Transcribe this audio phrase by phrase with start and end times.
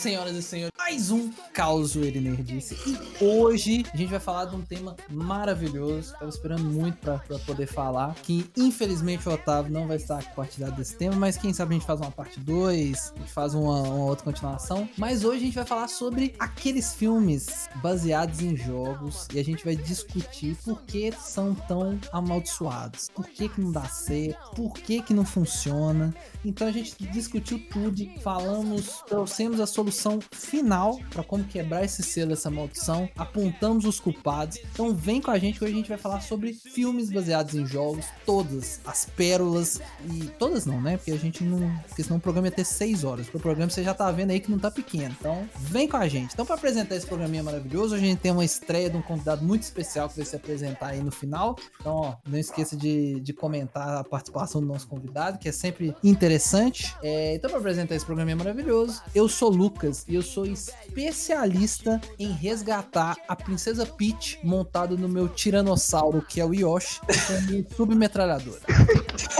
[0.00, 2.74] senhoras e senhores, mais um Caos Ele Nerdice.
[2.86, 6.14] E hoje a gente vai falar de um tema maravilhoso.
[6.14, 8.14] Tava esperando muito pra, poder falar.
[8.22, 11.86] Que infelizmente o Otávio não vai estar compartilhado desse tema, mas quem sabe a gente
[11.86, 14.88] faz uma parte 2, a gente faz uma, uma outra continuação.
[14.96, 19.62] Mas hoje a gente vai falar sobre aqueles filmes baseados em jogos e a gente
[19.62, 25.02] vai discutir por que são tão amaldiçoados, por que, que não dá certo, por que,
[25.02, 26.14] que não funciona.
[26.42, 29.89] Então a gente discutiu tudo, falamos, trouxemos a solução
[30.30, 34.58] final para como quebrar esse selo, essa maldição, apontamos os culpados.
[34.72, 37.66] Então vem com a gente que hoje a gente vai falar sobre filmes baseados em
[37.66, 40.96] jogos, todas as pérolas e todas não, né?
[40.96, 43.28] Porque a gente não, porque senão o programa ia ter 6 horas.
[43.32, 45.14] O programa você já tá vendo aí que não tá pequeno.
[45.18, 46.32] Então vem com a gente.
[46.32, 49.44] Então para apresentar esse programinha maravilhoso, hoje a gente tem uma estreia de um convidado
[49.44, 51.56] muito especial que vai se apresentar aí no final.
[51.80, 55.94] Então, ó, não esqueça de, de comentar a participação do nosso convidado, que é sempre
[56.02, 56.94] interessante.
[57.02, 59.50] É, então, para apresentar esse programinha maravilhoso, eu sou
[59.80, 66.40] Lucas e eu sou especialista em resgatar a Princesa Peach montado no meu tiranossauro, que
[66.40, 68.60] é o Yoshi, com submetralhadora.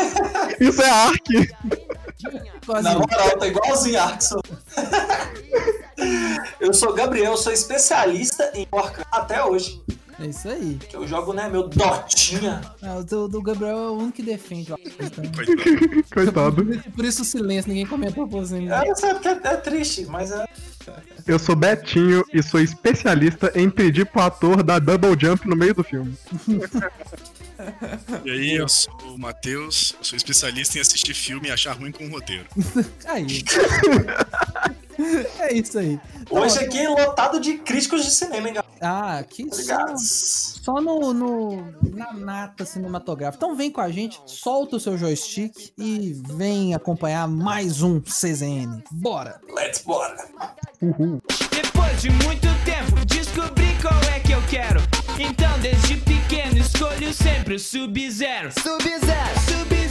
[0.58, 1.28] Isso é Ark!
[2.82, 4.40] Na moral, tá igualzinho Arkson.
[6.60, 9.82] eu sou Gabriel, sou especialista em Warcraft até hoje.
[10.20, 10.78] É isso aí.
[10.86, 12.60] Que eu jogo, né, meu Dotinha.
[12.82, 14.70] Ah, o do, do Gabriel é o único que defende.
[16.12, 16.66] Coitado.
[16.94, 18.56] por, isso, o silêncio, ninguém comentou por você.
[18.56, 20.44] É, eu sei porque é, é triste, mas é.
[21.26, 25.74] Eu sou Betinho e sou especialista em pedir pro ator dar double jump no meio
[25.74, 26.14] do filme.
[28.24, 31.92] E aí, eu sou o Matheus, eu sou especialista em assistir filme e achar ruim
[31.92, 32.46] com o roteiro.
[33.06, 33.26] Aí.
[35.40, 36.00] é isso aí.
[36.30, 38.66] Hoje aqui é lotado de críticos de cinema, hein, galera?
[38.80, 39.98] Ah, aqui só, Obrigado.
[39.98, 43.44] só no, no- na nata cinematográfica.
[43.44, 48.82] Então vem com a gente, solta o seu joystick e vem acompanhar mais um CZN.
[48.90, 49.40] Bora!
[49.54, 50.16] Let's bora.
[51.50, 54.80] Depois de muito tempo, descobri qual é que eu quero.
[55.18, 57.58] Então, desde pequeno, escolho sempre o.
[57.58, 59.89] Sub-Zero, Sub-Zero, Sub-Zero,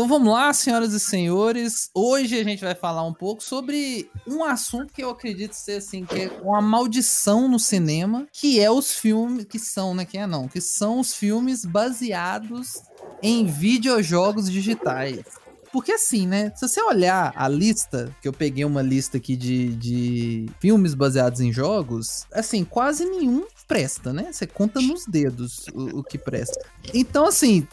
[0.00, 1.90] Então vamos lá, senhoras e senhores.
[1.94, 6.06] Hoje a gente vai falar um pouco sobre um assunto que eu acredito ser assim,
[6.06, 10.26] que é uma maldição no cinema, que é os filmes que são, né, que é
[10.26, 12.80] não, que são os filmes baseados
[13.22, 15.22] em videojogos digitais.
[15.70, 16.50] Porque assim, né?
[16.56, 21.42] Se você olhar a lista, que eu peguei uma lista aqui de, de filmes baseados
[21.42, 24.32] em jogos, assim, quase nenhum presta, né?
[24.32, 26.58] Você conta nos dedos o, o que presta.
[26.92, 27.68] Então, assim,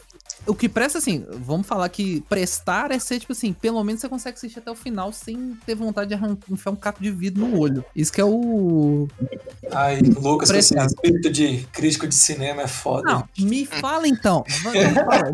[0.46, 4.08] o que presta, assim, vamos falar que prestar é ser, tipo assim, pelo menos você
[4.08, 7.46] consegue assistir até o final sem ter vontade de arrancar, enfiar um caco de vidro
[7.46, 7.84] no olho.
[7.94, 9.08] Isso que é o.
[9.72, 13.12] Ai, Lucas, com esse espírito de crítico de cinema é foda.
[13.12, 14.44] Não, me fala então.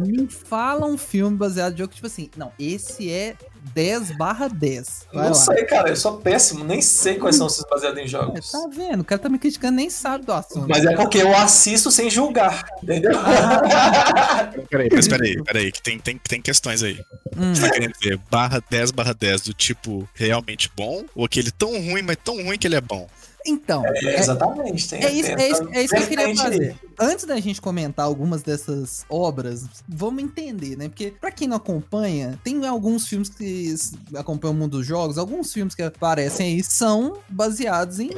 [0.00, 3.36] Me fala um filme baseado em jogo, tipo assim, não, esse é
[3.75, 5.06] 10 barra 10.
[5.12, 5.34] Vai não lá.
[5.34, 8.50] sei, cara, eu sou péssimo, nem sei quais são esses baseados em É, jogos.
[8.50, 9.00] tá vendo?
[9.00, 10.66] O cara tá me criticando, nem sabe do assunto.
[10.69, 13.12] Mas é porque eu assisto sem julgar, entendeu?
[14.70, 17.00] Peraí, Mas peraí, peraí, que tem, tem, tem questões aí.
[17.36, 17.54] Hum.
[17.54, 21.04] Você tá querendo dizer barra 10 barra 10 do tipo realmente bom?
[21.14, 23.08] Ou aquele tão ruim, mas tão ruim que ele é bom?
[23.47, 24.88] Então, É, exatamente.
[24.88, 26.76] Tem, É isso, tem é isso, é isso que eu queria fazer.
[26.99, 30.88] Antes da gente comentar algumas dessas obras, vamos entender, né?
[30.88, 33.75] Porque pra quem não acompanha, tem alguns filmes que
[34.15, 38.10] acompanham o mundo dos jogos, alguns filmes que aparecem aí são baseados em,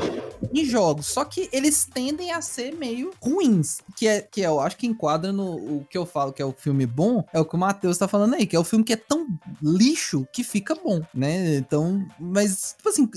[0.52, 4.76] em jogos, só que eles tendem a ser meio ruins, que é que eu acho
[4.76, 7.54] que enquadra no o que eu falo que é o filme bom, é o que
[7.54, 9.26] o Matheus tá falando aí, que é o filme que é tão
[9.62, 11.56] lixo que fica bom, né?
[11.56, 13.08] Então, mas tipo assim,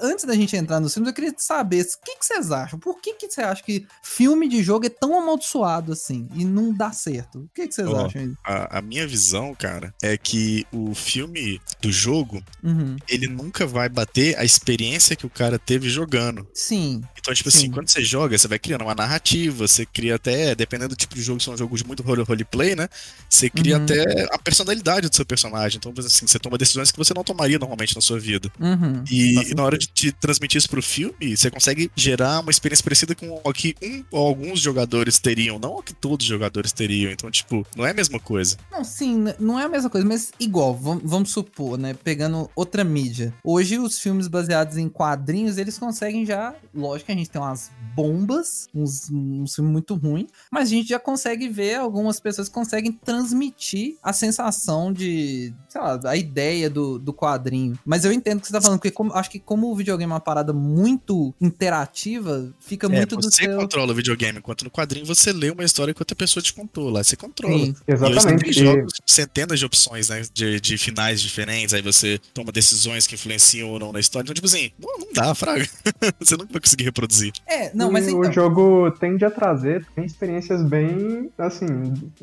[0.00, 2.78] antes da gente entrar nos filmes, eu queria saber o que, que vocês acham?
[2.78, 6.72] Por que, que você acha que filme de jogo é tão amaldiçoado assim e não
[6.72, 7.40] dá certo?
[7.40, 8.34] O que, que vocês Ó, acham?
[8.44, 12.96] A, a minha visão, cara, é que o filme do jogo, Uhum.
[13.08, 16.46] ele nunca vai bater a experiência que o cara teve jogando.
[16.54, 17.58] Sim, Então, tipo Sim.
[17.58, 21.14] assim, quando você joga, você vai criando uma narrativa, você cria até, dependendo do tipo
[21.14, 22.88] de jogo, são jogos de muito role- roleplay, né?
[23.28, 23.84] Você cria Uhum.
[23.84, 25.78] até a personalidade do seu personagem.
[25.78, 28.50] Então, assim, você toma decisões que você não tomaria normalmente na sua vida.
[28.60, 29.02] uhum.
[29.10, 32.82] E, e na hora de, de transmitir isso pro filme, você consegue gerar uma experiência
[32.84, 36.28] parecida com o que um ou alguns jo- jogadores teriam, não o que todos os
[36.28, 37.12] jogadores teriam.
[37.12, 38.56] Então, tipo, não é a mesma coisa.
[38.72, 41.94] Não, sim, não é a mesma coisa, mas igual, vam- vamos supor, né?
[41.94, 43.32] Pegando outra mídia.
[43.44, 46.54] Hoje, os filmes baseados em quadrinhos, eles conseguem já.
[46.74, 50.88] Lógico que a gente tem umas bombas, uns, uns filmes muito ruins, mas a gente
[50.88, 55.54] já consegue ver algumas pessoas conseguem transmitir a sensação de.
[55.68, 57.78] sei lá, a ideia do, do quadrinho.
[57.84, 60.10] Mas eu entendo o que você tá falando, porque como- acho que como o videogame
[60.10, 63.56] é uma parada muito interativa, fica É, muito do você seu.
[63.56, 66.90] controla o videogame, enquanto no quadrinho você lê uma história que outra pessoa te contou.
[66.90, 67.56] Lá você controla.
[67.58, 67.76] Sim.
[67.86, 68.42] E hoje Exatamente.
[68.42, 70.22] tem E- jogos, centenas de opções, né?
[70.32, 74.24] De, de finais diferentes, aí você toma decisões que influenciam ou não na história.
[74.24, 75.66] Então, tipo assim, não, não dá, Fraga.
[76.18, 77.32] você nunca vai conseguir reproduzir.
[77.46, 78.20] É, não, mas E então.
[78.20, 81.66] o jogo tende a trazer tem experiências bem, assim,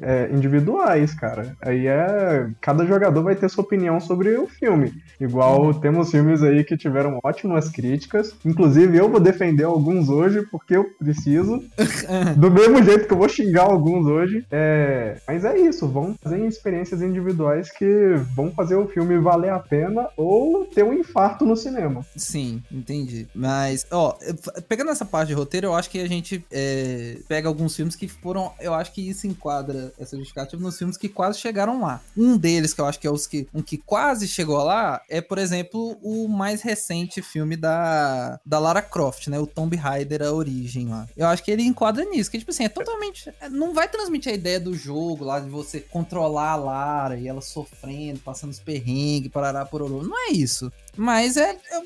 [0.02, 1.56] é, individuais, cara.
[1.62, 2.50] Aí é.
[2.60, 4.94] Cada jogador vai ter sua opinião sobre o filme.
[5.20, 5.74] Igual Uhum.
[5.80, 8.34] temos filmes aí que tiveram ótimas críticas.
[8.46, 11.64] Inclusive, eu vou defender alguns hoje porque eu preciso.
[12.34, 14.46] Do mesmo jeito que eu vou xingar alguns hoje.
[14.52, 15.18] É...
[15.28, 20.10] Mas é isso, vão fazer experiências individuais que vão fazer o filme valer a pena
[20.18, 22.06] ou ter um infarto no cinema.
[22.16, 23.28] Sim, entendi.
[23.34, 24.18] Mas, ó,
[24.68, 28.08] pegando essa parte de roteiro, eu acho que a gente é, pega alguns filmes que
[28.08, 28.52] foram.
[28.60, 32.02] Eu acho que isso enquadra essa justificativa nos filmes que quase chegaram lá.
[32.16, 35.22] Um deles, que eu acho que é os que, um que quase chegou lá, é,
[35.22, 39.40] por exemplo, o mais recente filme da, da Lara Croft, né?
[39.40, 41.08] O Tomb Raider, a origem lá.
[41.16, 43.32] Eu acho que ele enquadra nisso, que, tipo assim, é totalmente.
[43.42, 47.28] é, Não vai transmitir a ideia do jogo lá, de você controlar a Lara e
[47.28, 50.04] ela sofrendo, passando os perrengues, parará, pororô.
[50.04, 50.72] Não é isso.
[50.96, 51.82] Mas é, é,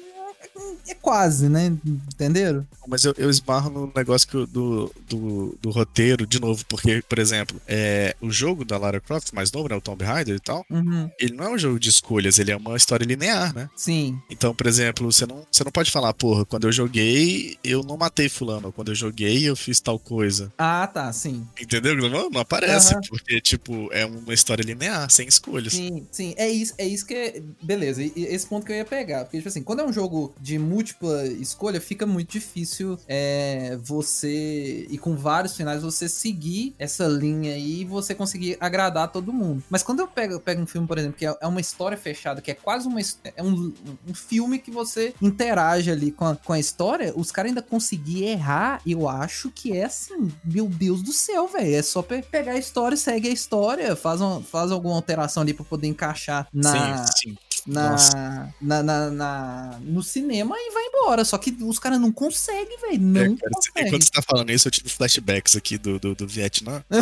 [0.88, 1.68] é quase, né?
[1.86, 2.65] Entenderam?
[2.88, 7.18] Mas eu, eu esbarro no negócio eu- do, do, do roteiro, de novo, porque, por
[7.19, 9.75] exemplo, é, o jogo da Lara Croft, mais novo, né?
[9.75, 11.09] O Tomb Raider e tal, Uhum.
[11.19, 13.69] ele não é um jogo de escolhas, ele é uma história linear, né?
[13.75, 14.19] Sim.
[14.30, 17.97] Então, por exemplo, você não, você não pode falar, porra, quando eu joguei, eu não
[17.97, 20.51] matei fulano, quando eu joguei, eu fiz tal coisa.
[20.57, 21.45] Ah, tá, sim.
[21.59, 21.95] Entendeu?
[21.95, 23.01] Não, não aparece, Aham.
[23.09, 25.74] porque, tipo, é uma história linear, sem escolhas.
[25.74, 26.33] Sim, sim.
[26.38, 27.42] É isso, é isso que é.
[27.62, 29.24] Beleza, esse ponto que eu ia pegar.
[29.25, 34.87] Porque, tipo assim, quando é um jogo de múltipla escolha, fica muito difícil é, você.
[34.89, 39.63] E com vários finais, você seguir essa linha aí e você conseguir agradar todo mundo.
[39.69, 41.97] Mas quando eu pego, eu pego um filme, por exemplo, que é, é uma história
[41.97, 42.99] fechada, que é quase uma.
[43.35, 43.73] É um,
[44.07, 48.23] um filme que você interage ali com a, com a história, os caras ainda conseguir
[48.25, 51.75] errar, eu acho que é assim, meu Deus do céu, velho.
[51.75, 55.53] É só pe- pegar a história, segue a história, faz, uma, faz alguma alteração ali
[55.53, 56.71] pra poder encaixar na,
[57.07, 57.37] Sim, sim.
[57.65, 60.44] na, na, na, na- no cinema e
[60.74, 61.24] vai embora.
[61.25, 63.01] Só que os caras não conseguem, velho.
[63.01, 63.88] Não É, cara, conseguem.
[63.88, 66.83] enquanto você tá falando isso, eu tive flashbacks aqui do, do, do Vietnã.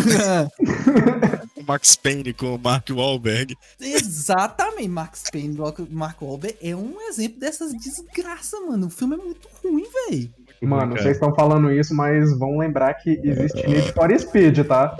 [1.55, 3.55] O Max Payne com o Mark Wahlberg.
[3.79, 8.87] Exatamente, Max Payne, Mark- Mark Wahlberg é um exemplo dessas desgraças, mano.
[8.87, 10.29] O filme é muito ruim, velho.
[10.61, 14.95] Mano, vocês estão falando isso, mas vão lembrar que existe Need for Speed, tá?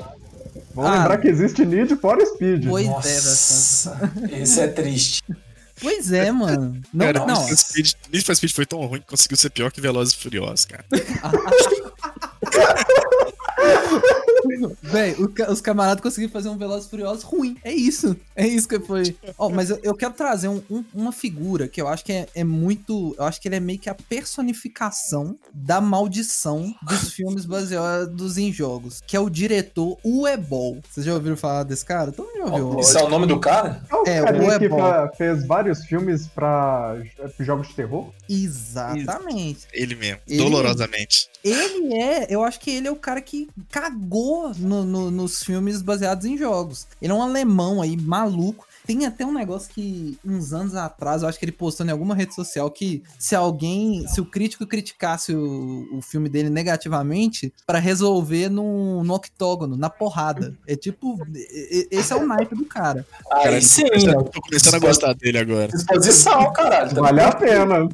[0.73, 0.99] Vão Ah.
[0.99, 2.65] lembrar que existe Need for Speed.
[2.67, 2.89] Pois é.
[2.89, 5.21] Nossa, esse é triste.
[5.81, 6.81] Pois é, mano.
[6.93, 7.35] Não, cara, não.
[7.35, 10.13] Need for Speed, Need for Speed foi tão ruim que conseguiu ser pior que Velozes
[10.13, 10.85] e Furiosos, cara.
[14.81, 17.55] Véi, o ca- os camaradas conseguiram fazer um Velozes e Furiosos ruim.
[17.63, 18.15] É isso.
[18.35, 19.15] É isso que foi.
[19.37, 22.27] Ó, mas eu, eu quero trazer um- um- uma figura que eu acho que é,
[22.35, 23.15] é muito.
[23.17, 28.51] Eu acho que ele é meio que a personificação da maldição dos filmes baseados em
[28.51, 29.01] jogos.
[29.05, 30.79] Que é o diretor Uebol.
[30.89, 32.11] Vocês já ouviram falar desse cara?
[32.11, 32.79] Todo mundo já ouviu.
[32.79, 33.81] Esse é o nome do cara?
[33.89, 36.97] É o É, o carinha que fez vários filmes pra
[37.39, 38.11] jogos de terror?
[38.29, 39.67] Exatamente.
[39.73, 41.29] Ele mesmo, Ele- dolorosamente.
[41.43, 45.81] Ele é, eu acho que ele é o cara que cagou no- no- nos filmes
[45.81, 46.87] baseados em jogos.
[47.01, 48.65] Ele é um alemão aí, maluco.
[48.85, 52.13] Tem até um negócio que, uns anos atrás, eu acho que ele postou em alguma
[52.13, 57.79] rede social que se alguém, se o crítico criticasse o, o filme dele negativamente, pra
[57.79, 60.53] resolver no, no octógono, na porrada.
[60.67, 61.17] É tipo,
[61.89, 63.05] esse é o naipe do cara.
[63.31, 63.85] Aí Cara, sim,
[64.33, 65.69] tô começando a gostar dele agora.
[65.69, 66.93] disposição, caralho.
[66.93, 67.87] Vale a pena.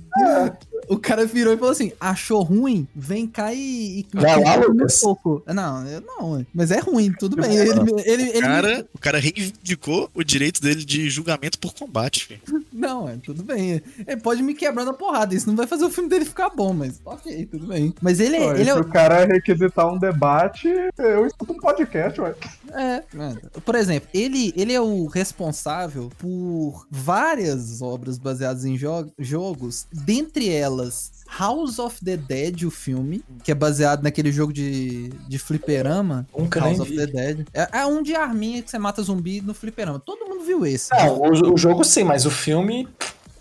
[0.90, 2.88] O cara virou e falou assim: achou ruim?
[2.96, 4.00] Vem cá e.
[4.00, 4.98] e Vai lá, Lucas.
[4.98, 5.44] um pouco.
[5.48, 7.56] Não, eu não, mas é ruim, tudo bem.
[7.56, 7.70] Ele,
[8.06, 12.42] ele, ele- O cara, o cara reivindicou o direito dele de julgamento por combate, filho.
[12.74, 13.82] Não, é, tudo bem.
[14.08, 15.36] Ele pode me quebrar na porrada.
[15.36, 17.94] Isso não vai fazer o filme dele ficar bom, mas ok, tudo bem.
[18.02, 18.76] Mas ele, Pô, é- ele se é.
[18.76, 22.34] o cara requisitar um debate, eu escuto um podcast, ué.
[22.74, 23.04] É.
[23.66, 30.50] Por exemplo, ele, ele é o responsável por várias obras baseadas em jo- jogos, dentre
[30.50, 36.28] elas House of the Dead, o filme, que é baseado naquele jogo de, de fliperama.
[36.36, 36.98] Nunca House of vi.
[36.98, 37.48] the Dead.
[37.54, 40.00] É, é um de arminha que você mata zumbi no fliperama.
[40.00, 40.90] Todo mundo viu esse.
[40.92, 42.88] Não, o, o jogo sim, mas o filme.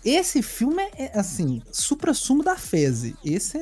[0.03, 3.15] Esse filme é, assim, supra-sumo da feze.
[3.23, 3.61] Esse é,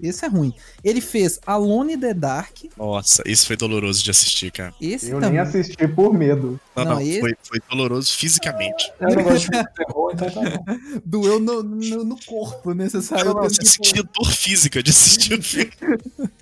[0.00, 0.54] esse é ruim.
[0.84, 2.56] Ele fez Alone in the Dark.
[2.76, 4.74] Nossa, isso foi doloroso de assistir, cara.
[4.80, 5.32] Esse Eu também.
[5.32, 6.60] nem assisti por medo.
[6.74, 8.92] Não, Não, não, esse- foi, foi doloroso fisicamente.
[9.00, 10.64] Eu não gosto de terror, então tá bom.
[11.04, 12.88] Doeu no, no, no corpo, né?
[12.88, 15.70] Você não, tendo você que- sentia dor física de assistir o filme.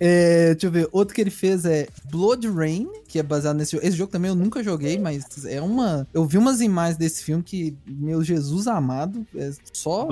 [0.00, 0.88] É, deixa eu ver.
[0.92, 3.86] Outro que ele fez é Blood Rain, que é baseado nesse jogo.
[3.86, 6.04] Esse jogo também eu nunca joguei, mas é uma.
[6.12, 10.08] Eu vi umas imagens desse filme que, meu Jesus amado, é só.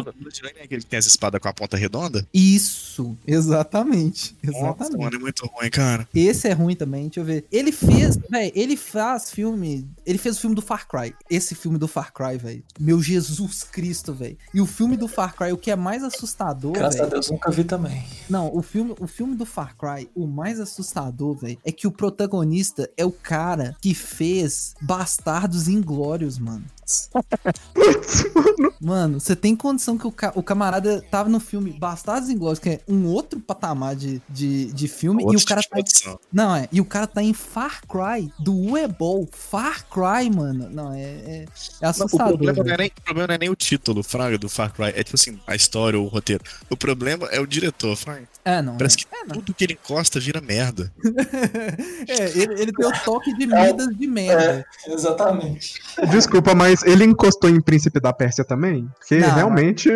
[0.57, 2.25] É aquele que tem essa espada com a ponta redonda?
[2.33, 4.37] Isso, exatamente.
[4.41, 4.99] Nossa, Exatamente.
[4.99, 6.09] mano, é muito ruim, cara.
[6.15, 7.45] Esse é ruim também, deixa eu ver.
[7.51, 9.85] Ele fez, velho, ele faz filme.
[10.07, 11.13] Ele fez o filme do Far Cry.
[11.29, 12.63] Esse filme do Far Cry, velho.
[12.79, 14.39] Meu Jesus Cristo, velho.
[14.55, 17.15] E o filme do Far Cry, o que é mais assustador, Graças a velho.
[17.15, 18.05] Deus nunca vi também.
[18.31, 21.91] Não, o filme, o filme do Far Cry, o mais assustador, velho, é que o
[21.91, 26.65] protagonista é o cara que fez Bastardos Inglórios, mano.
[28.81, 32.69] Mano, você tem condição que o, ca- o camarada tava no filme Bastardos Inglórios, que
[32.71, 36.69] é um outro patamar de, de, de filme, e o cara tipo tá não, é.
[36.73, 39.29] E o cara tá em Far Cry, do Uebol.
[39.33, 40.69] Far Cry, mano.
[40.71, 41.47] Não, é, é, é
[41.81, 42.39] Não, o, assustador.
[42.39, 44.87] problema não é nem, o problema não é nem o título, Fraga, do Far Cry.
[44.95, 46.43] É tipo assim, a história ou o roteiro.
[46.71, 48.29] O problema é o diretor, Fraga.
[48.45, 48.77] É, não.
[48.77, 48.99] Parece é.
[49.01, 49.35] que É, não.
[49.37, 50.93] tudo que ele encosta vira merda.
[52.09, 54.67] É, ele, ele tem o toque de Midas de merda.
[54.87, 55.75] Exatamente.
[56.11, 58.89] Desculpa, mas ele encostou em Príncipe da Pérsia também?
[58.99, 59.91] Porque Não, realmente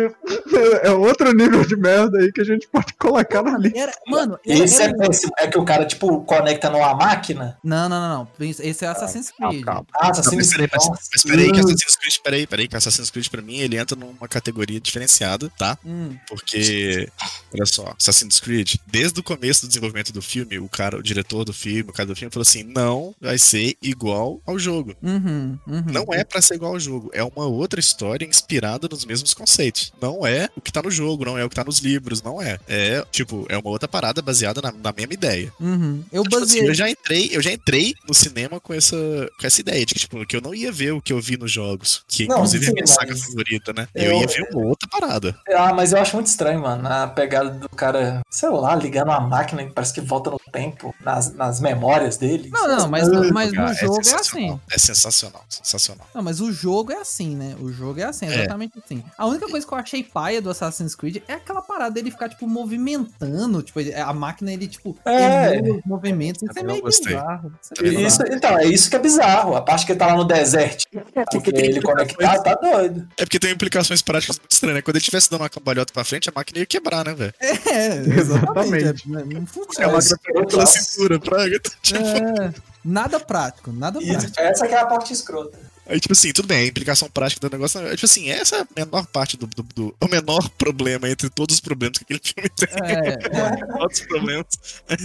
[0.83, 3.79] é outro nível de merda aí que a gente pode colocar na lista.
[3.79, 5.31] Era, mano, era, Esse é era- péssimo.
[5.37, 7.57] É que o cara, tipo, conecta numa máquina.
[7.63, 8.47] Não, não, não, não.
[8.47, 9.63] Esse é Assassin's Creed.
[9.67, 10.37] Ah, assassino.
[10.37, 13.57] mas peraí, mas, mas peraí que Assassin's Creed, peraí, peraí, que Assassin's Creed pra mim
[13.59, 15.77] ele entra numa categoria diferenciada, tá?
[15.85, 17.09] Hum, Porque,
[17.53, 21.43] olha só, Assassin's Creed, desde o começo do desenvolvimento do filme, o cara, o diretor
[21.45, 24.95] do filme, o cara do filme falou assim: não vai ser igual ao jogo.
[25.01, 25.83] uhum, uhum.
[25.91, 29.91] Não é pra ser igual ao jogo, é uma outra história inspirada nos mesmos conceitos.
[30.01, 32.41] Não é o que tá no jogo, não é o que tá nos livros, não
[32.41, 32.59] é.
[32.67, 35.51] É, tipo, é uma outra parada baseada na, na mesma ideia.
[35.59, 36.03] Uhum.
[36.11, 36.69] Eu Tipo assim, baseei.
[36.69, 38.95] eu já entrei, eu já entrei no cinema com essa,
[39.39, 41.37] com essa ideia de que, tipo, que eu não ia ver o que eu vi
[41.37, 42.03] nos jogos.
[42.07, 43.87] Que Não, inclusive é sim, a minha saga mas- favorita, né?
[43.95, 45.37] Eu, Eu- ia ver uma outra parada.
[45.49, 46.87] Ah, mas eu acho muito estranho, mano.
[46.87, 50.93] A pegada do cara, sei lá, ligando uma máquina que parece que volta no tempo,
[51.03, 52.49] nas, nas memórias dele.
[52.51, 54.19] Não, não, mas, mas no Cara, jogo é sensacional.
[54.55, 54.59] assim.
[54.71, 56.07] É sensacional, sensacional.
[56.13, 57.55] Não, mas o jogo é assim, né?
[57.61, 58.35] O jogo é assim, É.
[58.35, 59.03] exatamente assim.
[59.17, 62.27] A única coisa que eu achei paia do Assassin's Creed é aquela parada dele ficar,
[62.29, 63.61] tipo, movimentando.
[63.61, 65.59] Tipo, a máquina, ele, tipo, É.
[65.61, 66.41] os movimentos.
[66.43, 67.15] Isso é meio gostei.
[67.15, 67.53] bizarro.
[67.61, 67.87] Isso é.
[67.87, 69.55] Isso, então, é isso que é bizarro.
[69.55, 70.85] A parte que ele tá lá no deserto,
[71.31, 73.07] porque tem ele conectado, tá doido.
[73.17, 74.81] É porque tem implicações práticas muito estranhas, né?
[74.81, 77.33] Quando ele estivesse dando uma cambalhota pra frente, a máquina ia quebrar, né, velho?
[77.39, 78.77] É, exatamente.
[78.77, 79.03] Exatamente.
[79.05, 80.17] é, Não É funciona.
[80.23, 80.85] pela é clássico.
[80.85, 81.59] cintura, praga.
[81.81, 84.39] Tipo, É, nada prático, nada Isso, prático.
[84.41, 85.57] essa que é a parte escrota.
[85.89, 87.79] Aí, tipo assim, tudo bem, a implicação prática do negócio.
[87.81, 91.29] é, Tipo assim, essa é a menor parte do, do, do- O menor problema entre
[91.29, 92.67] todos os problemas que aquele filme tem.
[92.83, 93.73] É, é.
[93.81, 94.45] Outros problemas.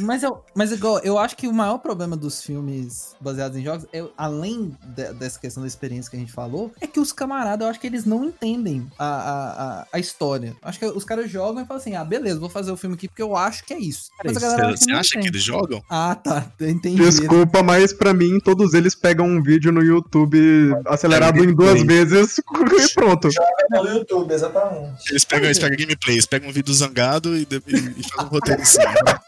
[0.02, 3.86] Mas, eu, mas igual, eu acho que o maior problema dos filmes baseados em jogos,
[3.92, 7.64] é, além de- dessa questão da experiência que a gente falou, é que os camaradas,
[7.64, 10.56] eu acho que eles não entendem a, a, a, a história.
[10.62, 13.08] Acho que os caras jogam e falam assim, ah, beleza, vou fazer o filme aqui
[13.08, 14.10] porque eu acho que é isso.
[14.24, 15.82] Mas a galera acha que Você acha que eles jogam?
[15.88, 16.96] Ah, tá, entendi.
[17.02, 22.38] Desculpa, mas pra mim todos eles pegam um vídeo no YouTube acelerado em duas vezes
[22.38, 23.28] e pronto.
[23.70, 25.10] No YouTube, exatamente.
[25.10, 28.28] Eles pegam, eles pegam gameplay, eles pegam um vídeo zangado e, e, e fazem um
[28.28, 28.92] roteiro em cima.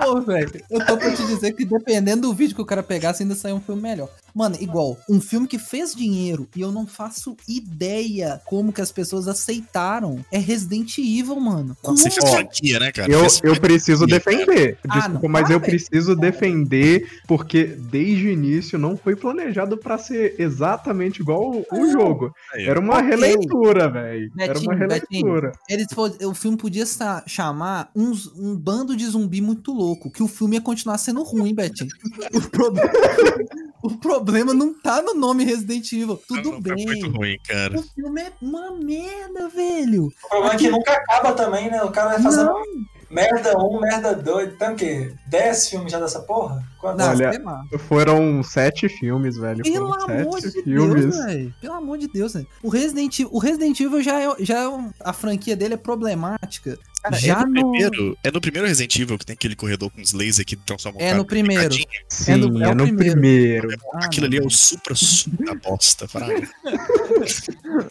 [0.00, 3.22] Pô, velho, eu tô pra te dizer que dependendo do vídeo que o cara pegasse,
[3.22, 4.08] ainda saiu um filme melhor.
[4.38, 8.92] Mano, igual, um filme que fez dinheiro e eu não faço ideia como que as
[8.92, 11.76] pessoas aceitaram é Resident Evil, mano.
[11.82, 11.98] Como?
[11.98, 13.10] Você fez franquia, né, cara?
[13.10, 14.78] Eu, Fez eu preciso defender.
[14.88, 15.70] Ah, Desculpa, não, mas para, eu velho.
[15.72, 21.90] preciso defender porque desde o início não foi planejado pra ser exatamente igual o Não.
[21.90, 22.32] jogo.
[22.54, 23.08] Era uma Ok.
[23.08, 24.30] releitura, velho.
[24.38, 25.50] Era uma releitura.
[25.68, 25.86] Eles,
[26.24, 26.84] o filme podia
[27.26, 31.52] chamar uns- um bando de zumbi muito louco, que o filme ia continuar sendo ruim,
[31.54, 31.90] Betinho.
[32.38, 32.90] O problema,
[33.82, 36.20] o problema não tá no nome Resident Evil.
[36.28, 36.84] Tudo não, tá bem.
[36.86, 37.78] muito ruim, cara.
[37.78, 40.06] O filme é uma merda, velho.
[40.24, 41.82] O problema é que nunca acaba também, né?
[41.82, 42.62] O cara vai fazendo Não,
[43.10, 44.54] merda um, merda dois.
[44.58, 45.12] Tem o quê?
[45.28, 46.62] 10 filmes já dessa porra?
[46.80, 47.04] Quantos?
[47.04, 47.78] não, Olha.
[47.78, 49.62] Foram sete filmes, velho.
[49.62, 51.02] Pelo Foram amor sete de filmes.
[51.04, 51.54] Deus, velho.
[51.60, 52.46] Pelo amor de Deus, velho.
[52.62, 55.78] O Resident Evil, o Resident Evil já é, já é um- a franquia dele é
[55.78, 56.78] problemática.
[57.02, 59.90] Cara, já é, no no- primeiro, é no primeiro Resident Evil que tem aquele corredor
[59.90, 61.74] com os lasers que transformam o É cara no primeiro.
[62.08, 63.12] Sim, É é, no- é o no primeiro.
[63.12, 63.68] primeiro.
[63.94, 66.48] Ah, Aquilo ali é o supra-sumo da bosta, fraga.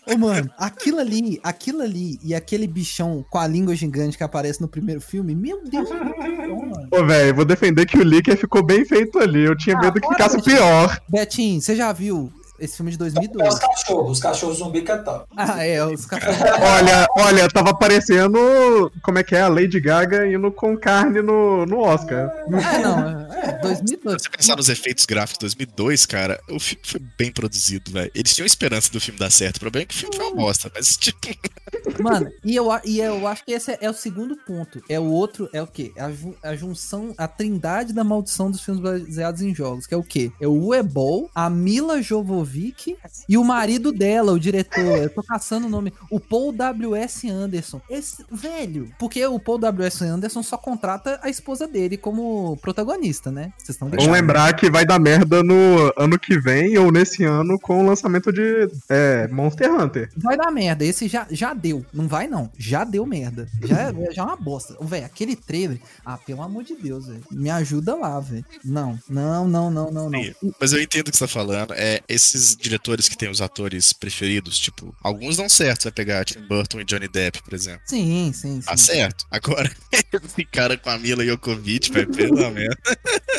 [0.05, 4.61] Ô, mano, aquilo ali, aquilo ali e aquele bichão com a língua gigante que aparece
[4.61, 6.87] no primeiro filme, meu Deus do céu, mano.
[6.89, 9.43] Pô, velho, vou defender que o Licker ficou bem feito ali.
[9.43, 10.55] Eu tinha Ah, medo que ficasse Betinho.
[10.57, 10.99] pior.
[11.09, 13.53] Betinho, você já viu Esse filme é de É 2002.
[13.53, 15.25] os cachorros, os cachorros zumbi que é top.
[15.37, 16.37] Ah, é, os cachorros.
[16.41, 18.91] Olha, olha, tava parecendo.
[19.03, 19.41] Como é que é?
[19.41, 22.31] A Lady Gaga indo com carne no, no Oscar.
[22.53, 24.21] Ah, não, é, é 2002.
[24.21, 28.11] Se você pensar nos efeitos gráficos de 2002, cara, o filme foi bem produzido, velho.
[28.13, 29.57] Eles tinham esperança do filme dar certo.
[29.57, 31.17] O problema é que o filme foi uma bosta, mas, tipo,
[32.01, 34.81] Mano, e eu, e eu acho que esse é, é o segundo ponto.
[34.89, 35.91] É o outro, é o quê?
[35.97, 40.03] A, a junção, a trindade da maldição dos filmes baseados em jogos, que é o
[40.03, 40.31] quê?
[40.39, 42.01] É o Uebol, a Mila
[42.47, 44.97] Jovovic e o marido dela, o diretor.
[45.03, 45.93] Eu tô caçando o nome.
[46.09, 47.29] O Paul W.S.
[47.29, 47.81] Anderson.
[47.89, 50.03] Esse, velho, porque o Paul W.S.
[50.03, 53.51] Anderson só contrata a esposa dele como protagonista, né?
[53.57, 57.59] Vocês estão Vamos lembrar que vai dar merda no ano que vem ou nesse ano
[57.59, 60.09] com o lançamento de é, Monster Hunter.
[60.15, 60.85] Vai dar merda.
[60.85, 61.85] Esse já, já deu.
[61.93, 62.51] Não vai, não.
[62.57, 63.47] Já deu merda.
[63.63, 64.77] Já, é- já é uma bosta.
[64.81, 65.79] Velho, aquele trailer.
[66.05, 67.23] Ah, pelo amor de Deus, velho.
[67.31, 68.45] Me ajuda lá, velho.
[68.63, 70.21] Não, não, não, não, não, não.
[70.59, 71.73] Mas eu entendo o que você tá falando.
[71.73, 72.01] É,
[72.37, 75.83] esses diretores que têm os atores preferidos, tipo, alguns dão certo.
[75.83, 77.81] Você vai pegar Tim Burton e Johnny Depp, por exemplo.
[77.85, 78.67] Sim, sim, sim.
[78.67, 79.25] Tá certo.
[79.29, 82.77] Agora, esse cara com a Mila Jokovic, vai pelo merda.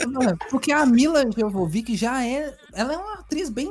[0.07, 2.55] Mano, Porque a Mila Jovovich já é.
[2.75, 3.71] Ela é uma atriz bem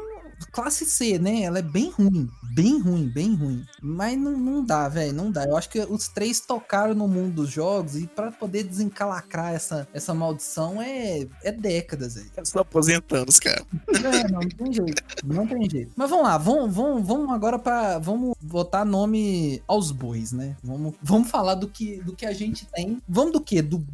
[0.52, 1.42] classe C, né?
[1.42, 2.30] Ela é bem ruim.
[2.54, 3.64] Bem ruim, bem ruim.
[3.82, 5.14] Mas não, não dá, velho.
[5.14, 5.46] Não dá.
[5.46, 9.88] Eu acho que os três tocaram no mundo dos jogos e pra poder desencalacrar essa,
[9.94, 12.32] essa maldição é, é décadas, velho.
[12.42, 13.66] Estão aposentando os caras.
[13.90, 15.04] É, não, não tem jeito.
[15.24, 15.92] Não tem jeito.
[15.96, 18.00] Mas vamos lá, vamos, vamos, vamos agora pra.
[18.00, 20.56] Vamos botar nome aos bois, né?
[20.64, 23.02] Vamos, vamos falar do que, do que a gente tem.
[23.08, 23.62] Vamos do quê?
[23.62, 23.86] Do,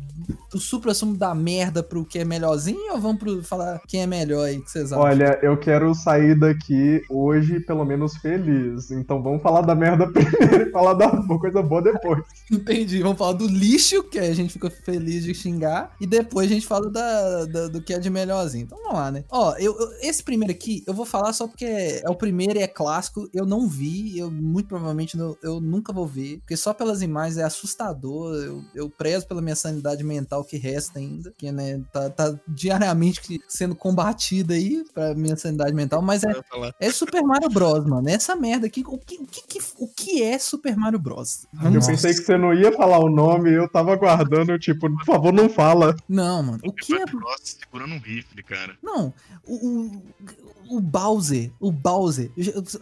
[0.51, 4.45] do supra-sumo da merda pro que é melhorzinho ou vamos pro falar quem é melhor
[4.45, 4.57] aí?
[4.57, 5.03] O que vocês acham?
[5.03, 8.91] Olha, eu quero sair daqui hoje, pelo menos, feliz.
[8.91, 12.23] Então vamos falar da merda primeiro e falar da coisa boa depois.
[12.51, 13.01] Entendi.
[13.01, 15.95] Vamos falar do lixo, que a gente fica feliz de xingar.
[15.99, 18.63] E depois a gente fala da, da- do que é de melhorzinho.
[18.63, 19.23] Então vamos lá, né?
[19.31, 22.61] Ó, eu, eu- esse primeiro aqui, eu vou falar só porque é o primeiro e
[22.63, 23.27] é clássico.
[23.33, 26.37] Eu não vi, eu muito provavelmente não- eu nunca vou ver.
[26.39, 28.33] Porque só pelas imagens é assustador.
[28.35, 30.12] Eu, eu prezo pela minha sanidade mental
[30.43, 31.33] que resta ainda.
[31.37, 36.01] Que, né, tá, tá diariamente sendo combatida aí pra minha sanidade mental.
[36.01, 36.33] Mas é,
[36.79, 38.07] é Super Mario Bros, mano.
[38.09, 41.45] Essa merda aqui, o que, o que, que- o que é Super Mario Bros?
[41.63, 45.31] Eu pensei que você não ia falar o nome eu tava aguardando, tipo, por favor,
[45.33, 45.95] não fala.
[46.07, 46.59] Não, mano.
[46.63, 47.05] O que é.
[47.05, 48.75] Nossa, segurando um rifle, cara.
[48.81, 49.13] Não,
[49.45, 50.03] o, o,
[50.69, 52.31] o Bowser, o Bowser.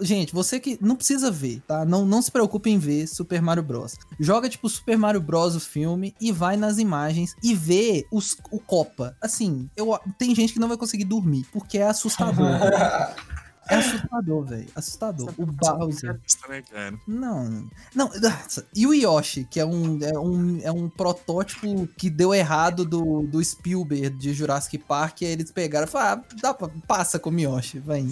[0.02, 1.86] Gente, você que não precisa ver, tá?
[1.86, 3.96] Não, não se preocupe em ver Super Mario Bros.
[4.20, 5.56] Joga tipo Super Mario Bros.
[5.56, 9.16] o filme e vai nas imagens e vê os, o Copa.
[9.22, 12.48] Assim, eu, tem gente que não vai conseguir dormir porque é assustador.
[13.70, 14.68] é assustador, velho.
[14.76, 15.34] Assustador.
[15.38, 16.20] O Bowser.
[16.50, 16.94] né, cara?
[17.08, 18.10] Não, não.
[18.76, 23.22] E o Yoshi, que é um, é um, é um protótipo que deu errado do,
[23.24, 25.22] do Spielberg de Jurassic Park.
[25.22, 28.08] E aí eles pegaram e falaram: ah, dá pra, passa com o Yoshi, vai.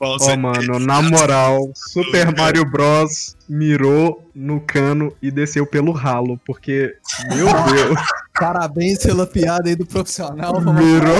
[0.00, 3.36] Ó, mano, na moral, Super Mario Bros.
[3.48, 6.96] mirou no cano e desceu pelo ralo, porque,
[7.34, 7.98] meu Deus,
[8.38, 10.60] Parabéns pela piada aí do profissional.
[10.60, 11.16] mirou,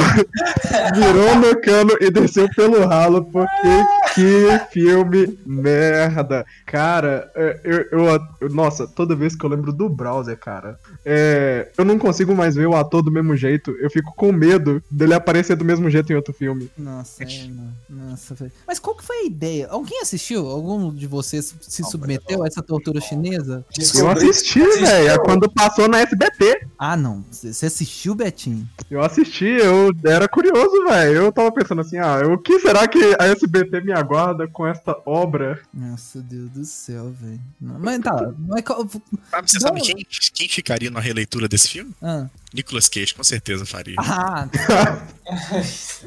[0.97, 3.49] mirou no cano e desceu pelo ralo, porque
[4.15, 6.45] que filme merda.
[6.67, 11.71] Cara, é, eu, eu- eu- nossa, toda vez que eu lembro do browser, cara, é,
[11.77, 15.15] eu não consigo mais ver o ator do mesmo jeito, eu fico com medo dele
[15.15, 16.71] aparecer do mesmo jeito em outro filme.
[16.77, 17.73] Nossa, é, mano.
[17.89, 18.53] Nossa, velho.
[18.67, 19.69] Mas qual que foi a ideia?
[19.71, 20.47] Alguém assistiu?
[20.49, 23.65] Algum de vocês se submeteu a essa tortura chinesa?
[23.99, 26.67] Eu assisti, velho, é quando passou na SBT.
[26.79, 27.08] Ah, não.
[27.31, 28.69] Você você assistiu, Betinho?
[28.91, 31.17] Eu assisti, eu era curioso, velho.
[31.25, 34.97] Eu tava pensando assim, ah, o que será que a SBT me aguarda com esta
[35.07, 35.61] obra?
[35.73, 37.41] Nossa, Deus do céu, velho.
[37.61, 38.33] Mas tá.
[38.39, 38.65] Mas,
[39.31, 39.61] Sabe, você Não.
[39.69, 41.93] sabe quem, quem ficaria na releitura desse filme?
[42.03, 42.27] ah.
[42.55, 43.97] Nicolas Cage, com certeza faria.
[43.99, 44.49] Ah!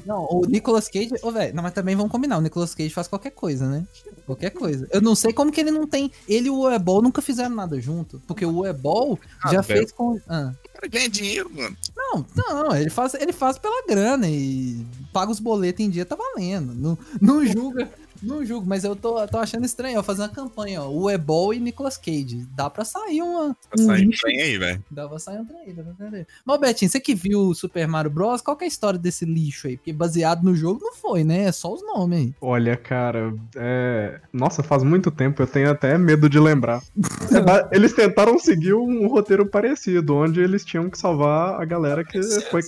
[0.06, 1.12] não, o Nicolas Cage.
[1.22, 2.38] Ô, velho, não, mas também vamos combinar.
[2.38, 3.86] O Nicolas Cage faz qualquer coisa, né?
[4.26, 4.88] Qualquer coisa.
[4.92, 6.12] Eu não sei como que ele não tem.
[6.28, 8.20] Ele e o Uebol nunca fizeram nada junto.
[8.28, 9.80] Porque o Uebol Ah, já velho.
[9.82, 10.20] fez com.
[10.28, 10.52] Ah.
[10.82, 11.78] Cara ganha dinheiro, mano.
[11.96, 16.16] Não, não, ele faz, ele faz pela grana e paga os boletos em dia, tá
[16.16, 16.74] valendo.
[16.74, 17.88] Não, não julga.
[18.22, 19.96] Não julgo, mas eu tô, tô achando estranho.
[19.96, 20.90] Eu fazer uma campanha, ó.
[20.90, 22.46] O Ebol e Nicolas Cage.
[22.56, 23.56] Dá pra sair uma.
[23.70, 24.84] Tá um saindo lixo trem aí, velho.
[24.92, 26.28] Dá pra sair um trem aí, dá pra sair.
[26.46, 29.26] Mas, Betinho, você que viu o Super Mario Bros., qual que é a história desse
[29.26, 29.78] lixo aí?
[29.78, 31.46] Porque baseado no jogo não foi, né?
[31.46, 32.34] É só os nomes aí.
[32.40, 34.20] Olha, cara, é.
[34.32, 36.82] Nossa, faz muito tempo, eu tenho até medo de lembrar.
[36.82, 42.22] É eles tentaram seguir um roteiro parecido, onde eles tinham que salvar a galera que
[42.50, 42.62] foi,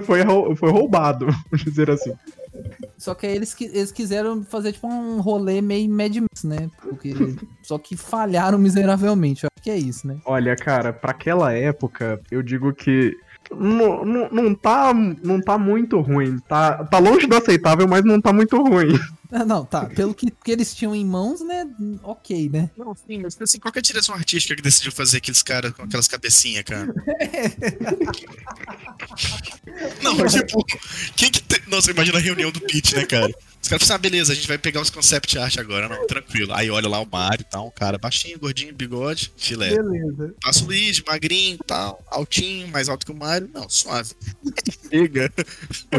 [0.00, 0.24] foi,
[0.56, 2.12] foi roubado, vamos dizer assim.
[2.96, 6.70] Só que aí eles, eles quiseram fazer tipo um rolê meio Mad Max, né?
[6.80, 7.12] Porque,
[7.62, 9.44] só que falharam miseravelmente.
[9.44, 10.18] Eu acho que é isso, né?
[10.24, 13.16] Olha, cara, pra aquela época, eu digo que
[13.50, 16.38] Não, não, não, tá, não tá muito ruim.
[16.40, 18.98] Tá, tá longe do aceitável, mas não tá muito ruim.
[19.32, 19.86] Ah, não, tá.
[19.86, 21.66] Pelo que, que eles tinham em mãos, né?
[22.02, 22.70] Ok, né?
[22.76, 25.72] Não, sim, mas assim, qual que é a direção artística que decidiu fazer aqueles caras
[25.72, 26.86] com aquelas cabecinhas, cara?
[30.02, 30.64] não, tipo,
[31.16, 31.58] quem que tem...
[31.66, 33.34] Nossa, imagina a reunião do pitch, né, cara?
[33.64, 36.52] Os caras falaram, ah, beleza, a gente vai pegar os concept art agora, não, tranquilo.
[36.52, 39.70] Aí olha lá o Mario e tal, um cara baixinho, gordinho, bigode, filé.
[39.70, 40.34] Beleza.
[40.42, 43.48] Passa o Luigi, magrinho e tal, altinho, mais alto que o Mario.
[43.54, 44.10] Não, suave.
[44.90, 45.32] Chega.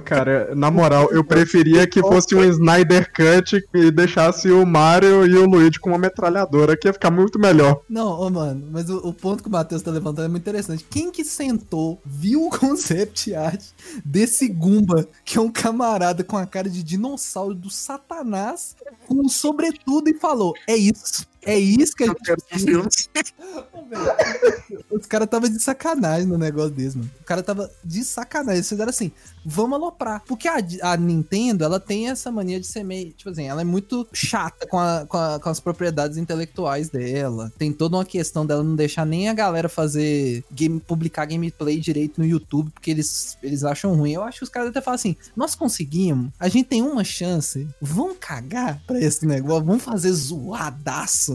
[0.03, 5.35] Cara, na moral, eu preferia que fosse um Snyder Cut e deixasse o Mario e
[5.35, 7.81] o Luigi com uma metralhadora, que ia ficar muito melhor.
[7.89, 10.85] Não, ô, mano, mas o, o ponto que o Matheus tá levantando é muito interessante.
[10.87, 13.63] Quem que sentou, viu o concept art
[14.05, 18.75] desse Goomba, que é um camarada com a cara de dinossauro do satanás,
[19.07, 21.25] com um sobretudo e falou: É isso.
[21.45, 22.19] É isso que a gente
[23.89, 27.09] velho, Os caras tava de sacanagem no negócio desse, mano.
[27.21, 28.55] O cara tava de sacanagem.
[28.57, 29.11] Eles fizeram assim,
[29.45, 30.23] vamos aloprar.
[30.27, 33.11] Porque a, a Nintendo, ela tem essa mania de ser meio.
[33.11, 37.51] Tipo assim, ela é muito chata com, a- com, a- com as propriedades intelectuais dela.
[37.57, 40.43] Tem toda uma questão dela não deixar nem a galera fazer.
[40.51, 44.13] Game, publicar gameplay direito no YouTube, porque eles, eles acham ruim.
[44.13, 47.67] Eu acho que os caras até falam assim: nós conseguimos, a gente tem uma chance,
[47.81, 51.34] vamos cagar pra esse negócio, vamos fazer zoadaço.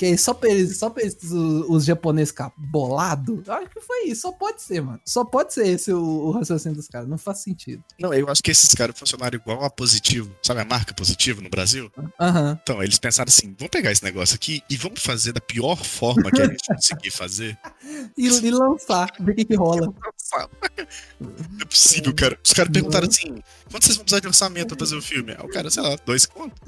[0.00, 1.30] Que só pra eles, só pra eles, os,
[1.68, 3.42] os japoneses ficar bolado.
[3.46, 4.22] Eu acho que foi isso.
[4.22, 4.98] Só pode ser, mano.
[5.04, 7.06] Só pode ser esse o, o raciocínio dos caras.
[7.06, 7.84] Não faz sentido.
[7.98, 10.34] Não, eu acho que esses caras funcionaram igual a Positivo.
[10.42, 11.92] Sabe a marca Positivo no Brasil?
[12.18, 12.58] Aham.
[12.62, 16.30] Então, eles pensaram assim: vamos pegar esse negócio aqui e vamos fazer da pior forma
[16.30, 17.58] que a gente conseguir fazer.
[18.16, 19.92] E, e lançar, ver o que, que rola.
[21.20, 22.38] Não é possível, cara.
[22.42, 25.32] Os caras perguntaram assim: quanto vocês vão precisar de orçamento pra fazer o filme?
[25.40, 26.58] O cara, sei lá, dois contos.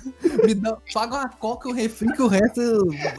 [0.45, 2.61] Me dá, paga uma coca e um refri que o resto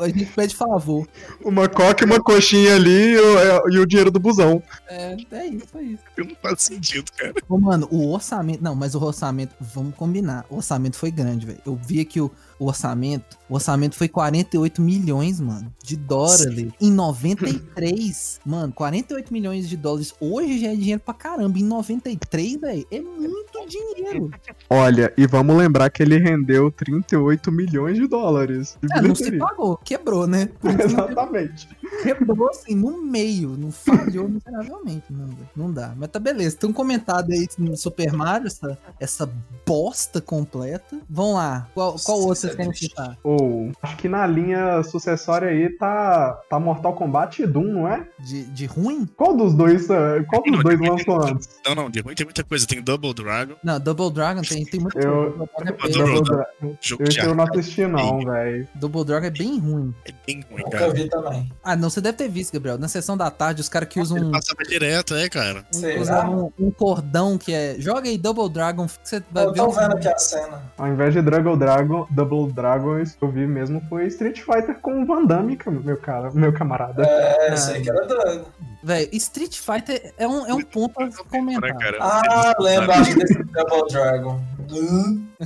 [0.03, 1.07] a gente pede favor.
[1.43, 4.61] Uma coca e uma coxinha ali e o, e o dinheiro do busão.
[4.87, 6.03] É, é isso, é isso.
[6.17, 7.33] Não faz sentido, cara.
[7.47, 8.63] Ô, mano, o orçamento.
[8.63, 9.55] Não, mas o orçamento.
[9.59, 10.45] Vamos combinar.
[10.49, 11.59] O orçamento foi grande, velho.
[11.65, 13.37] Eu vi aqui o, o orçamento.
[13.49, 15.71] O orçamento foi 48 milhões, mano.
[15.83, 16.71] De dólares.
[16.79, 18.39] Em 93.
[18.45, 20.13] mano, 48 milhões de dólares.
[20.19, 21.57] Hoje já é dinheiro pra caramba.
[21.57, 22.87] Em 93, velho.
[22.91, 24.31] É muito dinheiro.
[24.69, 28.77] Olha, e vamos lembrar que ele rendeu 38 milhões de dólares.
[28.81, 29.77] de É, não se pagou.
[29.77, 30.49] Quebrou, né?
[30.83, 31.67] Exatamente.
[32.01, 33.57] Quebrou assim, no meio.
[33.57, 35.05] Não falhou miseravelmente.
[35.09, 35.93] Não, não dá.
[35.95, 36.57] Mas tá beleza.
[36.57, 39.29] Tem um comentário aí no Super Mario, essa, essa
[39.65, 40.99] bosta completa.
[41.09, 41.67] Vamos lá.
[41.73, 43.17] Qual, qual outro vocês querem citar?
[43.23, 48.07] Ou, acho que na linha sucessória aí tá, tá Mortal Kombat e Doom, não é?
[48.19, 49.05] De, de ruim?
[49.17, 51.49] Qual dos dois, eh, qual dos dois lançou antes?
[51.65, 52.65] Não, não, de ruim tem muita coisa.
[52.67, 54.97] Tem Double Dragon, Não, Double Dragon tem, tem muito.
[54.97, 56.47] Eu- Double Dragon é Eu Double Dra-
[56.81, 58.67] jogo Esse de eu não assisti não, velho.
[58.75, 59.93] Double Dragon é bem ruim.
[60.05, 60.91] É bem ruim, Nunca cara.
[60.93, 61.51] vi também.
[61.63, 62.77] Ah, não, você deve ter visto, Gabriel.
[62.77, 65.65] Na sessão da tarde, os caras que usam Ele um, passava direto, é, cara.
[66.07, 66.29] Lá.
[66.29, 67.75] um, um cordão que é.
[67.79, 69.59] Joga aí Double Dragon, que você vai Eu ver.
[69.59, 70.61] tô um- vendo aqui a cena.
[70.77, 75.01] Ao invés de Dragon Dragon, Double Dragons, que eu vi mesmo foi Street Fighter com
[75.01, 77.03] o Van Damme, meu cara, meu camarada.
[77.03, 77.57] É, Ah.
[77.57, 78.45] sei que era doido.
[78.83, 81.61] Velho, Street Fighter é um, é um ponto a comentar.
[81.73, 81.97] Né, cara?
[82.01, 84.41] Ah, lembro, acho desse Double Dragon.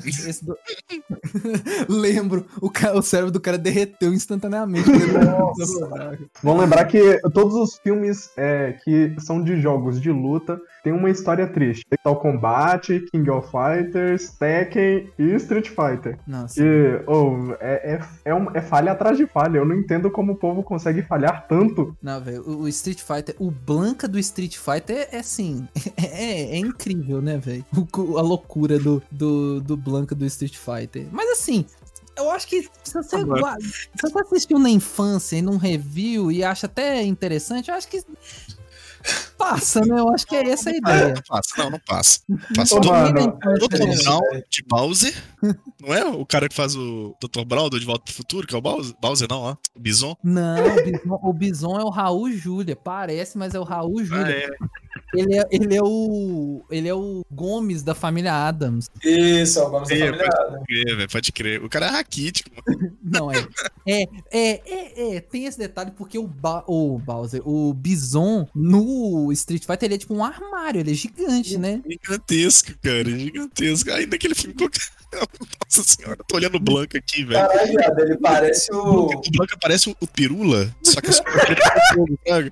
[0.06, 0.58] Esse do-
[1.90, 4.90] Lembro, o, ca- o cérebro do cara derreteu instantaneamente.
[6.44, 11.10] Vamos lembrar que todos os filmes é, que são de jogos de luta têm uma
[11.10, 11.84] história triste.
[12.06, 16.18] Mortal Kombat, King of Fighters, Tekken e Street Fighter.
[16.28, 16.62] Nossa.
[16.62, 19.58] E, oh, é, é, é, um- é falha atrás de falha.
[19.58, 21.96] Eu não entendo como o povo consegue falhar tanto.
[22.02, 26.56] Não, velho, o, o Street Fighter, o Blanca do Street Fighter é, é assim, é,
[26.56, 27.66] é incrível, né, velho?
[28.18, 31.08] A loucura do, do, do Blanca do Street Fighter.
[31.12, 31.66] Mas assim,
[32.18, 36.66] eu acho que se você, se você assistiu na infância e num review e acha
[36.66, 38.04] até interessante, eu acho que
[39.38, 40.00] passa, né?
[40.00, 41.14] Eu acho que é essa a ideia.
[41.14, 42.20] Não passa, não, não passa.
[42.56, 43.96] Passa Ô, todo mano, Ninguém na infância, todo né?
[43.98, 45.14] final de Bowser,
[45.82, 46.06] não é?
[46.06, 47.46] O cara que faz o Dr.
[47.46, 48.96] Brown do De Volta pro Futuro, que é o Bowser.
[49.02, 49.56] Bowser não, ó.
[49.76, 50.16] O Bison.
[50.24, 52.76] Não, o Bison, o Bison é o Raul Júlia.
[52.76, 54.32] Parece, mas é o Raul Ah, Júlia.
[54.34, 54.50] é.
[55.14, 56.62] Ele, é, ele é o.
[56.70, 58.90] Ele é o Gomes da família Adams.
[59.02, 60.64] Isso, é o Gomes da É, Família Adams.
[60.70, 61.64] É, velho, pode crer.
[61.64, 62.92] O cara é raquítico, mano.
[63.02, 63.48] Não, é.
[63.88, 69.27] É, é, é, é, tem esse detalhe porque o, ba o Bowser, o Bison no
[69.32, 71.82] Street Fighter, ele é tipo um armário, ele é gigante, né?
[71.90, 73.04] Gigantesco, cara.
[73.06, 73.92] Gigantesco.
[73.92, 74.56] Ainda aquele filme.
[74.56, 74.82] qualquer-
[75.66, 77.48] Nossa senhora, tô olhando o Blanca aqui, velho.
[77.48, 79.06] Caralho, ele parece o.
[79.06, 81.10] O Blanca parece o, o Pirula, só que
[82.26, 82.52] é?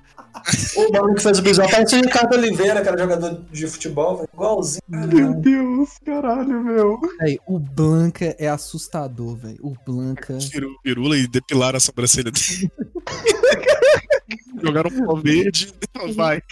[0.76, 4.16] O mano que fez o bisão parece o Ricardo Oliveira, que era jogador de futebol,
[4.18, 4.28] velho.
[4.34, 4.82] Igualzinho.
[4.86, 7.00] Meu Deus, caralho, meu.
[7.18, 9.56] Véi, o Blanca é assustador, velho.
[9.62, 10.36] O Blanca.
[10.36, 12.70] Tiram o Pirula e depilaram a sobrancelha dele.
[14.62, 15.72] Jogaram um pó verde.
[16.14, 16.42] Vai.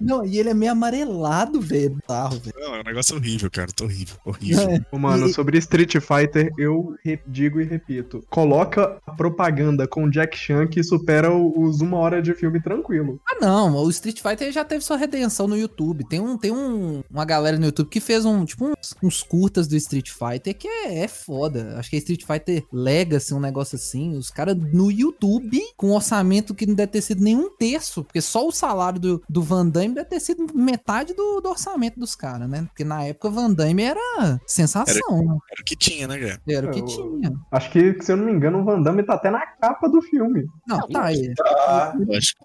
[0.00, 1.96] Não, e ele é meio amarelado, velho.
[2.06, 2.56] Bizarro, velho.
[2.58, 3.70] Não, é um negócio horrível, cara.
[3.74, 4.16] Tô horrível.
[4.24, 4.70] Horrível.
[4.70, 4.96] É.
[4.96, 6.94] Mano, E- sobre Street Fighter, eu
[7.26, 8.24] digo e repito.
[8.30, 13.20] Coloca a propaganda com Jack Chan que supera os uma hora de filme tranquilo.
[13.28, 16.04] Ah, não, o Street Fighter já teve sua redenção no YouTube.
[16.08, 19.66] Tem, um, tem um, uma galera no YouTube que fez um, tipo, uns, uns curtas
[19.66, 21.76] do Street Fighter que é, é foda.
[21.78, 24.16] Acho que é Street Fighter Legacy, um negócio assim.
[24.16, 28.20] Os caras no YouTube, com um orçamento que não deve ter sido nenhum terço, porque
[28.20, 32.14] só o salário do, do Van Damme deve ter sido metade do, do orçamento dos
[32.14, 32.64] caras, né?
[32.68, 35.38] Porque na época o Van Damme era sensação, né?
[35.52, 36.40] Era o que tinha, né, cara?
[36.48, 37.32] Era o que o- tinha.
[37.50, 40.00] Acho que, se eu não me engano, o Van Damme tá até na capa do
[40.02, 40.46] filme.
[40.66, 41.34] Não, tá aí.
[41.34, 41.94] Tá.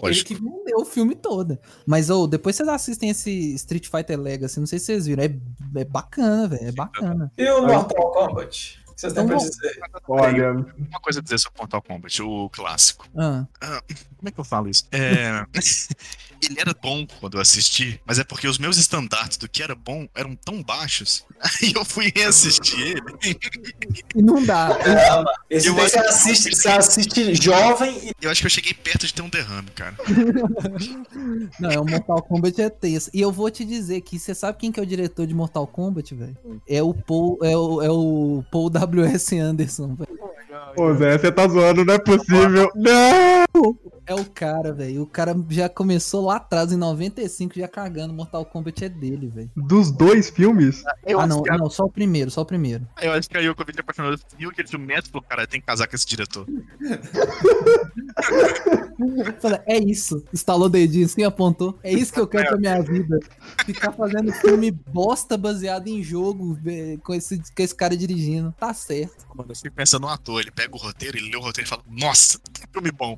[0.04, 1.58] Ele que vendeu o filme todo.
[1.86, 5.24] Mas, ô, depois vocês assistem esse Street Fighter Legacy, não sei se vocês viram.
[5.24, 5.36] É,
[5.80, 6.68] é bacana, velho.
[6.68, 7.32] É bacana.
[7.38, 8.81] E o Mortal Kombat?
[9.02, 9.80] Vocês Então, dizer?
[10.08, 13.08] Olha, Uma coisa a dizer sobre Mortal Kombat, o clássico.
[13.18, 14.88] Ah, Como é que eu falo isso?
[14.92, 15.44] É...
[16.44, 19.76] Ele era bom quando eu assisti, mas é porque os meus estandartes do que era
[19.76, 21.24] bom eram tão baixos.
[21.62, 23.02] Aí eu fui reassistir ele.
[24.16, 24.78] e não dá.
[25.50, 29.06] Esse Eu você que- assiste, você assiste jovem e Eu acho que eu cheguei perto
[29.06, 29.96] de ter um derrame, cara.
[31.60, 33.10] Não, é o Mortal Kombat é tenso.
[33.14, 35.68] E eu vou te dizer que você sabe quem que é o diretor de Mortal
[35.68, 36.38] Kombat, velho?
[36.68, 39.38] É o Paul, é o, é o Paul W.S.
[39.38, 40.20] Anderson, velho.
[40.78, 42.70] Ô Zé, você tá zoando, não é possível.
[42.76, 43.78] Não!
[44.06, 45.04] É o cara, velho.
[45.04, 48.14] O cara já começou lá atrás, em 95, já cagando.
[48.14, 49.52] Mortal Kombat é dele, velho.
[49.56, 50.84] Dos dois filmes?
[51.06, 52.88] Eu, Ah, não, que, não, só o primeiro, só o primeiro.
[53.02, 55.60] eu acho que aí o Covid apaixonado viu aquele filme médico e falou, cara, tem
[55.60, 56.46] que casar com esse diretor.
[59.40, 60.24] Fala, é isso.
[60.32, 61.80] Estalou o dedinho assim, apontou.
[61.84, 63.20] É isso que eu quero pra minha vida.
[63.66, 68.54] Ficar fazendo filme bosta baseado em jogo vé, com esse, com esse cara dirigindo.
[68.60, 69.26] Tá certo.
[69.36, 71.70] Mano, eu fico pensando no ator, ele pega o roteiro, ele lê o roteiro e
[71.70, 73.18] fala, nossa, que filme bom.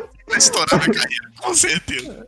[0.31, 2.27] Vai estourar minha carreira, com certeza.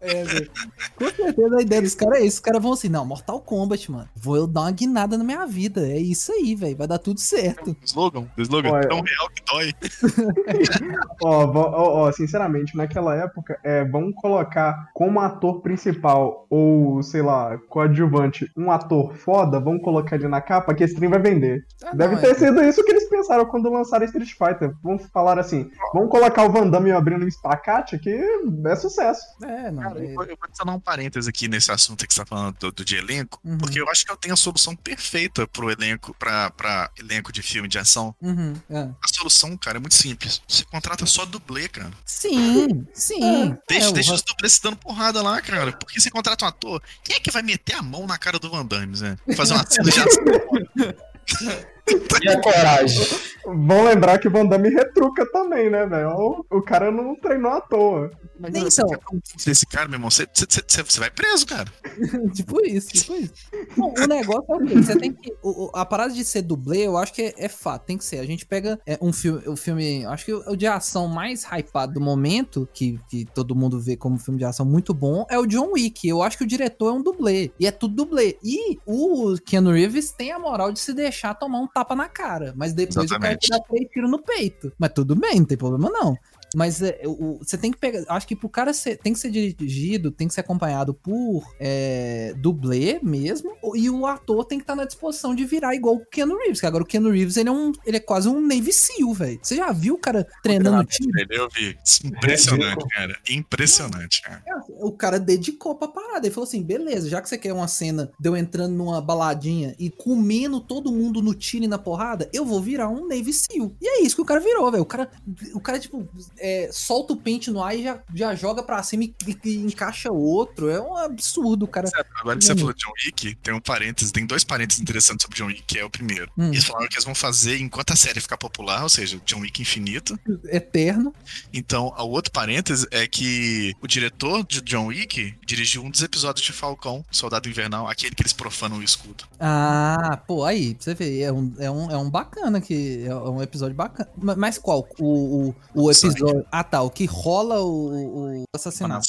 [0.00, 0.50] É, velho.
[0.96, 2.36] Com certeza a ideia dos caras é isso.
[2.36, 4.08] Os caras vão assim, não, Mortal Kombat, mano.
[4.14, 5.80] Vou eu dar uma guinada na minha vida.
[5.80, 6.76] É isso aí, velho.
[6.76, 7.76] Vai dar tudo certo.
[7.84, 8.88] Slogan, slogan, Olha.
[8.88, 9.74] tão real que dói.
[11.22, 17.58] Ó, ó, ó, sinceramente, naquela época, é, vamos colocar como ator principal ou, sei lá,
[17.68, 21.66] coadjuvante, um ator foda, vamos colocar ele na capa que esse trem vai vender.
[21.84, 22.34] Ah, Deve não, ter é.
[22.34, 24.72] sido isso que eles pensaram quando lançaram Street Fighter.
[24.82, 29.22] Vamos falar assim, vamos colocar o Van Damme abrindo um espacate que é sucesso.
[29.42, 29.82] É, não.
[29.82, 32.26] Cara, é- eu vou, eu vou adicionar um parênteses aqui nesse assunto que você tá
[32.26, 33.56] falando do, do de elenco, Uhum.
[33.58, 37.42] porque eu acho que eu tenho a solução perfeita pro elenco, pra, pra elenco de
[37.42, 38.14] filme de ação.
[38.20, 38.80] Uhum, é.
[38.82, 40.42] A solução, cara, é muito simples.
[40.46, 41.90] Você contrata só dublê, cara.
[42.04, 43.56] Sim, sim.
[43.68, 45.72] Deixa, É, o deixa Van- os dublês se dando porrada lá, cara.
[45.72, 48.50] Porque você contrata um ator, quem é que vai meter a mão na cara do
[48.50, 49.16] Van Damme, né?
[49.36, 50.24] Fazer uma cena de ação.
[52.22, 53.06] e a coragem.
[53.44, 56.10] Vão lembrar que o Van Damme retruca também, né, velho?
[56.10, 58.10] O, o cara não treinou à toa.
[58.38, 58.88] Mas Nem então.
[59.04, 61.70] convencer esse cara, meu irmão, você, você, você- você vai preso, cara.
[62.34, 63.32] tipo isso, tipo isso.
[63.76, 64.74] Bom, o negócio é o quê?
[64.82, 65.32] Você tem que.
[65.42, 68.04] o- o- a parada de ser dublê, eu acho que é, é fato, tem que
[68.04, 68.18] ser.
[68.18, 70.04] A gente pega é, um filme, o filme.
[70.06, 73.96] Acho que o, o de ação mais hypado do momento, que, que todo mundo vê
[73.96, 76.06] como filme de ação muito bom, é o John Wick.
[76.08, 77.50] Eu acho que o diretor é um dublê.
[77.58, 78.38] E é tudo dublê.
[78.42, 82.52] E o Keanu Reeves tem a moral de se deixar tomar um tapa na cara.
[82.56, 83.18] Mas depois Exatamente.
[83.18, 84.72] o cara te dá três tiros no peito.
[84.78, 86.16] Mas tudo bem, não tem problema não.
[86.54, 88.04] Mas é, o- você tem que pegar.
[88.08, 92.34] Acho que pro cara ser, tem que ser dirigido, tem que ser acompanhado por é,
[92.38, 93.52] dublê mesmo.
[93.74, 96.60] E o ator tem que estar na disposição de virar igual o Keanu Reeves.
[96.60, 99.38] Que agora o Keanu Reeves ele é, um, ele é quase um Navy SEAL, velho.
[99.42, 101.10] Você já viu o cara treinando tiro?
[101.18, 101.76] Ele, eu vi.
[102.04, 103.16] Impressionante, cara.
[103.30, 104.42] Impressionante, cara.
[104.80, 106.26] O cara dedicou pra parada.
[106.26, 109.74] Ele falou assim: beleza, já que você quer uma cena de eu entrando numa baladinha
[109.78, 113.72] e comendo todo mundo no tiro e na porrada, eu vou virar um Navy SEAL.
[113.80, 114.82] E é isso que o cara virou, velho.
[114.82, 115.10] O cara,
[115.54, 116.08] o cara tipo,
[116.40, 120.10] é, solta o pente no ar e já, já joga pra cima e, e- encaixa
[120.10, 120.68] outro.
[120.68, 121.88] É um absurdo, cara.
[122.20, 122.58] Agora que você Hum.
[122.58, 125.78] falou de John Wick, tem um parênteses, tem dois parênteses interessantes sobre John Wick, que
[125.78, 126.30] é o primeiro.
[126.36, 126.48] Hum.
[126.48, 129.60] Eles falaram que eles vão fazer enquanto a série ficar popular, ou seja, John Wick
[129.62, 130.18] infinito.
[130.48, 131.14] Eterno.
[131.52, 136.44] Então, o outro parêntese é que o diretor de John Wick dirigiu um dos episódios
[136.44, 139.24] de Falcão, Soldado Invernal, aquele que eles profanam o escudo.
[139.38, 143.04] Ah, pô, aí, pra você ver, é um, é um, é um bacana que.
[143.06, 144.08] É um episódio bacana.
[144.16, 144.88] Ma- Mas qual?
[144.98, 146.29] O, o, o episódio.
[146.50, 146.82] Ah, tá.
[146.82, 149.06] O que rola o, o assassinato.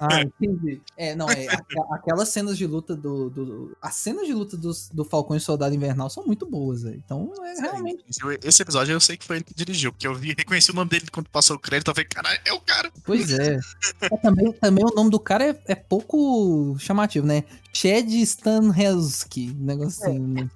[0.00, 0.80] Ah, entendi.
[0.96, 1.46] É, não, é.
[1.92, 3.30] Aquelas cenas de luta do.
[3.30, 7.00] do as cenas de luta dos, do Falcão e Soldado Invernal são muito boas, velho.
[7.04, 8.04] Então, é realmente.
[8.08, 10.74] Esse- Esse episódio eu sei que foi ele que dirigiu, porque eu vi, reconheci o
[10.74, 12.90] nome dele quando passou o crédito, eu falei, caralho, é o cara.
[13.04, 13.58] Pois é.
[14.00, 17.44] É, também, também o nome do cara é, é pouco chamativo, né?
[17.72, 20.18] Chad Stanhelski, um negócio assim.
[20.18, 20.48] né?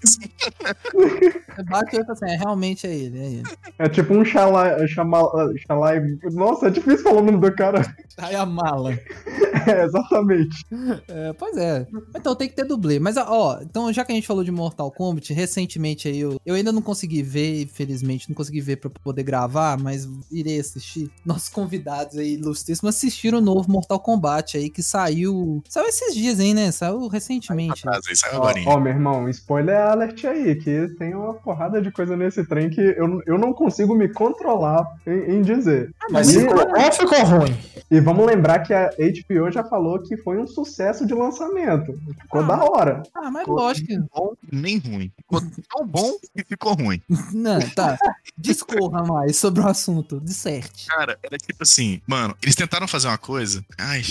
[0.93, 3.43] Você bate e olha assim, é, realmente é ele, é ele.
[3.79, 4.25] É tipo um.
[4.25, 4.87] Xalai.
[4.89, 6.01] Xalai
[6.33, 7.95] nossa, é difícil falar o nome do cara.
[8.19, 8.99] Aí a mala.
[9.67, 10.67] É, exatamente.
[11.09, 11.87] É, pois é.
[12.15, 12.99] Então tem que ter dublê.
[12.99, 16.55] Mas, ó, então já que a gente falou de Mortal Kombat, recentemente aí eu, eu
[16.55, 21.11] ainda não consegui ver, infelizmente, não consegui ver pra poder gravar, mas irei assistir.
[21.25, 25.63] Nossos convidados aí, ilustríssimos, assistiram o novo Mortal Kombat aí, que saiu.
[25.69, 26.71] Saiu esses dias, hein, né?
[26.71, 27.87] Saiu recentemente.
[27.87, 28.61] Atrás, aí saiu Ó, agora.
[28.67, 32.81] ó, meu irmão, spoiler alert aí, que tem uma porrada de coisa nesse trem que
[32.81, 35.91] eu, eu não consigo me controlar em, em dizer.
[36.11, 37.57] Mas E- ficou bom ou ficou ruim?
[37.91, 41.93] E vamos lembrar que a HBO já falou que foi um sucesso de lançamento.
[42.23, 42.45] Ficou Ah.
[42.45, 43.03] da hora.
[43.15, 43.87] Ah, mas Ficou lógico.
[43.87, 45.13] que- bom nem ruim.
[45.17, 45.41] Ficou
[45.71, 47.01] tão bom que ficou ruim.
[47.33, 47.99] Não, tá.
[48.37, 50.21] Discorra mais sobre o assunto.
[50.21, 50.87] Disserte.
[50.87, 53.65] Cara, era tipo assim, mano, eles tentaram fazer uma coisa.
[53.79, 54.03] Ai,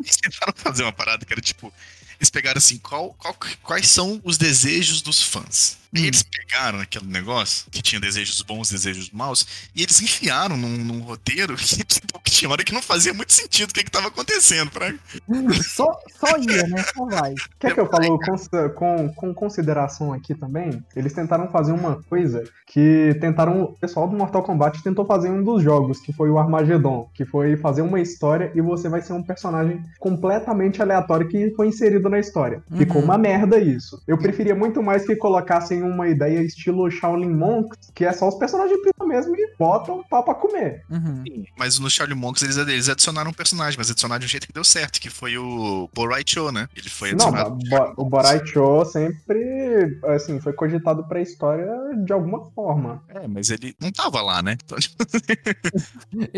[0.00, 1.72] eles tentaram fazer uma parada que era tipo.
[2.22, 5.76] Eles pegaram assim, qual, qual- quais são os desejos dos fãs?
[5.94, 6.04] E Hum.
[6.06, 11.00] eles pegaram aquele negócio que tinha desejos bons, desejos maus, e eles enfiaram num, num
[11.00, 14.08] roteiro que, tipo, que tinha hora que não fazia muito sentido o que, que tava
[14.08, 14.70] acontecendo.
[14.70, 14.92] Pra...
[15.62, 16.82] Só, só ia, né?
[16.94, 17.34] Só vai.
[17.60, 20.82] Quer que eu falo com, com, com consideração aqui também?
[20.96, 23.62] Eles tentaram fazer uma coisa que tentaram.
[23.62, 27.10] O pessoal do Mortal Kombat tentou fazer em um dos jogos, que foi o Armageddon,
[27.14, 31.68] que foi fazer uma história e você vai ser um personagem completamente aleatório que foi
[31.68, 32.62] inserido na história.
[32.76, 33.04] Ficou Uhum.
[33.04, 34.02] uma merda isso.
[34.06, 38.34] Eu preferia muito mais que colocassem uma ideia estilo Shaolin Monks, que é só os
[38.36, 40.82] personagens principais mesmo e botam pau pra comer.
[40.90, 41.24] Uhum.
[41.58, 44.52] Mas no Shaolin Monks eles, eles adicionaram um personagem, mas adicionaram de um jeito que
[44.52, 46.68] deu certo, que foi o Borai Cho, né?
[46.76, 47.58] Ele foi Não, adicionado.
[47.68, 51.66] Bo- o Borai Cho sempre, assim, foi cogitado pra história
[52.04, 53.02] de alguma forma.
[53.08, 54.56] É, mas ele não tava lá, né?
[54.64, 54.96] Então, tipo,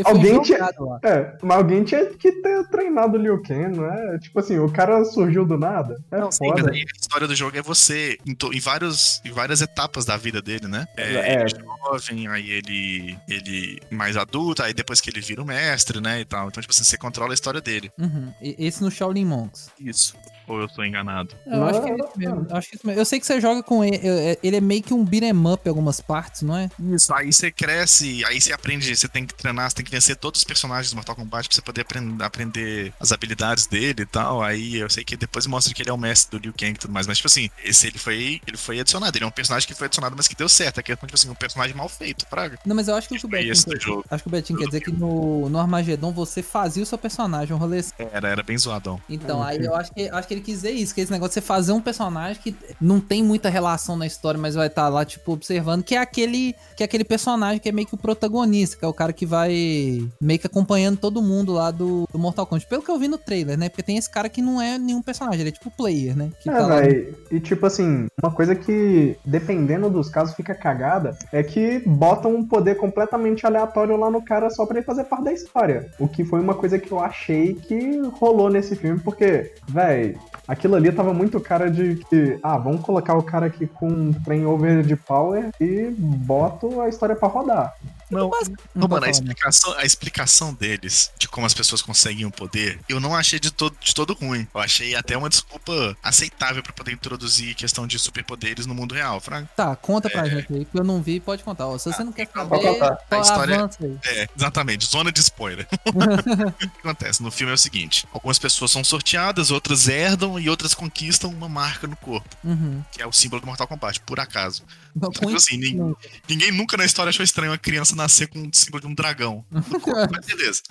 [0.04, 0.70] Alguém tinha-.
[1.02, 4.18] É, mas alguém tinha que ter treinado o Liu Kang, não é?
[4.18, 5.96] Tipo assim, o cara surgiu do nada.
[6.10, 9.30] É Não, sim, mas aí a história do jogo é você em, em vários, em
[9.34, 10.86] várias etapas da vida dele, né?
[10.96, 11.40] É, É.
[11.42, 16.20] ele jovem, aí ele, ele mais adulto, aí depois que ele vira o mestre, né,
[16.20, 16.48] e tal.
[16.48, 17.90] Então, tipo assim, você controla a história dele.
[17.98, 18.32] Uhum.
[18.40, 19.70] E- Esse no Shaolin Monks.
[19.78, 20.14] Isso.
[20.46, 21.34] Ou eu tô enganado?
[21.46, 22.46] Eu acho que é não, isso mesmo.
[22.50, 23.00] Eu, acho que é isso mesmo.
[23.00, 23.98] Eu sei que você joga com ele.
[24.02, 26.68] é- Ele é meio que um beat'em up em algumas partes, não é?
[26.92, 27.12] Isso.
[27.14, 30.40] Aí você cresce, aí você aprende, você tem que treinar, você tem que vencer todos
[30.40, 34.42] os personagens do Mortal Kombat pra você poder aprend- aprender as habilidades dele e tal.
[34.42, 36.78] Aí eu sei que depois mostra que ele é o mestre do Liu Kang e
[36.78, 37.06] tudo mais.
[37.06, 39.16] Mas, tipo assim, esse ele foi, ele foi adicionado.
[39.16, 40.78] Ele é um personagem que foi adicionado, mas que deu certo.
[40.80, 42.58] Aqui é, tipo assim, um personagem mal feito, praga.
[42.66, 44.30] Não, mas eu acho que o que o Foi Betinho esse quer, acho que o
[44.30, 47.92] Betinho quer dizer que no, no Armagedon você fazia o seu personagem, um rolê assim.
[47.98, 49.00] Era, era bem zoadão.
[49.08, 51.34] Então, aí eu acho que, acho que ele quis dizer isso, que esse negócio de
[51.34, 55.04] você fazer um personagem que não tem muita relação na história, mas vai estar lá,
[55.04, 58.76] tipo, observando, que é aquele que é aquele personagem que é meio que o protagonista,
[58.76, 62.46] que é o cara que vai meio que acompanhando todo mundo lá do, do Mortal
[62.46, 62.66] Kombat.
[62.66, 63.68] Pelo que eu vi no trailer, né?
[63.68, 66.30] Porque tem esse cara que não é nenhum personagem, ele é tipo player, né?
[66.40, 67.14] Que É, tá véi.
[67.30, 72.44] E tipo assim, uma coisa que, dependendo dos casos, fica cagada é que botam um
[72.46, 75.90] poder completamente aleatório lá no cara só pra ele fazer parte da história.
[75.98, 80.16] O que foi uma coisa que eu achei que rolou nesse filme, porque, véi,
[80.46, 84.12] aquilo ali tava muito cara de que, ah, vamos colocar o cara aqui com um
[84.12, 87.74] trem over de power e boto a história pra rodar.
[88.10, 88.30] Não, Não
[88.74, 93.00] Não, mano, a explicação, a explicação deles de como as pessoas conseguem o poder, eu
[93.00, 94.46] não achei de todo, de todo ruim.
[94.54, 99.20] Eu achei até uma desculpa aceitável pra poder introduzir questão de superpoderes no mundo real.
[99.20, 99.48] Fraga.
[99.56, 100.30] Tá, conta pra É.
[100.30, 101.66] gente aí, que eu não vi, pode contar.
[101.66, 103.98] Ó, se você não quer então, saber, A história- avança aí.
[104.04, 105.66] É, exatamente, zona de spoiler.
[105.86, 110.48] o que acontece no filme é o seguinte: algumas pessoas são sorteadas, outras herdam e
[110.48, 112.82] outras conquistam uma marca no corpo, Uhum.
[112.92, 114.62] que é o símbolo do Mortal Kombat, por acaso.
[114.96, 115.94] Então, Tipo assim, nin-
[116.28, 119.44] ninguém nunca na história achou estranho uma criança nascer com o símbolo de um dragão
[119.50, 120.62] mas beleza.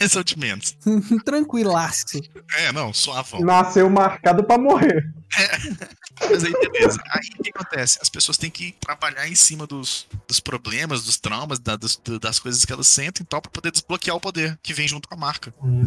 [0.00, 0.76] Esse é o de menos.
[1.24, 2.20] Tranquilaço.
[2.58, 3.40] É, não, suavão.
[3.40, 5.12] Nasceu marcado pra morrer.
[6.20, 7.00] Mas aí, beleza.
[7.10, 7.98] Aí o que acontece?
[8.00, 12.18] As pessoas têm que trabalhar em cima dos, dos problemas, dos traumas, da- dos- do-
[12.20, 15.08] das coisas que elas sentem e tal, pra poder desbloquear o poder que vem junto
[15.08, 15.52] com a marca.
[15.62, 15.86] Hum,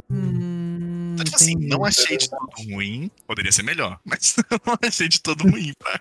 [1.15, 3.09] Então, tipo assim, não achei de todo ruim.
[3.25, 5.99] Poderia ser melhor, mas não achei de todo ruim, tá?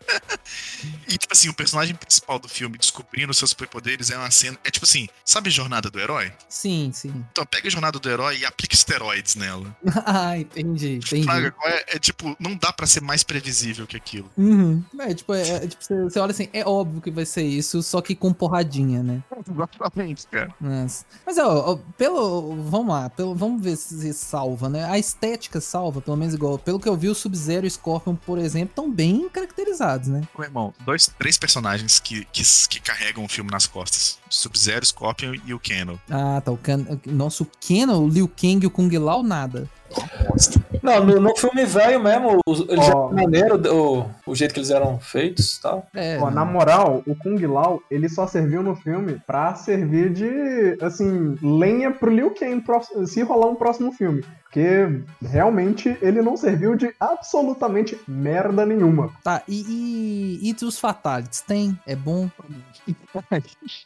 [1.09, 4.59] E, tipo assim, o personagem principal do filme descobrindo seus superpoderes é uma cena.
[4.64, 6.33] É tipo assim, sabe Jornada do Herói?
[6.48, 7.24] Sim, sim.
[7.31, 9.77] Então pega a Jornada do Herói e aplica esteroides nela.
[10.05, 11.29] ah, entendi, entendi.
[11.64, 14.31] É, é tipo, não dá pra ser mais previsível que aquilo.
[14.37, 14.83] Uhum.
[14.98, 17.83] É, tipo, é, é, tipo, você, você olha assim, é óbvio que vai ser isso,
[17.83, 19.23] só que com porradinha, né?
[19.48, 20.54] Exatamente, cara.
[20.60, 22.62] Mas, mas ó, ó, pelo.
[22.65, 24.85] Vamos lá, pelo, vamos ver se salva, né?
[24.85, 26.59] A estética salva, pelo menos igual.
[26.59, 30.23] Pelo que eu vi, o Sub-Zero e o Scorpion, por exemplo, estão bem caracterizados, né?
[30.37, 35.35] Meu irmão, dois, três personagens que, que, que carregam o filme nas costas: Sub-Zero, Scorpion
[35.44, 36.00] e o Kano.
[36.11, 36.50] Ah, tá.
[36.50, 36.85] O Can...
[37.07, 39.69] Nossa, o Kenan, o Liu Kang e o Kung Lao, nada.
[40.82, 42.38] Não, no, no filme velho mesmo,
[42.68, 45.86] eles eram maneiro o, o jeito que eles eram feitos e tal.
[45.94, 51.36] É, na moral, o Kung Lao, ele só serviu no filme pra servir de, assim,
[51.42, 52.62] lenha pro Liu Kang
[53.06, 54.22] se rolar um próximo filme.
[54.44, 59.10] Porque realmente ele não serviu de absolutamente merda nenhuma.
[59.24, 61.40] Tá, e, e, e os Fatalities?
[61.40, 61.76] Tem?
[61.84, 62.30] É bom?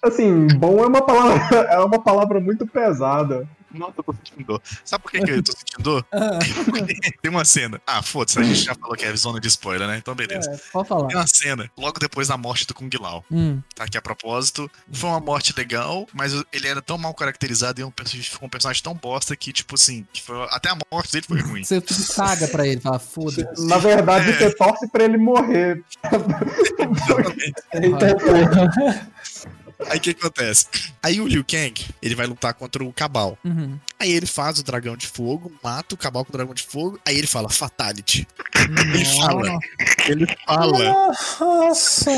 [0.02, 3.48] Assim, bom é uma palavra, é uma palavra muito pesada.
[3.72, 4.62] Nossa, eu tô sentindo dor.
[4.84, 6.06] Sabe por que, que eu tô sentindo dor?
[7.22, 7.80] Tem uma cena.
[7.86, 9.98] Ah, foda-se, a gente já falou que é zona de spoiler, né?
[9.98, 10.50] Então beleza.
[10.50, 11.06] É, pode falar.
[11.08, 13.24] Tem uma cena logo depois da morte do Kung Lao.
[13.30, 14.70] Hum, Tá aqui a propósito.
[14.92, 18.50] Foi uma morte legal, mas ele era tão mal caracterizado e um personagem, ficou um
[18.50, 21.62] personagem tão bosta que, tipo assim, que foi- até a morte dele foi ruim.
[21.64, 23.66] você tudo caga pra ele, fala, foda-se.
[23.66, 25.82] Na verdade, você torce pra ele morrer.
[27.06, 27.34] Porra.
[29.86, 30.66] Aí o que acontece?
[31.00, 33.38] Aí o Liu Kang, ele vai lutar contra o Cabal.
[33.44, 33.78] Uhum.
[33.98, 36.98] Aí ele faz o dragão de fogo, mata o Cabal com o dragão de fogo,
[37.06, 38.26] aí ele fala Fatality.
[38.94, 39.58] Ele fala,
[40.08, 42.10] ele fala Nossa.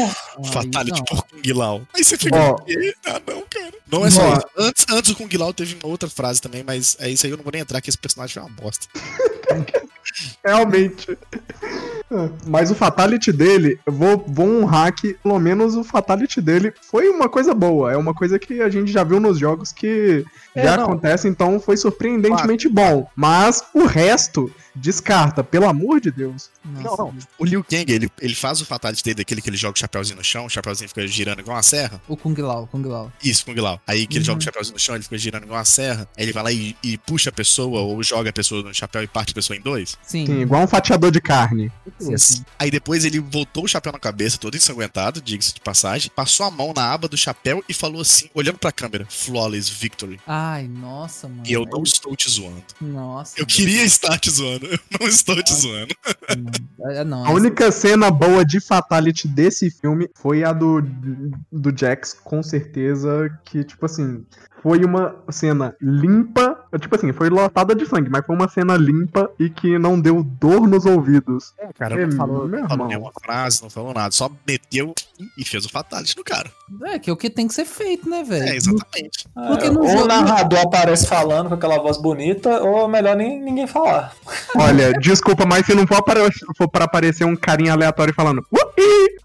[0.53, 1.05] Fatality não.
[1.05, 1.87] por Kung Lao.
[1.95, 3.75] Aí você fica, ah não, cara.
[3.91, 4.47] Não é só isso.
[4.57, 7.37] Antes, antes do Kung Lao teve uma outra frase também, mas é isso aí eu
[7.37, 8.87] não vou nem entrar, que esse personagem foi uma bosta.
[10.45, 11.17] Realmente.
[12.47, 17.09] Mas o fatality dele, eu vou, vou honrar que pelo menos o fatality dele foi
[17.09, 17.93] uma coisa boa.
[17.93, 20.85] É uma coisa que a gente já viu nos jogos que É, já não.
[20.85, 23.07] acontece, então foi surpreendentemente bom.
[23.15, 24.51] Mas o resto,
[24.81, 26.51] descarta, pelo amor de Deus.
[26.65, 27.15] Não, não.
[27.39, 30.17] O Liu Kang, ele, ele faz o Fatality dele, daquele que ele joga o chapéuzinho
[30.17, 32.01] no chão, o chapéuzinho fica girando igual uma serra.
[32.09, 33.13] O Kung Lao, Kung Lao.
[33.23, 33.81] Isso, Kung Lao.
[33.87, 34.25] Aí que ele Uhum.
[34.27, 36.09] joga o chapéuzinho no chão, ele fica girando igual uma serra.
[36.17, 39.03] Aí ele vai lá e, e puxa a pessoa, ou joga a pessoa no chapéu
[39.03, 39.97] e parte a pessoa em dois.
[40.03, 40.27] Sim.
[40.27, 41.71] Sim, igual um fatiador de carne.
[41.99, 42.45] sim, sim.
[42.59, 46.51] Aí depois ele voltou o chapéu na cabeça, todo ensanguentado, diga-se de passagem, passou a
[46.51, 50.21] mão na aba do chapéu e falou assim, olhando pra câmera, Flawless Victory.
[50.27, 51.43] Ai, nossa, mano.
[51.47, 52.63] E eu não estou te zoando.
[52.81, 53.35] Nossa.
[53.41, 55.95] Eu queria estar te zoando, eu não estou te zoando.
[56.29, 56.97] mano.
[56.97, 60.83] É, não, A única cena boa de fatality desse filme foi a do,
[61.51, 64.25] do Jax, com certeza, que, tipo assim,
[64.63, 69.31] foi uma cena limpa, tipo assim, foi lotada de sangue, mas foi uma cena limpa
[69.39, 71.53] e que não deu dor nos ouvidos.
[71.79, 72.89] Cara, É, não falou, meu não falou irmão.
[72.89, 74.95] nenhuma frase, não falou nada, só meteu
[75.37, 76.51] e fez o Fatality no cara.
[76.85, 78.45] É, que é o que tem que ser feito, né, velho?
[78.49, 79.27] É, exatamente.
[79.35, 83.17] Porque É, no ou jogo- o narrador aparece falando com aquela voz bonita, ou melhor
[83.17, 84.15] nem ninguém falar.
[84.57, 86.21] Olha, desculpa, mas se não for para,
[86.57, 88.45] for para aparecer um carinha aleatório falando,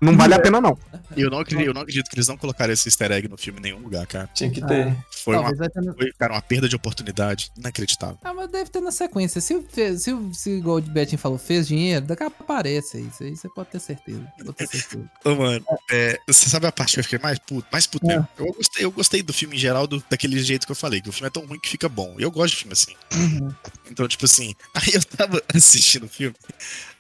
[0.02, 0.78] não vale a pena não.
[1.16, 3.38] E eu não, acredito, eu não acredito que eles não colocaram esse easter egg no
[3.38, 4.30] filme em nenhum lugar, cara.
[4.34, 4.94] Tinha que ter.
[5.24, 8.18] Foi, uma, Talvez ter foi cara, uma perda de oportunidade inacreditável.
[8.24, 9.42] Ah, mas deve ter na sequência.
[9.42, 9.66] Se,
[9.98, 13.00] se, se igual o Betinho falou, fez dinheiro, daqui a pouco aparece.
[13.00, 14.28] Isso aí você pode ter certeza.
[14.38, 15.10] Pode ter certeza.
[15.26, 17.68] Ô, mano, é, você sabe a parte que eu fiquei mais puto?
[17.72, 18.28] Mais puto mesmo.
[18.38, 21.10] Eu gostei, eu gostei do filme em geral do, daquele jeito que eu falei, que
[21.10, 22.16] o filme é tão ruim que fica bom.
[22.18, 22.94] E eu gosto de filme assim.
[23.14, 23.54] Uhum.
[23.90, 26.36] Então, tipo assim, aí eu tava assistindo o filme.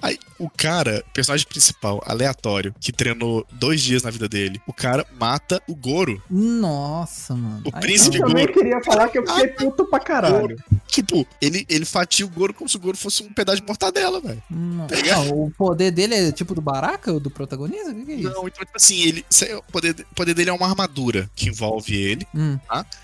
[0.01, 5.05] Aí o cara, personagem principal, aleatório, que treinou dois dias na vida dele, o cara
[5.19, 6.21] mata o Goro.
[6.29, 7.63] Nossa, mano.
[7.65, 8.25] O Aí príncipe não.
[8.27, 8.57] Eu também Goro.
[8.59, 10.57] queria falar que eu fiquei puto pra caralho.
[10.87, 14.19] Tipo, ele, ele fatia o Goro como se o Goro fosse um pedaço de mortadela,
[14.21, 14.41] velho.
[14.49, 14.87] Não.
[14.87, 14.95] Tá?
[14.97, 17.89] Não, o poder dele é tipo do Baraka, do protagonista?
[17.91, 18.23] O que, que é isso?
[18.29, 21.49] Não, então, tipo assim, ele, cê- o, poder, o poder dele é uma armadura que
[21.49, 22.27] envolve ele.
[22.35, 22.59] Hum.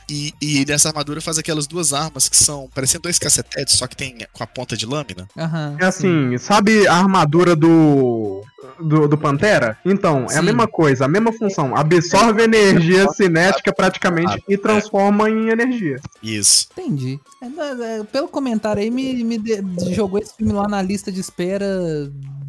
[0.10, 3.88] E, e ele, essa armadura faz aquelas duas armas que são parecendo dois cacetetes, só
[3.88, 5.28] que tem com a ponta de lâmina.
[5.38, 5.76] Aham.
[5.80, 8.42] É assim, sabe a armadura do,
[8.80, 9.78] do, do Pantera?
[9.86, 10.46] Então, é a Sim.
[10.46, 11.76] mesma coisa, a mesma função.
[11.76, 16.00] Absorve energia cinética praticamente e transforma em energia.
[16.22, 16.68] Isso.
[16.78, 17.20] Entendi.
[17.42, 19.64] É, é, pelo comentário aí, me, me de-
[19.94, 21.66] jogou esse filme lá na lista de espera.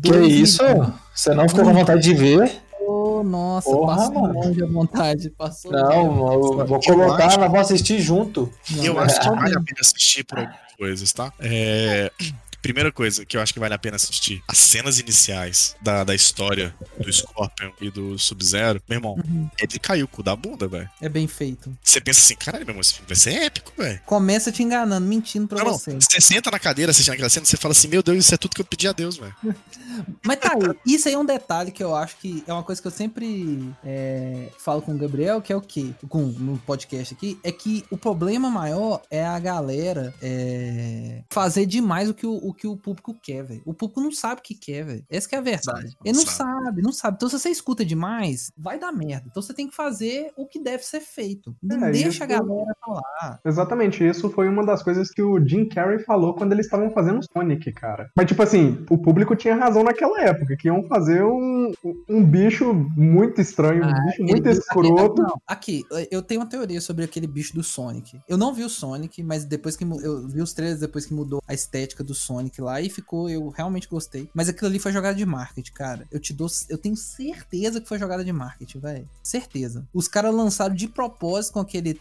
[0.02, 0.62] Que isso?
[1.14, 2.50] Você não ficou com vontade de ver?
[3.24, 4.34] Nossa, Porra, passou mano.
[4.34, 5.30] longe a vontade.
[5.30, 6.60] Passou Não, longe.
[6.60, 8.50] eu vou colocar, acho- nós vamos assistir junto.
[8.82, 11.32] Eu acho que vale a pena assistir por algumas coisas, tá?
[11.40, 12.10] É.
[12.62, 16.14] Primeira coisa que eu acho que vale a pena assistir: as cenas iniciais da, da
[16.14, 18.80] história do Scorpion e do Sub-Zero.
[18.88, 19.48] Meu irmão, Uhum.
[19.60, 20.88] ele caiu o cu da bunda, velho.
[21.00, 21.76] É bem feito.
[21.82, 24.00] Você pensa assim, caralho, meu irmão, esse filme vai ser épico, velho.
[24.06, 25.72] Começa te enganando, mentindo pra Não, não.
[25.78, 25.92] você.
[25.94, 28.54] Você senta na cadeira assistindo aquela cena, você fala assim: Meu Deus, isso é tudo
[28.54, 29.34] que eu pedi a Deus, velho.
[30.24, 32.80] Mas tá aí, isso aí é um detalhe que eu acho que é uma coisa
[32.80, 35.90] que eu sempre é, falo com o Gabriel, que é o quê?
[36.08, 42.08] Com, no podcast aqui, é que o problema maior é a galera é, fazer demais
[42.08, 43.62] o que o, o que o público quer, velho.
[43.64, 45.04] O público não sabe o que quer, velho.
[45.10, 45.64] Essa que é a verdade.
[45.90, 46.64] Sabe, Ele não sabe.
[46.64, 46.82] sabe.
[46.82, 47.16] não sabe.
[47.16, 49.26] Então se você escuta demais, vai dar merda.
[49.30, 51.54] Então você tem que fazer o que deve ser feito.
[51.62, 53.40] Não É, deixa isso- a galera falar.
[53.44, 57.20] Exatamente, isso foi uma das coisas que o Jim Carrey falou quando eles estavam fazendo
[57.32, 58.10] Sonic, cara.
[58.16, 61.72] Mas, tipo assim, o público tinha razão naquela época, que iam fazer um,
[62.08, 65.22] um bicho muito estranho, um bicho muito Ele- escroto.
[65.22, 68.20] Não, aqui, eu tenho uma teoria sobre aquele bicho do Sonic.
[68.28, 71.42] Eu não vi o Sonic, mas depois que eu vi os trailers depois que mudou
[71.46, 72.41] a estética do Sonic.
[72.42, 74.28] Sonic lá e ficou, eu realmente gostei.
[74.34, 76.08] Mas aquilo ali foi jogada de marketing, cara.
[76.10, 79.08] Eu te dou, eu tenho certeza que foi jogada de marketing, velho.
[79.22, 79.86] Certeza.
[79.92, 82.00] Os caras lançaram de propósito com aquele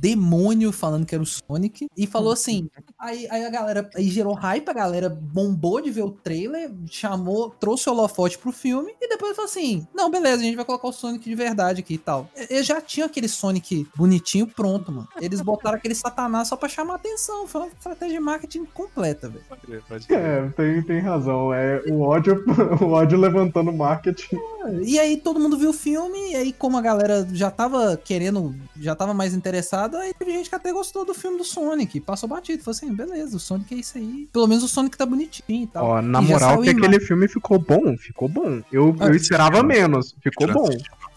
[0.00, 2.68] demônio falando que era o Sonic e falou assim.
[2.98, 7.50] Aí, aí a galera, aí gerou hype, a galera bombou de ver o trailer, chamou,
[7.50, 10.88] trouxe o holofote pro filme e depois falou assim: não, beleza, a gente vai colocar
[10.88, 12.28] o Sonic de verdade aqui e tal.
[12.48, 15.08] Eles já tinham aquele Sonic bonitinho pronto, mano.
[15.20, 17.46] Eles botaram aquele satanás só pra chamar atenção.
[17.46, 19.44] Foi uma estratégia de marketing completa, velho.
[19.64, 20.18] Crer, pode crer.
[20.18, 21.52] É, tem, tem razão.
[21.52, 22.44] É o ódio,
[22.80, 24.36] o ódio levantando marketing.
[24.82, 28.54] E aí todo mundo viu o filme, e aí como a galera já tava querendo,
[28.80, 32.28] já tava mais interessada, aí teve gente que até gostou do filme do Sonic, passou
[32.28, 34.28] batido, falou assim, beleza, o Sonic é isso aí.
[34.32, 35.84] Pelo menos o Sonic tá bonitinho e tal.
[35.86, 38.62] Ó, na E moral, que aquele filme ficou bom, ficou bom.
[38.72, 40.68] Eu, Ah, eu esperava menos, ficou bom.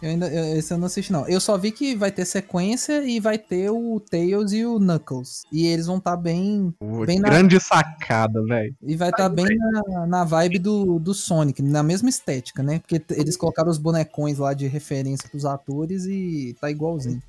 [0.01, 1.27] Eu ainda, eu- esse eu não assisti não.
[1.27, 5.43] Eu só vi que vai ter sequência e vai ter o Tails e o Knuckles.
[5.51, 8.75] E eles vão estar bem, Pô, Bem na- grande sacada, velho.
[8.83, 12.79] e vai estar bem na, na vibe do, do Sonic, na mesma estética, né?
[12.79, 17.21] Porque eles colocaram os bonecões lá de referência pros atores e tá igualzinho.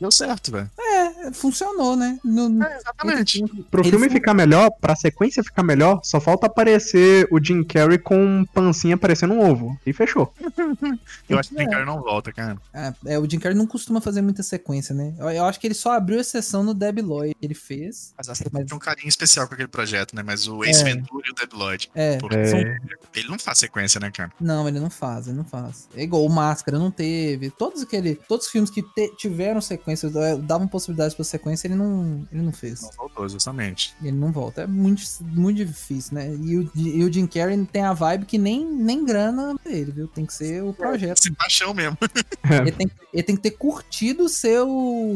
[0.00, 0.70] Deu certo, velho.
[0.78, 0.89] É,
[1.32, 2.18] funcionou, né?
[2.24, 3.44] No- É, exatamente.
[3.70, 7.62] Pro Ele filme foi- ficar melhor, pra sequência ficar melhor, só falta aparecer o Jim
[7.64, 9.78] Carrey com pancinha parecendo um ovo.
[9.86, 10.32] E fechou.
[11.28, 12.56] Eu acho que o Jim Carrey não volta, cara.
[12.72, 15.14] É, é, o Jim Carrey não costuma fazer muita sequência, né?
[15.18, 18.12] Eu, eu acho que ele só abriu exceção no Deb Lloyd que ele fez.
[18.16, 20.22] Mas acho que Mas- tem um carinho especial com aquele projeto, né?
[20.24, 20.84] Mas o Ace É.
[20.84, 21.90] Ventura e o Dead Lloyd.
[21.94, 24.30] É, Porque são- ele não faz sequência, né, cara?
[24.40, 25.88] não, ele não faz, ele não faz.
[25.94, 27.50] É igual o Máscara não teve.
[27.50, 31.74] Todos aquele, todos os filmes que te- tiveram sequência, eh, davam possibilidades pra sequência, ele
[31.74, 32.82] não, ele não fez.
[32.82, 33.94] Não voltou, justamente.
[34.02, 34.62] Ele não volta.
[34.62, 36.34] É muito, muito difícil, né?
[36.34, 40.08] E o, e o Jim Carrey tem a vibe que nem, nem grana ele, viu?
[40.08, 41.22] Tem que ser o projeto.
[41.22, 41.96] Sem paixão mesmo.
[42.50, 44.66] Ele tem, ele tem que ter curtido o seu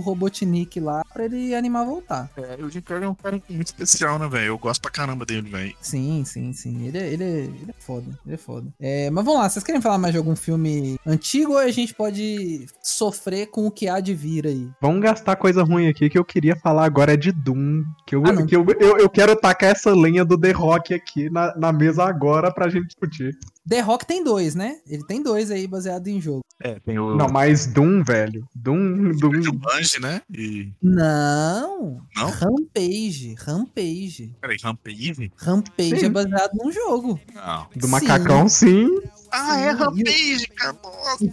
[0.03, 2.31] Robotnik lá pra ele animar a voltar.
[2.37, 4.47] É, o Jim Carrey é um cara muito especial, né, velho?
[4.47, 5.75] Eu gosto pra caramba dele, velho.
[5.81, 6.87] Sim, sim, sim.
[6.87, 8.07] Ele, é- ele, é- ele é foda.
[8.25, 8.73] Ele é foda.
[8.79, 11.93] É, mas vamos lá, vocês querem falar mais de algum filme antigo ou a gente
[11.95, 14.69] pode sofrer com o que há de vir aí?
[14.81, 17.85] Vamos gastar coisa ruim aqui que eu queria falar agora é de Doom.
[18.07, 21.31] Que eu, Ah, que eu, eu, eu quero tacar essa lenha do The Rock aqui
[21.31, 23.37] na, na mesa agora pra gente discutir.
[23.67, 24.79] The Rock tem dois, né?
[24.87, 26.45] Ele tem dois aí baseado em jogo.
[26.63, 27.17] É, tem o.
[27.17, 28.47] Não, mas Doom, velho.
[28.55, 29.41] Doom, o Doom.
[29.53, 30.21] Bungie, né?
[30.33, 30.71] E.
[30.83, 32.01] Não!
[32.15, 32.31] Não?
[32.31, 33.35] Rampage.
[33.39, 34.37] Rampage.
[34.41, 35.33] Peraí, Rampage?
[35.37, 36.07] Rampage Sim.
[36.07, 37.19] é baseado num jogo.
[37.35, 37.67] Não.
[37.75, 37.93] Do Sim.
[37.93, 38.89] macacão, sim.
[39.33, 40.77] Ah, é Sim, Rampage, cara.
[40.85, 41.25] Nossa.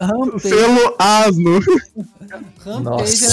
[0.00, 1.60] Rampage, Selo asno.
[2.58, 3.24] Rampage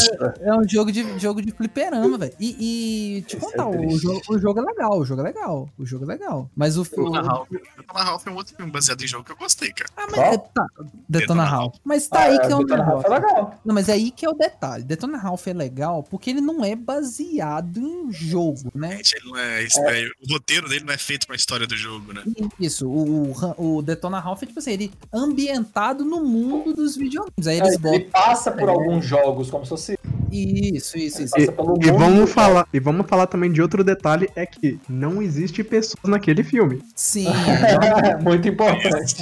[0.42, 2.34] é, é um jogo de, jogo de fliperama, velho.
[2.40, 5.24] E, e te Esse contar, é o, jogo, o jogo é legal, o jogo é
[5.26, 5.70] legal.
[5.78, 6.50] O jogo é legal.
[6.56, 7.50] Mas o, o, Detona Ralph.
[7.50, 9.90] Detona Ralph é um outro filme baseado em jogo que eu gostei, cara.
[9.98, 10.34] Ah, mas Qual?
[10.34, 10.66] é, tá.
[11.08, 11.76] Detona Ralph.
[11.84, 13.14] Mas tá Ah, aí é, que é o Detona Ralph negócio.
[13.14, 13.60] é legal.
[13.66, 14.84] Não, mas é aí que é o detalhe.
[14.84, 18.98] Detona Ralph é legal porque ele não é baseado em jogo, né?
[18.98, 22.14] Gente, ele não é, é- O roteiro dele não é feito pra história do jogo,
[22.14, 22.24] né?
[22.60, 27.48] Isso, o, o, o Detona Ralph é tipo assim, ele ambientado no mundo dos videogames.
[27.48, 28.10] Aí É, eles ele botam.
[28.12, 30.00] passa por alguns jogos, como se fosse.
[30.32, 31.36] Isso, isso, isso.
[31.38, 31.98] E mundo.
[31.98, 36.44] vamos falar, e vamos falar também de outro detalhe, é que não existe pessoas naquele
[36.44, 36.82] filme.
[36.96, 37.28] Sim.
[38.22, 39.16] Muito importante.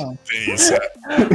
[0.53, 0.74] Isso.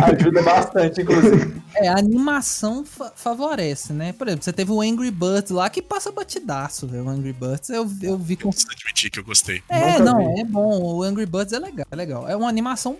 [0.02, 1.60] Ajuda bastante, inclusive.
[1.74, 4.12] É, a animação fa- favorece, né?
[4.12, 7.04] Por exemplo, você teve o Angry Birds lá que passa batidaço, velho.
[7.04, 8.50] O Angry Birds eu, eu vi com.
[8.50, 9.62] Preciso admitir que eu gostei.
[9.68, 10.40] É, Nunca não, vi.
[10.40, 10.82] é bom.
[10.96, 12.28] O Angry Birds é legal, é legal.
[12.28, 12.96] É uma animação.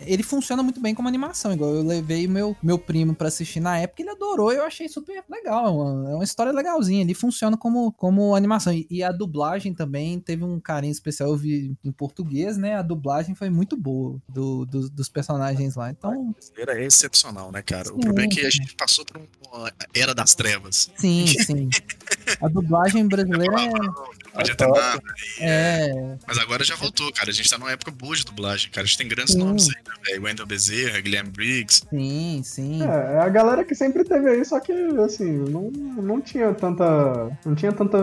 [0.00, 1.52] Ele funciona muito bem como animação.
[1.52, 4.88] Igual eu levei meu, meu primo pra assistir na época, ele adorou e eu achei
[4.88, 5.66] super legal.
[5.66, 7.02] É uma, é uma história legalzinha.
[7.02, 8.72] Ele funciona como, como animação.
[8.72, 11.30] E, e a dublagem também teve um carinho especial.
[11.30, 12.76] Eu vi em português, né?
[12.76, 15.90] A dublagem foi muito boa do, do- dos personagens lá.
[15.90, 17.88] Então, Era excepcional, né, cara?
[17.90, 20.90] O Sim, problema é que a gente passou por um- uma era das trevas.
[20.96, 21.68] sim, sim.
[22.40, 23.68] A dublagem brasileira é.
[23.68, 23.94] Não
[24.32, 25.00] podia ter nada.
[25.40, 27.30] é Mas agora já voltou, cara.
[27.30, 28.84] A gente tá numa época boa de dublagem, cara.
[28.84, 29.40] A gente tem grandes Sim.
[29.40, 30.22] nomes aí, né, velho?
[30.24, 31.82] Wendell Bezerra, Guilherme Briggs.
[31.90, 32.82] sim, sim.
[32.82, 34.72] É, é a galera que sempre teve aí, só que,
[35.04, 35.70] assim, não,
[36.04, 37.36] não tinha tanta.
[37.44, 37.98] Não tinha tanta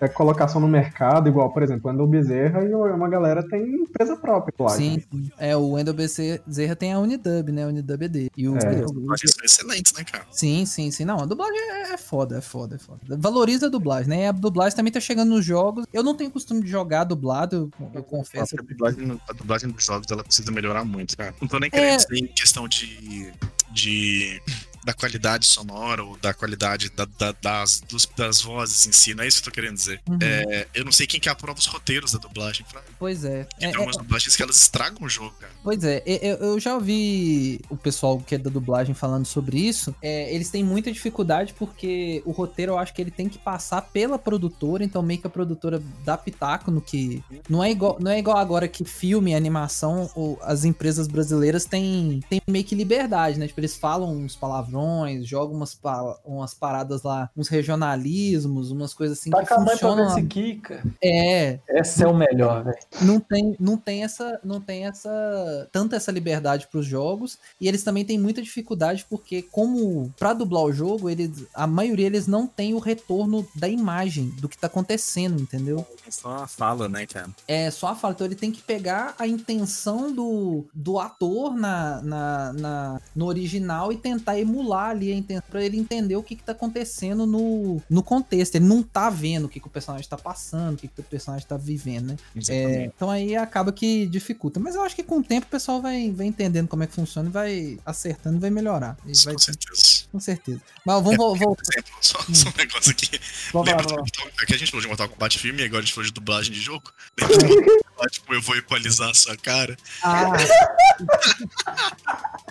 [0.00, 4.52] é, colocação no mercado, igual, por exemplo, Andel Bezerra e uma galera tem empresa própria,
[4.56, 4.76] claro.
[4.76, 5.30] Sim, sim.
[5.38, 7.64] É, o Wendel Bezerra tem a Unidub, né?
[7.64, 8.30] A Unidub ED.
[8.36, 8.82] E o, É.
[8.84, 10.24] o- Dublagens são excelentes, né, cara?
[10.30, 11.04] Sim, sim, sim.
[11.04, 13.00] Não, a dublagem é é foda, é foda, é foda.
[13.16, 14.28] Valoriza a dublagem, né?
[14.28, 15.86] A dublagem também tá chegando nos jogos.
[15.92, 18.54] Eu não tenho costume de jogar dublado, eu, eu confesso.
[18.58, 21.34] A, dublagem, a dublagem dos jogos ela precisa melhorar muito, cara.
[21.40, 21.70] Não tô nem É.
[21.70, 23.32] querendo dizer em questão de.
[23.72, 24.42] de
[24.86, 29.24] da qualidade sonora ou da qualidade da- da- das, dos- das vozes em si, não
[29.24, 30.00] é isso que eu tô querendo dizer.
[30.08, 30.18] Uhum.
[30.22, 32.64] É, eu não sei quem que aprova os roteiros da dublagem.
[32.70, 32.80] Pra...
[32.98, 33.40] Pois é.
[33.60, 35.52] É, Tem é, umas dublagens que elas estragam o jogo, cara.
[35.64, 39.92] Pois é, eu, eu já ouvi o pessoal que é da dublagem falando sobre isso.
[40.00, 43.82] É, eles têm muita dificuldade porque o roteiro eu acho que ele tem que passar
[43.82, 47.22] pela produtora, então meio que a produtora dá pitaco no que.
[47.48, 52.20] Não é igual, não é igual agora que filme, animação, ou as empresas brasileiras têm,
[52.30, 53.48] têm meio que liberdade, né?
[53.48, 54.75] Tipo, eles falam uns palavrões,
[55.22, 60.04] jogam umas, pa- umas paradas lá, uns regionalismos, umas coisas assim Tá que funcionam.
[60.06, 60.10] lá.
[60.18, 60.82] esse Kika.
[61.02, 62.76] É, Esse é o melhor, velho.
[63.02, 67.68] não tem, não tem essa, não tem essa tanta essa liberdade para os jogos e
[67.68, 72.26] eles também têm muita dificuldade porque como para dublar o jogo, eles a maioria eles
[72.26, 75.86] não tem o retorno da imagem do que tá acontecendo, entendeu?
[76.06, 77.28] É só a fala, né, cara?
[77.46, 82.00] É só a fala, então ele tem que pegar a intenção do, do ator na,
[82.02, 86.34] na, na- no original e tentar emular ali a intenção pra ele entender o que,
[86.36, 88.54] que tá acontecendo no, no contexto.
[88.56, 91.04] Ele não tá vendo o que, que o personagem tá passando, o que, que o
[91.04, 92.16] personagem tá vivendo, né?
[92.48, 94.58] É, então aí acaba que dificulta.
[94.60, 96.94] Mas eu acho que com o tempo o pessoal vai, vai entendendo como é que
[96.94, 98.96] funciona e vai acertando e vai melhorar.
[99.06, 99.82] E vai- com certeza.
[100.12, 100.60] com certeza.
[100.84, 101.62] Mas vamos vol- voltar.
[101.64, 103.20] Por exemplo, só, só um negócio aqui.
[103.52, 104.04] Vamos lá, vamos lá.
[104.42, 106.12] É que a gente falou de Mortal Kombat filme e agora a gente falou de
[106.12, 106.90] dublagem de jogo?
[108.06, 109.76] Kombat, tipo, eu vou equalizar a sua cara?
[110.02, 110.32] Ah!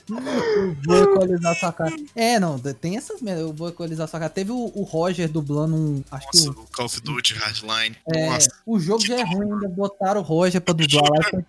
[0.09, 1.95] eu vou equalizar sua cara.
[2.15, 3.41] É, não, tem essas mesmo.
[3.41, 4.29] Eu vou equalizar sua cara.
[4.29, 6.03] Teve o, o Roger dublando um.
[6.11, 7.97] Acho que Nossa, o, o Call of Duty Hardline.
[8.13, 11.43] é, Nossa, o jogo já é ruim, ainda botaram o Roger pra dublar lá.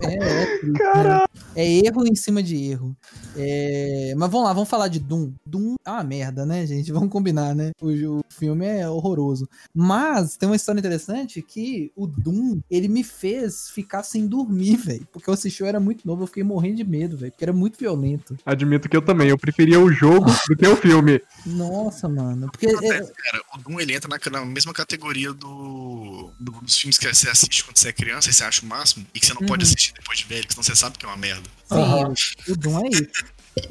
[0.00, 0.06] É.
[0.06, 1.24] É, é, triste, né?
[1.54, 2.96] é erro em cima de erro.
[3.36, 5.32] É, mas vamos lá, vamos falar de Doom.
[5.44, 6.90] Doom é uma merda, né, gente?
[6.96, 7.70] Vamos combinar, né?
[7.80, 9.48] O, o filme é horroroso.
[9.74, 15.06] Mas tem uma história interessante que o Doom, ele me fez ficar sem dormir, velho.
[15.12, 17.32] Porque eu assisti, eu era muito novo, eu fiquei morrendo de medo, velho.
[17.32, 18.36] Porque era muito violento.
[18.44, 19.28] Admito que eu também.
[19.28, 21.20] Eu preferia o jogo do que o filme.
[21.44, 22.48] Nossa, mano.
[22.50, 22.66] Porque.
[22.66, 27.12] é, cara, o Doom ele entra na, na mesma categoria do, do- dos filmes que
[27.12, 29.42] você assiste quando você é criança e você acha o máximo, e que você não
[29.46, 29.70] pode Uhum.
[29.86, 31.48] Assistir depois de velho, que senão você sabe que é uma merda.
[31.68, 33.24] Sim, o Doom é isso.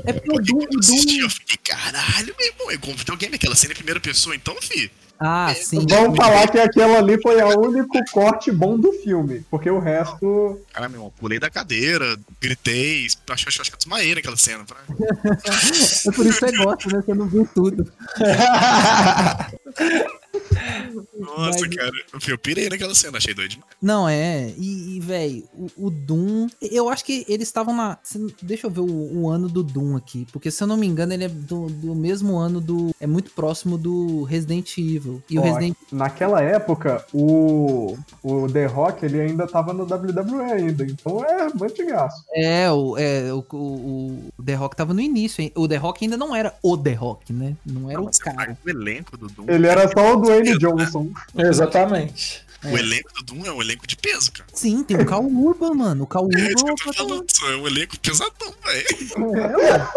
[0.06, 0.62] É porque o Doom.
[0.72, 4.36] eu assisti, eu fiquei, caralho, meu irmão, é como videogame, aquela cena em primeira pessoa,
[4.36, 4.92] então, fi.
[5.18, 5.86] Ah, sim.
[5.90, 9.46] Vamos falar que aquela ali foi o único corte bom do filme.
[9.50, 10.60] Porque o resto.
[10.74, 14.66] Caralho, meu irmão, pulei da cadeira, gritei, acho, acho, acho que eu desmaiei naquela cena.
[14.66, 14.76] Pra...
[14.90, 17.02] É por isso que você gosta, né?
[17.06, 17.90] Você não viu tudo.
[21.18, 21.92] Nossa, Mas- cara,
[22.28, 23.70] eu, pirei naquela cena, achei doido demais.
[23.82, 24.54] Não, é.
[24.58, 26.48] E, velho, o, o Doom.
[26.62, 27.98] Eu acho que eles estavam na.
[28.42, 30.28] Deixa eu ver o, o ano do Doom aqui.
[30.32, 32.92] Porque se eu não me engano, ele é do, do mesmo ano do.
[33.00, 35.22] É muito próximo do Resident Evil.
[35.30, 40.84] E o Resident Naquela época, o, o The Rock ele ainda tava no WWE ainda.
[40.86, 42.24] Então é antigaço.
[42.34, 45.52] É, o, é o, o, o The Rock tava no início, hein?
[45.56, 47.56] O The Rock ainda não era o The Rock, né?
[47.66, 48.58] Não era Não, o cara.
[48.66, 49.46] o elenco do Doom.
[49.48, 51.12] Ele era só o Dwayne Johnson.
[51.38, 52.46] Exatamente.
[52.64, 54.50] O elenco do Doom é um elenco de peso, cara.
[54.54, 56.04] Sim, tem o Cal Urban, mano.
[56.04, 59.38] O Cal É isso que Urban eu tô falando, isso é um elenco pesadão, velho.
[59.38, 59.88] É, ué.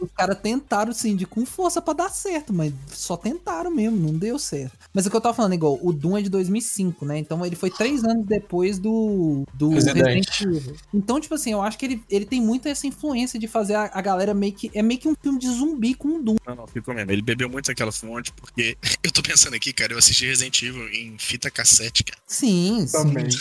[0.00, 4.16] Os caras tentaram, sim, de com força pra dar certo, mas só tentaram mesmo, não
[4.18, 4.76] deu certo.
[4.92, 7.18] Mas o que eu tava falando, igual, o Doom é de 2005, né?
[7.18, 10.06] Então ele foi três anos depois do, do Resident.
[10.06, 10.76] Resident Evil.
[10.92, 13.90] Então, tipo assim, eu acho que ele, ele tem muito essa influência de fazer a,
[13.92, 14.70] a galera meio que.
[14.74, 16.36] É meio que um filme de zumbi com um Doom.
[16.46, 17.10] Não, não, ficou mesmo.
[17.10, 20.88] Ele bebeu muito daquela fonte, porque eu tô pensando aqui, cara, eu assisti Resident Evil
[20.88, 22.20] em fita cassete, cara.
[22.26, 23.30] Sim, Também.
[23.30, 23.38] sim.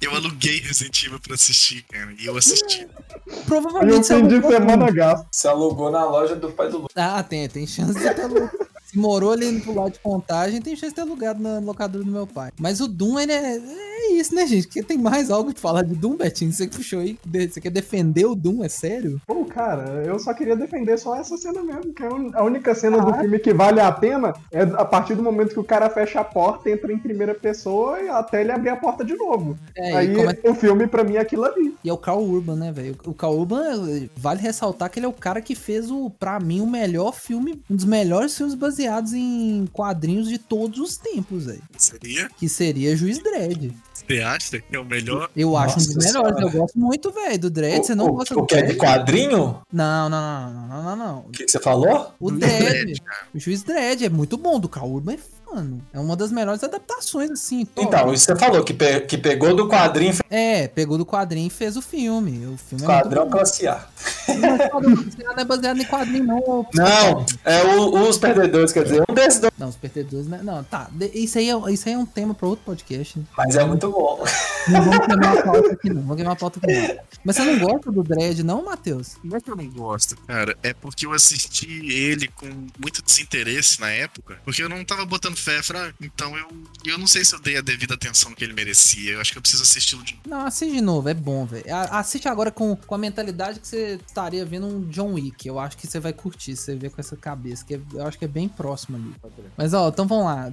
[0.00, 2.14] Eu aluguei Resident Evil pra assistir, cara.
[2.18, 2.86] E eu assisti.
[3.26, 5.26] O Provavelmente você fim de semana gasto.
[5.36, 6.86] Se alugou na loja do pai do Lu.
[6.96, 8.65] Ah, tem, tem chance de ter.
[8.96, 12.26] Morou ali pro lado de contagem, tem chance de ter alugado na locadora do meu
[12.26, 12.50] pai.
[12.58, 14.66] Mas o Doom, ele é, é isso, né, gente?
[14.66, 16.52] Porque tem mais algo de falar de Doom, Betinho?
[16.52, 17.18] Você que puxou aí?
[17.48, 18.64] Você quer defender o Doom?
[18.64, 19.20] É sério?
[19.26, 23.00] Pô, cara, eu só queria defender só essa cena mesmo, que é a única cena
[23.00, 23.18] do Ah.
[23.20, 26.24] filme que vale a pena é a partir do momento que o cara fecha a
[26.24, 29.56] porta, entra em primeira pessoa e até ele abrir a porta de novo.
[29.76, 31.74] É, Aí é- o filme pra mim é aquilo ali.
[31.84, 32.96] e é o Carl Urban, né, velho?
[33.04, 36.60] O Carl Urban, vale ressaltar que ele é o cara que fez, o, pra mim,
[36.60, 41.62] o melhor filme, um dos melhores filmes baseados em quadrinhos de todos os tempos, velho.
[41.76, 42.28] Seria?
[42.36, 43.72] Que seria Juiz Dredd.
[43.92, 45.28] Você acha que é o melhor?
[45.34, 46.36] Eu acho um dos Nossa melhores.
[46.36, 46.54] Senhora.
[46.56, 47.84] Eu gosto muito, velho, do Dredd.
[47.84, 48.78] Você não o, gosta o do que é de Dredd?
[48.78, 49.60] quadrinho?
[49.72, 51.18] Não, não, não, não, não, não, não.
[51.20, 52.14] O que, que você falou?
[52.20, 52.84] O Dredd.
[52.84, 53.02] Dredd,
[53.34, 54.60] O Juiz Dredd é muito bom.
[54.60, 55.18] Do Carl Urban é
[55.52, 55.80] mano.
[55.92, 57.66] É uma das melhores adaptações, assim.
[57.76, 61.46] Então, isso você falou, que, pe- que pegou do quadrinho, fez É, pegou do quadrinho
[61.46, 62.46] e fez o filme.
[62.46, 63.38] O filme é quadrão muito bom.
[63.38, 63.86] classe A.
[64.28, 66.66] Não é baseado em quadrinho, não.
[66.74, 69.52] Não, é o- os perdedores, quer dizer, um desses dois.
[69.58, 70.40] Não, os perdedores, né?
[70.42, 70.88] Não, tá.
[71.14, 73.18] Isso aí é, isso aí é um tema pra outro podcast.
[73.18, 73.24] né?
[73.36, 74.22] Mas é muito bom.
[74.68, 76.02] Não vamos queimar a pauta aqui, não.
[76.02, 76.96] Vamos queimar a pauta aqui, não.
[77.24, 79.16] Mas você não gosta do Dredd, não, Matheus?
[79.24, 80.56] Não é que eu não gosto, cara.
[80.62, 82.46] É porque eu assisti ele com
[82.78, 84.36] muito desinteresse na época.
[84.44, 85.60] Porque eu não tava botando fé.
[85.74, 86.46] Ah, então eu,
[86.84, 89.12] eu não sei se eu dei a devida atenção que ele merecia.
[89.12, 91.64] Eu acho que eu preciso assisti-lo de Não, assiste de novo, é bom, velho.
[91.90, 95.46] Assiste agora com, com a mentalidade que você estaria vendo um John Wick.
[95.46, 98.18] Eu acho que você vai curtir, você vê com essa cabeça, que é- eu acho
[98.18, 99.14] que é bem próximo ali.
[99.56, 100.52] Mas ó, então vamos lá.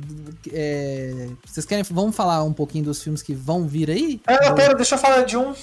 [0.52, 1.84] É, vocês querem.
[1.90, 4.22] Vamos falar um pouquinho dos filmes que vão vir aí?
[4.28, 5.54] É, pera, deixa eu falar de um.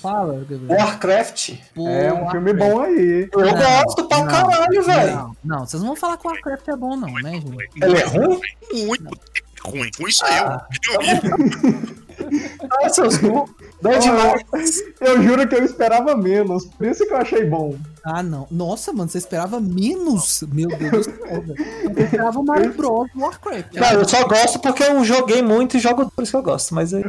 [0.00, 0.78] Fala, Gabriel.
[0.78, 1.54] Warcraft.
[1.74, 2.72] Pô, É um filme Warcraft.
[2.74, 3.28] bom aí.
[3.32, 3.52] Eu Não,
[3.84, 5.16] gosto pra não, caralho, velho.
[5.16, 7.68] Não, não, vocês não vão falar que o Warcraft é bom, não, né, gente?
[7.82, 8.40] Ele é ruim?
[8.86, 9.04] Muito
[9.64, 9.90] ruim.
[9.98, 10.66] Ruim sou Ah.
[10.70, 12.00] eu.
[12.82, 14.82] Ah, seus demais.
[15.00, 17.74] Eu juro que eu esperava menos, por isso que eu achei bom.
[18.04, 18.46] Ah, não.
[18.50, 20.42] Nossa, mano, você esperava menos?
[20.52, 21.56] Meu Deus do céu, velho.
[21.96, 23.08] Eu esperava o Mario Bros.
[23.16, 23.74] Warcraft.
[23.74, 26.74] Não, eu só gosto porque eu joguei muito e jogo por isso que eu gosto.
[26.74, 27.02] Mas aí.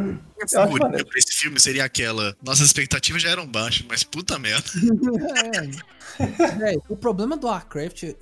[0.52, 1.06] Eu acho Fúria maneiro.
[1.08, 2.36] pra esse filme seria aquela.
[2.44, 4.70] Nossas expectativas já eram baixas, mas puta merda.
[6.20, 6.58] É.
[6.58, 8.16] Véi, o problema do Warcraft, é-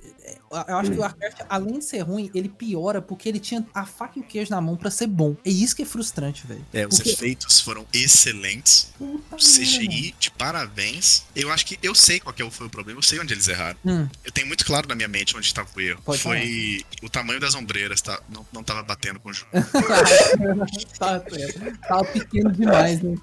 [0.68, 3.84] eu acho que o Warcraft, além de ser ruim, ele piora porque ele tinha a
[3.84, 5.36] faca e o queijo na mão pra ser bom.
[5.44, 6.64] É isso que é frustrante, velho.
[6.72, 8.92] É, os Porque- efeitos foram excelentes.
[8.96, 11.24] Puta CGI, de parabéns.
[11.34, 13.76] Eu acho que eu sei qual que foi o problema, eu sei onde eles erraram.
[13.84, 16.00] Hum, Eu tenho muito claro na minha mente onde estava o erro.
[16.04, 18.20] Pode foi o tamanho das ombreiras, tá?
[18.28, 19.50] Não, não tava batendo com o jogo.
[20.98, 21.78] tá, certo.
[22.12, 23.14] Pequeno demais, né?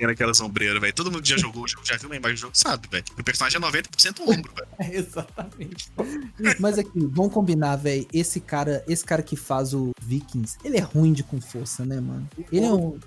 [0.00, 0.92] Era aquelas ombreiras, velho.
[0.94, 3.04] Todo mundo que já jogou o jogo, já viu uma imagem do jogo, sabe, velho.
[3.18, 4.68] O personagem é 90% ombro, velho.
[4.78, 5.90] É, exatamente.
[6.58, 8.06] Mas aqui, vamos combinar, velho.
[8.12, 12.00] Esse cara, esse cara que faz o Vikings, ele é ruim de com força, né,
[12.00, 12.28] mano?
[12.52, 12.98] Ele é um.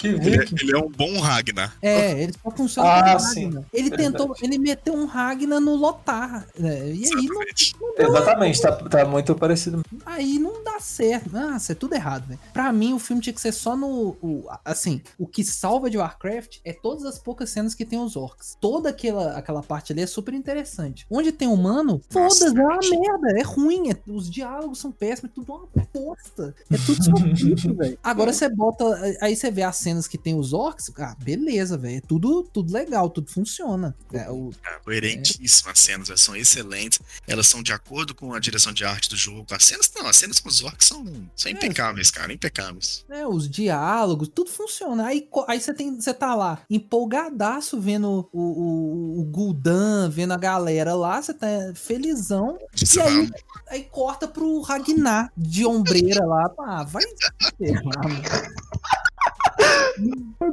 [0.00, 1.74] Que Ele, é- ele é um bom Ragnar.
[1.82, 3.16] É, ele só funciona Ah.
[3.18, 3.62] Ragnar.
[3.72, 6.46] Ele tentou, ele meteu um Ragnar no Lotar.
[6.58, 6.90] né?
[6.92, 7.76] E aí não, Exatamente.
[7.98, 9.82] Exatamente, tá, tá muito parecido.
[10.04, 11.30] aí não dá certo.
[11.32, 12.40] Nossa, é tudo errado, velho.
[12.52, 14.16] Pra mim, o filme tinha que ser só no.
[14.20, 18.16] o- assim, o que salva de Warcraft é todas as poucas cenas que tem os
[18.16, 18.56] orcs.
[18.60, 21.06] Toda aquela, aquela parte ali é super interessante.
[21.10, 23.38] Onde tem humano, foda-se, é uma merda.
[23.38, 23.90] É ruim.
[23.90, 26.54] é- os diálogos são péssimos, é tudo uma bosta.
[26.70, 27.98] É tudo sofrido, velho.
[28.02, 28.84] Agora você bota.
[29.20, 30.90] Aí você vê as cenas que tem os orcs.
[30.98, 31.96] Ah, beleza, velho.
[31.98, 33.94] É tudo, tudo legal, tudo funciona.
[34.12, 37.00] É, o- Cara, coerentíssimas as cenas, elas são excelentes.
[37.26, 39.46] Elas são de acordo com a direção de arte do jogo.
[39.50, 43.04] As cenas, não, as cenas com os orcs são, são impecáveis, cara, impecáveis.
[43.08, 45.06] É, os diálogos, tudo funciona.
[45.06, 50.36] Aí aí você tem, você tá lá empolgadaço vendo o, o, o Gul'dan, vendo a
[50.36, 52.58] galera lá, você tá felizão.
[52.76, 53.30] E vai- aí,
[53.70, 56.52] aí corta pro Ragnar de ombreira lá.
[56.60, 58.22] Ah, vai se ferrar, mano.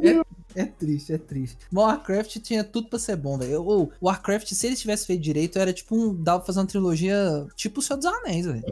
[0.01, 0.23] É,
[0.55, 1.57] é triste, é triste.
[1.71, 3.63] Mas Warcraft tinha tudo pra ser bom, velho.
[3.63, 6.13] Ou Warcraft, se eles tivessem feito direito, era tipo um.
[6.13, 8.63] dava pra fazer uma trilogia tipo o Senhor dos Anéis, velho.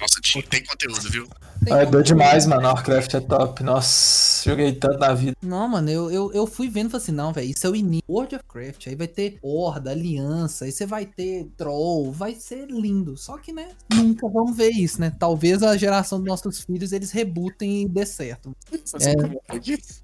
[0.00, 1.28] Nossa, tinha- tem conteúdo, viu?
[1.64, 2.62] Tem É doido demais, mano.
[2.68, 3.62] Warcraft é top.
[3.62, 5.36] Nossa, joguei tanto na vida.
[5.42, 7.76] Não, mano, eu, eu, eu fui vendo e falei assim, não, velho, isso é o
[7.76, 8.02] início.
[8.08, 12.66] World of Craft, aí vai ter Horda, Aliança, aí você vai ter Troll, vai ser
[12.70, 13.16] lindo.
[13.16, 15.12] Só que, né, nunca vamos ver isso, né?
[15.18, 18.54] Talvez a geração dos nossos filhos, eles rebutem e dê certo.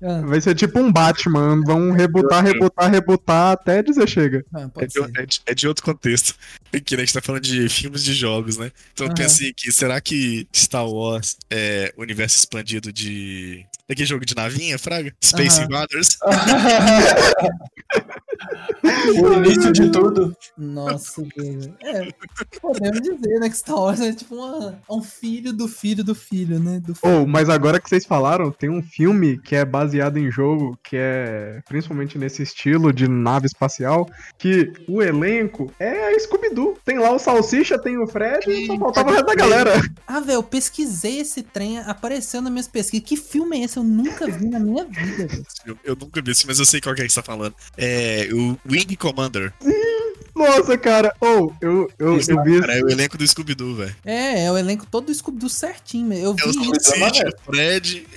[0.03, 4.45] Ah, Vai ser tipo um Batman, vão rebutar, rebutar, rebutar até dizer chega.
[4.55, 5.11] ah, É pode de, ser.
[5.21, 6.35] é de- é de outro contexto.
[6.75, 8.71] Aqui, né, a gente tá falando de filmes de jogos, né?
[8.93, 9.17] Então eu Aham.
[9.17, 13.65] pensei aqui, será que Star Wars é universo expandido de.
[13.89, 15.13] Daquele jogo de navinha, Fraga?
[15.23, 15.67] Space Aham.
[15.67, 16.19] Invaders?
[18.83, 20.37] o início de tudo.
[20.57, 21.75] Nossa, velho.
[21.83, 22.09] É,
[22.61, 26.59] podemos dizer, né, que Star Wars é tipo uma, um filho do filho do filho,
[26.59, 26.81] né?
[26.81, 27.23] Do filho.
[27.23, 30.97] Oh, mas agora que vocês falaram, tem um filme que é baseado em jogo, que
[30.97, 34.09] é principalmente nesse estilo de nave espacial,
[34.39, 36.79] que o elenco é a Scooby-Doo.
[36.85, 39.73] Tem lá o Salsicha, tem o Fred e só faltava o resto da galera.
[40.07, 43.07] Ah, velho, eu pesquisei esse trem, apareceu nas minhas pesquisas.
[43.07, 43.77] Que filme é esse?
[43.77, 45.29] Eu nunca vi na minha vida.
[45.65, 47.55] Eu, eu nunca vi esse, mas eu sei qual que é que você tá falando.
[47.77, 49.53] É o Wing Commander.
[50.35, 53.95] Nossa, cara, oh, eu, eu, eu vi Cara, é o elenco do Scooby-Doo, velho.
[54.05, 56.19] É, é o elenco todo do Scooby-Doo certinho, meu.
[56.19, 56.81] Eu vi É o isso.
[56.81, 58.07] Salsicha, o Fred.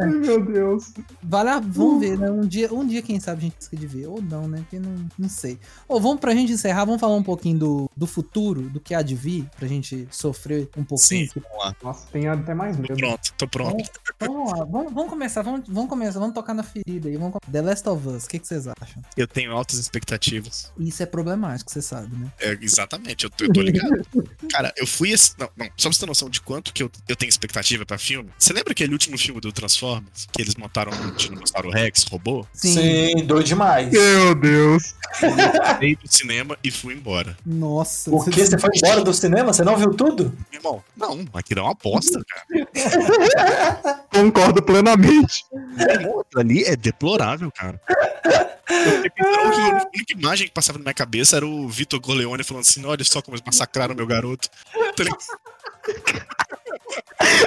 [0.00, 0.92] Ai, meu Deus.
[1.22, 2.30] Vale a, vamos ver, né?
[2.30, 4.06] Um dia, um dia, quem sabe, a gente esquece de ver.
[4.06, 4.58] Ou não, né?
[4.58, 5.58] Porque não, não sei.
[5.88, 9.02] Ou vamos pra gente encerrar, vamos falar um pouquinho do, do futuro, do que há
[9.02, 11.26] de vir, pra gente sofrer um pouquinho.
[11.28, 11.76] Sim, vamos lá.
[11.82, 12.96] Nossa, tem até mais Tô medo.
[12.96, 13.90] pronto, tô pronto.
[14.16, 17.16] Então, vamos lá, vamos, vamos começar, vamos, vamos começar, vamos tocar na ferida aí.
[17.16, 19.02] Vamos, The Last of Us, o que, que vocês acham?
[19.16, 20.72] Eu tenho altas expectativas.
[20.78, 22.30] Isso é problemático, você sabe, né?
[22.40, 24.06] É, exatamente, eu tô, eu tô ligado.
[24.50, 25.10] Cara, eu fui.
[25.10, 27.84] esse- Não, não, só pra você ter noção de quanto que eu, eu tenho expectativa
[27.84, 28.30] pra filme.
[28.38, 30.26] Você lembra aquele último filme do Transformers?
[30.32, 32.46] Que eles montaram um Tiranossauro Rex, robô?
[32.52, 33.90] Sim, doido demais.
[33.90, 34.94] Meu Deus.
[35.20, 37.36] Saí do cinema e fui embora.
[37.44, 38.10] Nossa.
[38.10, 39.52] Por que você foi embora do cinema?
[39.52, 40.32] Você não viu tudo?
[40.50, 44.04] Meu irmão, não, aquilo é uma bosta, cara.
[44.12, 45.44] Concordo plenamente.
[45.78, 47.80] Aquilo ali é deplorável, cara.
[48.68, 52.84] Eu a única imagem que passava na minha cabeça era o Vitor Corleone falando assim:
[52.84, 54.48] olha só como eles massacraram meu garoto.
[54.96, 55.18] Tá ligado?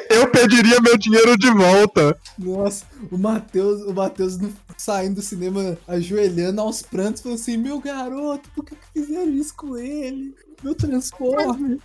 [0.09, 2.17] Eu pediria meu dinheiro de volta.
[2.38, 7.80] Nossa, o Matheus, o Matheus no- saindo do cinema, ajoelhando aos prantos, falando assim: Meu
[7.80, 10.36] garoto, por que, que fizeram isso com ele?
[10.63, 11.77] Meu Transformer.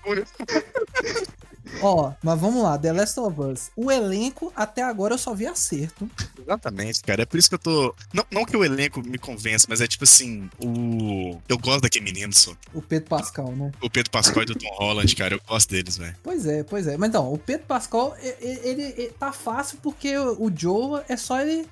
[1.80, 3.70] Ó, mas vamos lá, The Last of Us.
[3.76, 6.08] O elenco, até agora eu só vi acerto.
[6.40, 7.22] Exatamente, cara.
[7.22, 7.94] É por isso que eu tô.
[8.12, 11.38] Não, não que o elenco me convença, mas é tipo assim: o.
[11.48, 12.52] Eu gosto daquele menino, só.
[12.74, 13.72] O Pedro Pascal, né?
[13.82, 15.34] O Pedro Pascal e do Tom Holland, cara.
[15.34, 16.14] Eu gosto deles, velho.
[16.22, 16.96] Pois é, pois é.
[16.96, 21.16] Mas então, o Pedro Pascal, e- e- ele, ele tá fácil porque o Joe é
[21.16, 21.66] só ele.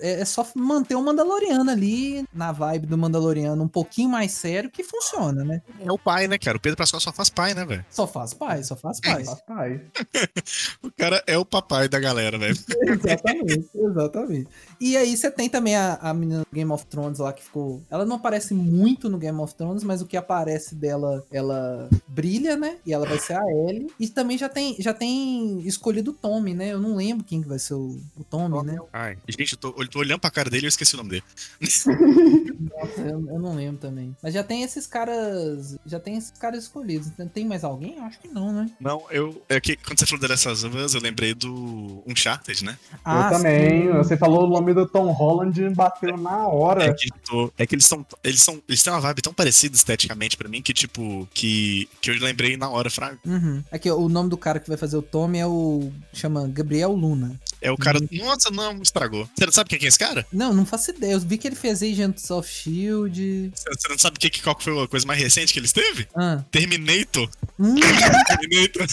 [0.00, 4.70] É, é só manter o Mandaloriano ali na vibe do Mandaloriano um pouquinho mais sério
[4.70, 5.62] que funciona, né?
[5.80, 6.56] É o pai, né, cara?
[6.56, 7.84] O Pedro Pascal só faz pai, né, velho?
[7.90, 9.24] Só faz pai, só faz pai.
[9.28, 9.80] Faz pai.
[10.82, 12.56] O cara é o papai da galera, velho.
[12.82, 14.48] exatamente, exatamente.
[14.80, 17.82] E aí você tem também a, a menina do Game of Thrones lá que ficou.
[17.90, 22.56] Ela não aparece muito no Game of Thrones, mas o que aparece dela, ela brilha,
[22.56, 22.78] né?
[22.86, 23.88] E ela vai ser a Ellie.
[23.98, 26.72] E também já tem, já tem escolhido o Tommy, né?
[26.72, 28.78] Eu não lembro quem que vai ser o, o Tommy, né?
[28.92, 31.10] Ai, gente, eu tô, eu tô olhando pra cara dele e eu esqueci o nome
[31.10, 31.24] dele.
[31.60, 34.16] Nossa, eu, eu não lembro também.
[34.22, 35.76] Mas já tem esses caras.
[35.84, 37.10] Já tem esses caras escolhidos.
[37.32, 37.96] Tem- mais alguém?
[37.96, 38.70] Eu acho que não, né?
[38.78, 39.17] Não, eu.
[39.48, 42.78] É que quando você falou The Last of Us, eu lembrei do Uncharted, né?
[43.04, 43.82] Ah, eu também.
[43.82, 43.92] sim.
[43.92, 46.94] Você falou o nome do Tom Holland e bateu na É hora.
[46.94, 48.04] que, eu tô- é que eles são.
[48.22, 48.62] Eles são.
[48.68, 52.56] Eles têm uma vibe tão parecida esteticamente pra mim que, tipo, que, que eu lembrei
[52.56, 53.18] na hora, Fraga.
[53.24, 53.62] Uhum.
[53.72, 55.90] Aqui, ó, o nome do cara que vai fazer o Tommy é o.
[56.12, 57.38] chama Gabriel Luna.
[57.60, 57.98] É o cara.
[58.12, 59.28] Nossa, não, estragou.
[59.36, 60.26] Você não sabe quem é esse cara?
[60.32, 61.12] Não, não faço ideia.
[61.12, 63.52] Eu vi que ele fez Agents of Shield.
[63.54, 66.06] Você não sabe que, qual foi a coisa mais recente que eles teve?
[66.16, 66.42] Ah.
[66.50, 67.28] Terminator.
[67.58, 67.74] Hum,
[68.28, 68.86] Terminator.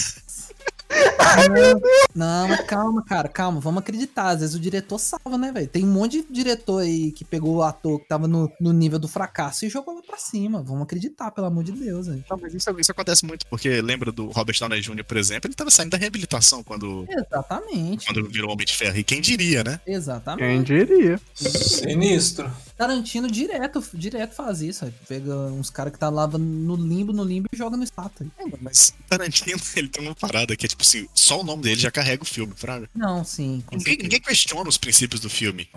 [2.14, 3.60] Não, mas calma, cara, calma.
[3.60, 4.30] Vamos acreditar.
[4.30, 5.68] Às vezes o diretor salva, né, velho?
[5.68, 9.00] Tem um monte de diretor aí que pegou o ator que tava no, no nível
[9.00, 10.62] do fracasso e jogou lá pra cima.
[10.62, 12.24] Vamos acreditar, pelo amor de Deus, velho.
[12.30, 15.56] Não, mas isso, isso acontece muito, porque lembra do Robert Downey Jr., por exemplo, ele
[15.56, 18.06] tava saindo da reabilitação quando, Exatamente.
[18.06, 18.98] quando virou Homem de Ferro.
[18.98, 19.80] E quem diria, né?
[19.86, 20.46] Exatamente.
[20.46, 21.20] Quem diria?
[21.34, 22.52] Sinistro.
[22.78, 24.82] Tarantino direto, direto faz isso.
[24.86, 24.96] velho.
[25.08, 28.28] Pega uns caras que tá lá no limbo, no limbo e joga no estátua.
[28.38, 31.80] É, mas Tarantino, ele tem uma parada que é tipo assim, só o nome dele
[31.80, 32.90] já carrega o filme, fraga.
[32.94, 33.64] Não, sim.
[33.72, 35.70] Ninguém, ninguém questiona os princípios do filme.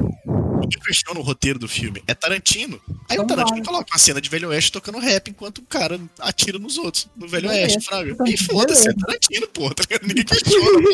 [0.61, 2.03] Ninguém questiona o roteiro do filme.
[2.07, 2.81] É Tarantino.
[3.09, 3.65] Aí Então o Tarantino vai.
[3.67, 7.09] coloca uma cena de Velho Oeste tocando rap enquanto o cara atira nos outros.
[7.17, 7.49] No Velho.
[7.49, 8.11] Oeste, fraga.
[8.13, 8.93] Então, E foda-se, é.
[8.95, 9.71] Tarantino, pô.
[9.75, 9.85] tá?
[10.03, 10.89] Ninguém questiona.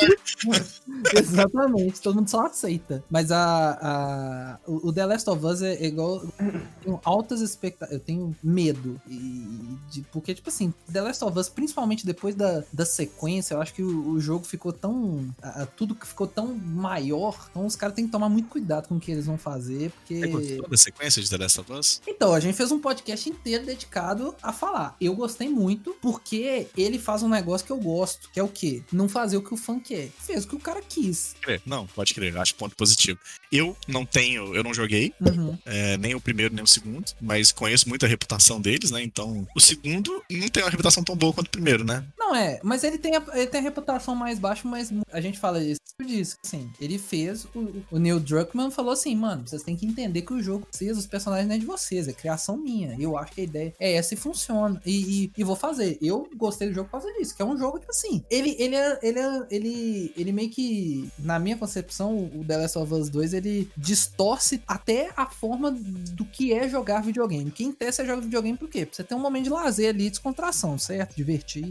[1.18, 3.02] Exatamente, todo mundo só aceita.
[3.10, 6.22] Mas a, a, o The Last of Us é igual.
[6.38, 7.92] Eu tenho altas expectativas.
[7.94, 9.00] Eu tenho medo.
[9.08, 13.60] E, de, porque, tipo assim, The Last of Us, principalmente depois da, da sequência, eu
[13.62, 15.34] acho que o, o jogo ficou tão.
[15.42, 17.48] a- a- tudo que ficou tão maior.
[17.50, 19.53] Então os caras têm que tomar muito cuidado com o que eles vão fazer.
[19.58, 20.26] Você Porque.
[20.26, 22.00] gostou da sequência de The Last of Us?
[22.06, 24.96] Então, a gente fez um podcast inteiro dedicado a falar.
[25.00, 28.82] Eu gostei muito porque ele faz um negócio que eu gosto, que é o quê?
[28.92, 30.08] Não fazer o que o fã quer.
[30.18, 31.34] Fez o que o cara quis.
[31.64, 32.36] Não, pode crer.
[32.36, 33.18] Acho ponto positivo.
[33.50, 35.56] Eu não tenho, eu não joguei, Uhum.
[35.64, 39.02] é, nem o primeiro nem o segundo, mas conheço muito a reputação deles, né?
[39.02, 42.04] Então, o segundo não tem uma reputação tão boa quanto o primeiro, né?
[42.18, 45.38] Não é, mas ele tem, a, ele tem a reputação mais baixa, mas a gente
[45.38, 49.76] fala isso disso, assim, ele fez, o, o Neil Druckmann falou assim, mano, vocês têm
[49.76, 52.56] que entender que o jogo de vocês, os personagens não é de vocês, é criação
[52.56, 55.98] minha, eu acho que a ideia é essa e funciona, e, e, e vou fazer,
[56.00, 58.76] eu gostei do jogo por causa disso, que é um jogo que, assim, ele, ele,
[58.76, 63.08] é, ele, é, ele, ele meio que, na minha concepção, o The Last of Us
[63.08, 68.22] 2, ele distorce até a forma do que é jogar videogame, quem testa é jogar
[68.22, 68.86] videogame por quê?
[68.86, 71.14] Pra você ter um momento de lazer ali, descontração, certo?
[71.16, 71.64] Divertir,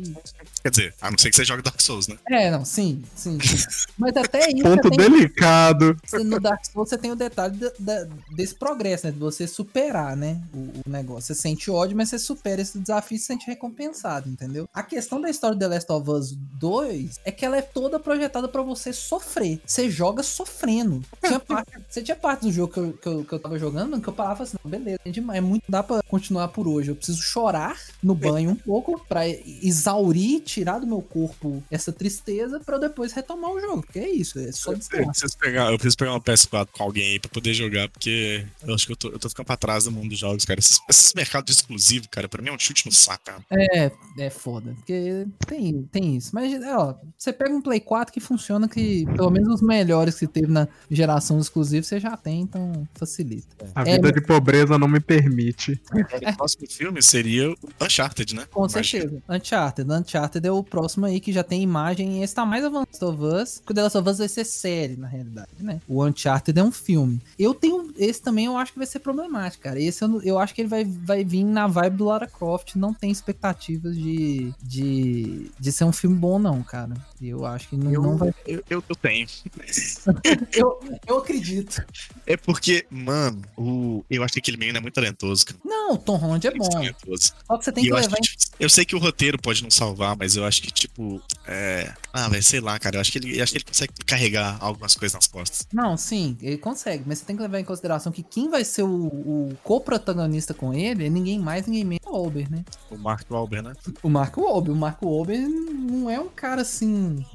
[0.62, 2.18] Quer dizer, a não ser que você jogue Dark Souls, né?
[2.30, 3.40] é, não, sim, sim.
[3.40, 3.58] sim.
[3.98, 5.98] Mas até isso, Ponto tem, delicado.
[6.24, 9.12] no Dark Souls você tem o detalhe da- da- desse progresso, né?
[9.12, 10.42] De você superar, né?
[10.54, 10.58] O,
[10.88, 11.34] o negócio.
[11.34, 14.68] Você sente ódio, mas você supera esse desafio e se sente recompensado, entendeu?
[14.74, 18.00] A questão da história de The Last of Us 2 é que ela é toda
[18.00, 19.60] projetada pra você sofrer.
[19.66, 21.02] Você joga sofrendo.
[21.26, 23.92] Tinha parte, você tinha parte do jogo que eu, que, eu, que eu tava jogando,
[23.92, 26.68] mano, que eu parava assim, não, beleza, é demais, é muito, dá pra continuar por
[26.68, 26.90] hoje.
[26.92, 32.60] Eu preciso chorar no banho um pouco pra exaurir, tirar do meu corpo essa tristeza
[32.60, 33.82] pra eu depois retomar o jogo.
[33.84, 35.10] Porque é isso, é só Eu descanso.
[35.12, 38.74] preciso, pegar, eu preciso pegar uma PS4 com alguém aí pra poder jogar, porque eu
[38.74, 40.60] acho que eu tô, eu tô ficando pra trás do mundo dos jogos, cara.
[40.60, 43.44] Esses, esses mercados exclusivos, cara, pra mim é um chute no saco, cara.
[43.52, 44.74] É, é foda.
[44.76, 46.32] Porque tem, tem isso.
[46.34, 50.16] Mas, é, ó, você pega um Play 4 que funciona, que pelo menos os melhores
[50.20, 53.72] que teve na geração exclusiva você já tem, então facilita.
[53.76, 55.80] A É, vida de pobreza não me permite.
[55.94, 58.46] O próximo filme seria o Uncharted, né?
[58.52, 58.84] Com Imagina.
[58.84, 59.24] certeza.
[59.30, 59.92] Uncharted.
[59.92, 62.24] Uncharted é o próximo aí que já tem imagem.
[62.24, 63.62] Esse tá mais avançado of Us.
[63.66, 65.80] Que o The Last of Us vai ser série, na realidade, né?
[65.88, 67.22] O Uncharted é um filme.
[67.44, 67.94] Eu tenho.
[67.98, 69.80] Esse também eu acho que vai ser problemático, cara.
[69.80, 72.76] Esse eu, eu acho que ele vai, vai vir na vibe do Lara Croft.
[72.76, 76.94] Não tem expectativas de, de, de ser um filme bom, não, cara.
[77.22, 78.34] Eu acho que não, Eu, não vai.
[78.46, 79.28] eu, eu, eu tenho.
[80.54, 81.84] Eu, eu acredito.
[82.26, 85.60] É porque, mano, o, eu acho que aquele menino é muito talentoso, cara.
[85.66, 86.70] Não, o Tom Holland é Muito bom.
[86.70, 87.34] talentoso.
[87.48, 89.00] Só que você tem E que eu, acho levar que, tipo, eu sei que o
[89.00, 91.94] roteiro pode não salvar, mas eu acho que, tipo, é.
[92.12, 92.98] Ah, velho, sei lá, cara.
[92.98, 95.68] Eu acho que ele, eu acho que ele consegue carregar algumas coisas nas costas.
[95.74, 98.84] Não, sim, ele consegue, mas você tem que levar em consideração que quem vai ser
[98.84, 102.66] o, o co-protagonista com ele é ninguém mais, ninguém menos que o Wahlberg, né?
[102.90, 103.74] O Mark Wahlberg, né?
[104.02, 104.72] O Marco Wahlberg.
[104.72, 107.26] O Marco Wahlberg não é um cara assim...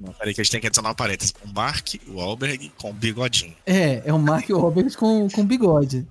[0.00, 1.32] Não, peraí, que a gente tem que adicionar um parênteses.
[1.44, 3.54] O Mark Wahlberg com bigodinho.
[3.66, 6.06] É, é o Mark Wahlberg com, com bigode.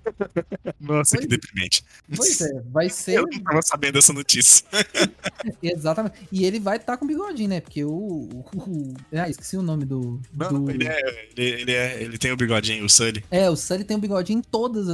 [0.79, 1.83] Nossa, que Pois- deprimente.
[2.15, 3.17] Pois é, vai ser...
[3.19, 4.65] Eu não tava sabendo dessa notícia.
[5.61, 6.15] Exatamente.
[6.31, 7.61] E ele vai estar com bigodinho, né?
[7.61, 7.89] Porque o...
[7.91, 10.19] o- o- ah, esqueci o nome do...
[10.33, 10.71] Não, do...
[10.71, 12.01] ele, é, ele, ele é.
[12.01, 13.23] Ele tem o bigodinho, o Sully.
[13.29, 14.87] É, o Sully tem o bigodinho em todas.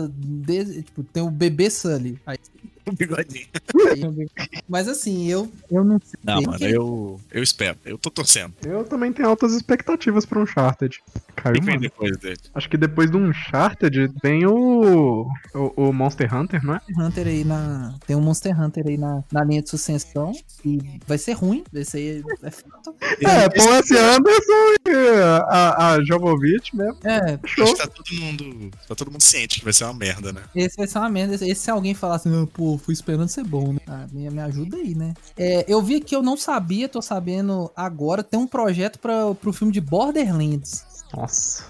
[0.83, 2.19] tipo, tem o bebê Sully.
[2.25, 2.37] Aí,
[2.87, 3.45] O bigodinho.
[4.67, 6.19] Mas assim, eu, eu não sei.
[6.23, 7.77] Não, mano, que- eu, eu espero.
[7.85, 8.53] Eu tô torcendo.
[8.65, 11.01] Eu também tenho altas expectativas pra Uncharted.
[11.35, 11.89] Caiu, Tem que vem mano.
[11.89, 12.37] depois dele.
[12.53, 16.81] Acho que depois do Uncharted vem o, o, o Monster Hunter, não é?
[16.97, 17.95] Hunter aí na.
[18.05, 20.31] Tem um Monster Hunter aí na, na linha de sucessão.
[20.65, 21.63] E vai ser ruim.
[21.73, 22.95] Esse aí é fato.
[23.21, 23.95] É, Paul S.
[23.97, 26.97] Anderson e a, a Jovovich mesmo.
[27.03, 27.63] É, Show.
[27.63, 28.71] Acho que tá todo mundo.
[28.87, 30.41] Tá todo mundo ciente que vai ser uma merda, né?
[30.55, 31.35] esse vai ser uma merda.
[31.35, 33.79] Esse, se alguém falar assim, "Ah, pô, fui esperando ser bom, né?
[33.87, 35.13] Ah, me, me ajuda aí, né?
[35.37, 38.23] É, eu vi que eu não sabia, tô sabendo agora.
[38.23, 40.85] Tem um projeto pra, pro filme de Borderlands.
[41.15, 41.63] Nossa.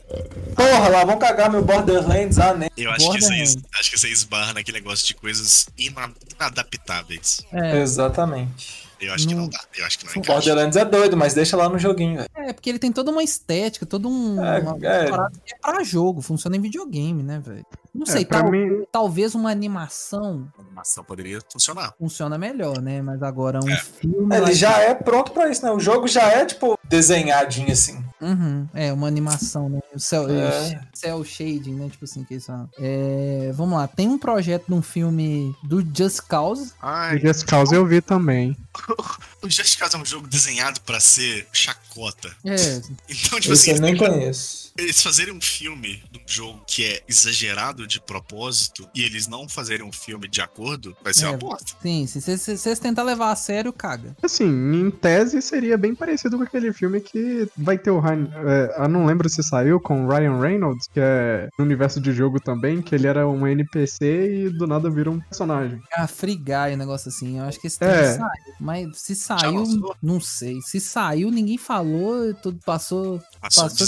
[0.56, 2.68] Porra, lá vão cagar meu Borderlands, ah, né?
[2.78, 3.58] Eu acho que, Borderlands.
[3.80, 7.42] acho que aí esbarra naquele negócio de coisas ina- inadaptáveis.
[7.52, 8.84] É, Exatamente.
[9.02, 9.60] Eu acho que Não- não dá.
[9.78, 10.26] Eu acho que não O.
[10.26, 12.30] Borderlands é doido, mas deixa lá no joguinho, velho.
[12.36, 14.42] é, porque ele tem toda uma estética, todo um.
[14.42, 15.10] É, uma é.
[15.46, 17.66] que é pra jogo, funciona em videogame, né, velho?
[17.94, 21.94] Não É, sei, pra tal- mim- talvez uma animação A animação poderia funcionar.
[22.00, 23.02] funciona melhor, né?
[23.02, 23.76] Mas agora um É.
[23.78, 24.34] filme.
[24.38, 25.72] Ele já é pronto pra isso, né?
[25.72, 28.02] O jogo já é, tipo, desenhadinho assim.
[28.24, 29.80] Uhum, é, uma animação, né?
[29.94, 30.82] O cel, É.
[30.94, 31.90] cel shading, né?
[31.90, 32.70] Tipo assim, que falam.
[32.80, 36.72] É, vamos lá, tem um projeto de um filme do Just Cause.
[36.82, 38.56] Ai, Just Cause eu vi também.
[39.44, 42.30] o Just Cause é um jogo desenhado pra ser chacota.
[42.46, 42.56] É,
[43.10, 44.72] Então, tipo Esse assim, eu nem conheço.
[44.78, 49.48] Eles fazerem um filme de um jogo que é exagerado de propósito e eles não
[49.48, 51.30] fazerem um filme de acordo, vai ser É.
[51.30, 51.74] uma bosta.
[51.82, 54.16] sim, se vocês tentar levar a sério, caga.
[54.24, 58.30] Assim, em tese seria bem parecido com aquele filme que vai ter o Ryan.
[58.48, 62.12] É, eu não lembro se saiu com o Ryan Reynolds, que é no universo de
[62.12, 65.82] jogo também, que ele era um NPC e do nada vira um personagem.
[65.94, 67.38] Ah, Free Guy, um negócio assim.
[67.40, 68.14] Eu acho que esse É.
[68.18, 68.54] saiu.
[68.60, 70.62] Mas se saiu, não sei.
[70.62, 73.22] Se saiu, ninguém falou, tudo passou.
[73.42, 73.88] Passou, Passou-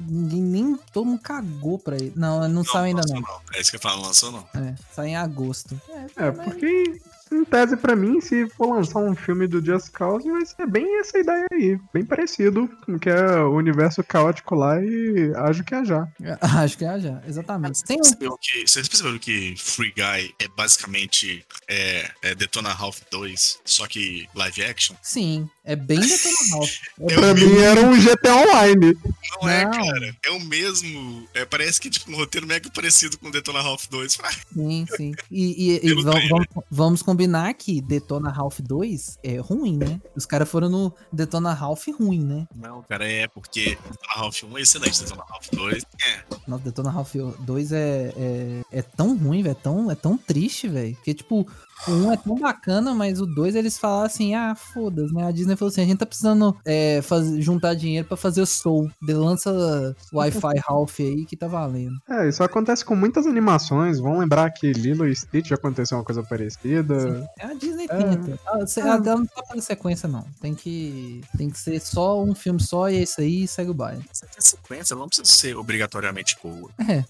[0.00, 0.76] Ninguém nem.
[0.92, 2.12] Todo mundo cagou pra ele.
[2.16, 3.40] Não, não, saiu ainda lançou não.
[3.54, 4.48] É isso que eu falo, lançou não.
[4.54, 5.80] É, sai em agosto.
[6.16, 7.00] É, É, porque
[7.32, 11.00] em tese pra mim, se for lançar um filme do Just Cause, vai ser bem
[11.00, 11.78] essa ideia aí.
[11.92, 16.08] Bem parecido com o que é o universo caótico lá e acho que é já.
[16.40, 17.82] Acho que é já, exatamente.
[17.84, 18.02] Tem um.
[18.02, 23.60] Vocês perceberam que, vocês perceberam que Free Guy é basicamente é, é Detona Ralph 2,
[23.64, 24.94] só que live action?
[25.02, 26.70] Sim, é bem Detona Ralph.
[27.00, 28.96] É Pra mim era um GTA Online.
[29.40, 29.70] Não, é, Não.
[29.72, 30.16] cara.
[30.26, 31.28] É o mesmo.
[31.34, 34.18] É, parece que tipo, um roteiro mega parecido com Detona Ralph 2.
[34.54, 35.12] Sim, sim.
[35.30, 40.00] E, e- e vamos, vamos- vamos combinar que Detona Ralph 2 é ruim, né?
[40.16, 42.48] Os caras foram no Detona Ralph ruim, né?
[42.54, 46.22] Não, cara, é porque Detona Ralph 1 é excelente, Detona Ralph 2 é.
[46.48, 49.50] Nossa, Detona Ralph 2 é, é, é tão ruim, velho.
[49.50, 50.94] É tão, é tão triste, velho.
[50.94, 51.46] Porque, tipo,
[51.88, 55.26] o 1 é tão bacana, mas o 2 eles falaram assim: ah, foda-se, né?
[55.26, 58.46] A Disney falou assim: a gente tá precisando é, faz- juntar dinheiro pra fazer o
[58.46, 58.90] Soul.
[59.02, 61.96] De lança Wi-Fi Ralph aí que tá valendo.
[62.08, 63.98] É, isso acontece com muitas animações.
[63.98, 67.28] Vão lembrar que Lilo e Stitch já aconteceu uma coisa parecida.
[67.38, 67.96] É a Disney É.
[67.96, 68.38] tenta.
[68.46, 70.24] Ela, ela ela não tá fazendo sequência, não.
[70.40, 73.70] Tem que, tem que ser só um filme só e é isso aí e segue
[73.70, 74.04] o baile.
[74.36, 76.70] A sequência ela não precisa ser obrigatoriamente boa.
[76.88, 77.04] É, sim.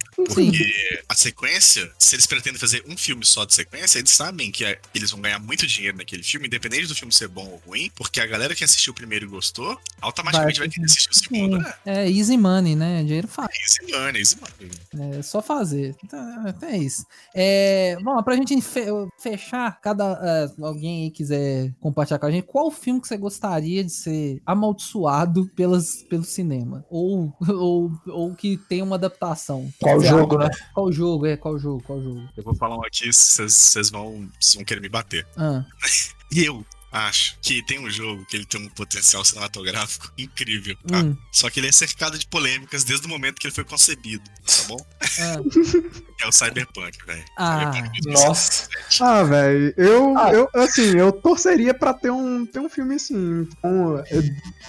[0.50, 4.59] Porque a sequência, se eles pretendem fazer um filme só de sequência, eles sabem que
[4.64, 7.90] é- eles vão ganhar muito dinheiro naquele filme, independente do filme ser bom ou ruim,
[7.94, 11.14] porque a galera que assistiu o primeiro e gostou, automaticamente Vai vai, querer assistir o
[11.14, 11.62] segundo.
[11.64, 11.70] Sim.
[11.86, 13.02] É, É easy money, né?
[13.04, 13.61] Dinheiro fácil.
[13.62, 15.18] easy money, easy money.
[15.18, 15.94] É só fazer.
[16.04, 17.04] Então, então é isso.
[17.34, 18.86] É, bom, pra gente fe-
[19.18, 23.84] fechar, cada é, alguém aí quiser compartilhar com a gente, qual filme que você gostaria
[23.84, 26.84] de ser amaldiçoado pelas, pelo cinema?
[26.90, 29.70] Ou, ou, ou que tem uma adaptação?
[29.80, 30.48] Qual jogo, acha?
[30.48, 30.66] né?
[30.74, 31.26] Qual jogo?
[31.26, 31.82] É, qual jogo?
[31.82, 32.28] Qual jogo?
[32.36, 35.26] Eu vou falar um aqui, vocês vão, vocês vão querer me bater.
[35.36, 35.64] Ah,
[36.32, 40.98] E eu acho que tem um jogo que ele tem um potencial cinematográfico incrível, tá?
[40.98, 44.22] hum, Só que ele é cercado de polêmicas desde o momento que ele foi concebido,
[44.46, 44.76] tá bom?
[45.01, 45.36] ah,
[46.22, 47.24] É o Cyberpunk, velho.
[47.36, 48.68] Ah, Cyberpunk Nossa.
[49.01, 50.32] Ah, velho, eu, Ah.
[50.32, 53.48] eu, assim, eu torceria pra ter um, ter um filme assim.
[53.61, 53.98] com-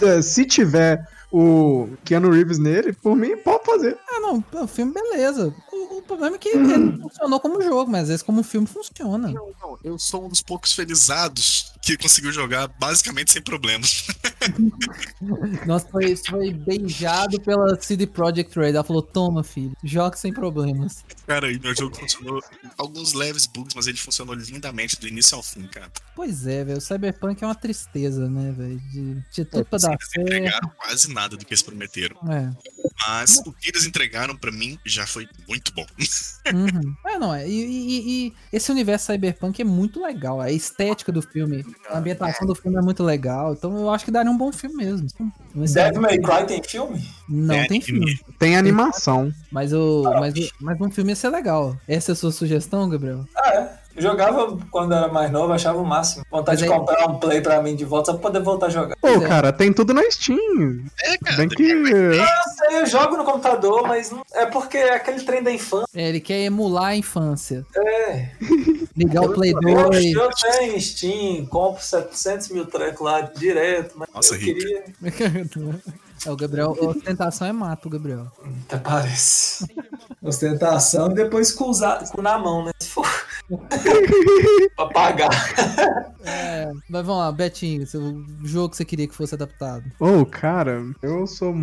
[0.02, 1.00] eh, se tiver
[1.32, 3.98] o Keanu Reeves nele, por mim, pode fazer.
[4.08, 5.54] ah, não, o filme, beleza.
[5.72, 9.28] O, o problema é que ele funcionou como jogo, mas às vezes como filme funciona.
[9.28, 14.06] Não, não, eu sou um dos poucos felizados que conseguiu jogar basicamente sem problemas.
[15.66, 18.70] Nossa, foi, foi beijado pela CD Projekt Red.
[18.70, 21.04] Ela falou: toma, filho, joga sem problemas.
[21.26, 22.40] Cara, e meu jogo funcionou.
[22.78, 25.90] Alguns leves bugs, mas ele funcionou lindamente do início ao fim, cara.
[26.14, 26.78] Pois é, velho.
[26.78, 28.78] O Cyberpunk é uma tristeza, né, velho?
[28.90, 30.20] De, tinha tudo pra dar eles certo.
[30.26, 32.16] entregaram quase nada do que eles prometeram.
[32.30, 32.50] É.
[33.06, 35.86] Mas o que eles entregaram pra mim já foi muito bom.
[36.52, 36.92] Uhum.
[37.12, 37.46] É, não, é.
[37.46, 40.40] E, e- e esse universo cyberpunk é muito legal.
[40.40, 43.52] A estética do filme, a ambientação do filme é muito legal.
[43.52, 45.06] Então eu acho que daria um bom filme mesmo.
[45.54, 47.04] Mas, Devil May Cry tem filme?
[47.28, 47.84] não É tem anime.
[47.84, 48.20] filme.
[48.38, 49.32] Tem animação.
[49.50, 51.76] Mas, o, mas, o- mas um filme ia ser legal.
[51.86, 53.24] Essa é a sua sugestão, Gabriel?
[53.36, 53.81] Ah, é.
[53.94, 56.24] Eu jogava quando era mais novo, achava o máximo.
[56.30, 58.66] Vontade Mas de aí- comprar um play pra mim de volta só pra poder voltar
[58.66, 58.96] a jogar.
[59.00, 59.20] Pô, é.
[59.28, 60.84] cara, tem tudo na Steam.
[61.02, 61.36] É, cara.
[61.36, 61.62] Tem que.
[61.62, 62.14] Eu
[62.56, 64.22] sei, eu jogo no computador, mas não...
[64.34, 65.86] é porque é aquele trem da infância.
[65.94, 67.66] É, ele quer emular a infância.
[67.76, 68.30] É.
[68.96, 70.12] Ligar o Play Eu, 2.
[70.14, 74.58] eu tenho Steam, compro 700 mil trecos lá direto, mas Nossa, eu rico.
[74.58, 74.84] queria.
[76.24, 78.28] É, o Gabriel, ostentação é mato, Gabriel.
[78.68, 79.66] Até parece.
[80.22, 82.70] Ostentação e depois com, usar, com na mão, né?
[82.78, 83.04] Se for.
[84.76, 85.30] pra pagar.
[86.24, 89.84] É, mas vamos lá, Betinho, seu jogo que você queria que fosse adaptado.
[89.98, 91.54] Ô, cara, eu sou.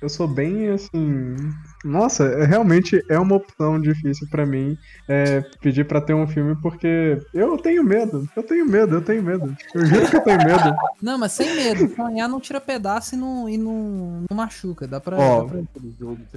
[0.00, 1.36] Eu sou bem assim.
[1.84, 4.76] Nossa, é- realmente é uma opção difícil pra mim
[5.08, 8.28] é, pedir pra ter um filme, porque eu tenho medo.
[8.34, 9.56] Eu tenho medo, eu tenho medo.
[9.74, 10.74] Eu juro que eu tenho medo.
[11.00, 11.94] Não, mas sem medo.
[11.94, 14.86] Sonhar não tira pedaço e não, e não, não machuca.
[14.86, 15.16] Dá pra.
[15.16, 15.60] Ó, dá pra-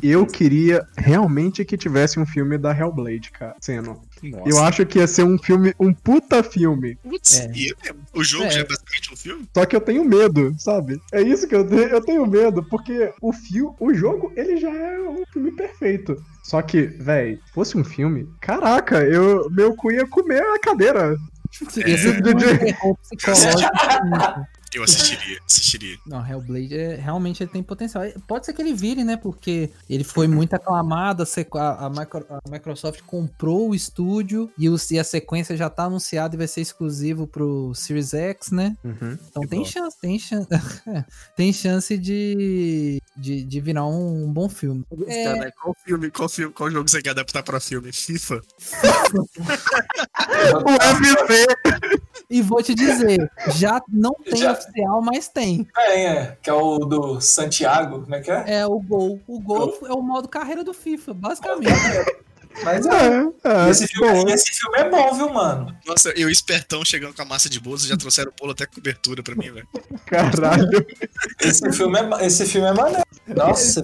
[0.04, 4.00] Eu queria realmente que tivesse um filme da Hellblade, cara, sendo.
[4.46, 6.98] Eu acho que ia ser um filme, um puta filme.
[7.04, 7.46] Putz, É.
[7.90, 8.50] é- o jogo É.
[8.52, 9.50] já é basicamente um filme?
[9.54, 11.00] Só que eu tenho medo, sabe?
[11.12, 14.70] É isso que eu tenho, eu tenho medo, porque o fio, o jogo, ele já
[14.70, 16.16] é um filme perfeito.
[16.44, 21.16] Só que, véi, fosse um filme, caraca, eu meu cu ia comer a cadeira.
[21.62, 23.72] Esse é um terror psicológico.
[24.74, 25.98] Eu assistiria, assistiria.
[26.06, 28.04] Não, Hellblade é, realmente ele tem potencial.
[28.28, 29.18] Pode ser que ele vire, né?
[29.18, 34.70] Porque ele foi muito aclamado, a, a- a Micro- a Microsoft comprou o estúdio e,
[34.70, 38.78] os- e a sequência já tá anunciada e vai ser exclusivo pro Series X, né?
[39.30, 40.48] Então tem chance, tem chance,
[41.36, 44.86] tem chance de, de, de virar um, bom filme.
[45.08, 47.92] É, Cara, qual filme, qual filme, qual jogo você quer adaptar pra filme?
[47.92, 48.42] FIFA?
[50.66, 51.46] O UFC!
[52.30, 55.64] e vou te dizer, já não tem Já- oficial, mas tem.
[55.76, 56.38] Tem, é.
[56.42, 58.44] Que é o do Santiago, como é que é?
[58.60, 59.20] É o gol.
[59.28, 61.72] O gol é o modo carreira do FIFA, basicamente.
[62.64, 62.90] Mas é.
[62.90, 64.30] É, é, Esse filme, pô.
[64.32, 65.74] esse filme é bom, viu, mano?
[65.86, 69.36] Nossa, eu espertão chegando com a massa de bolos, já trouxeram bolo até cobertura pra
[69.36, 69.68] mim, velho.
[70.06, 70.86] Caralho.
[71.40, 73.04] Esse filme é, esse filme é maneiro.
[73.28, 73.82] Nossa,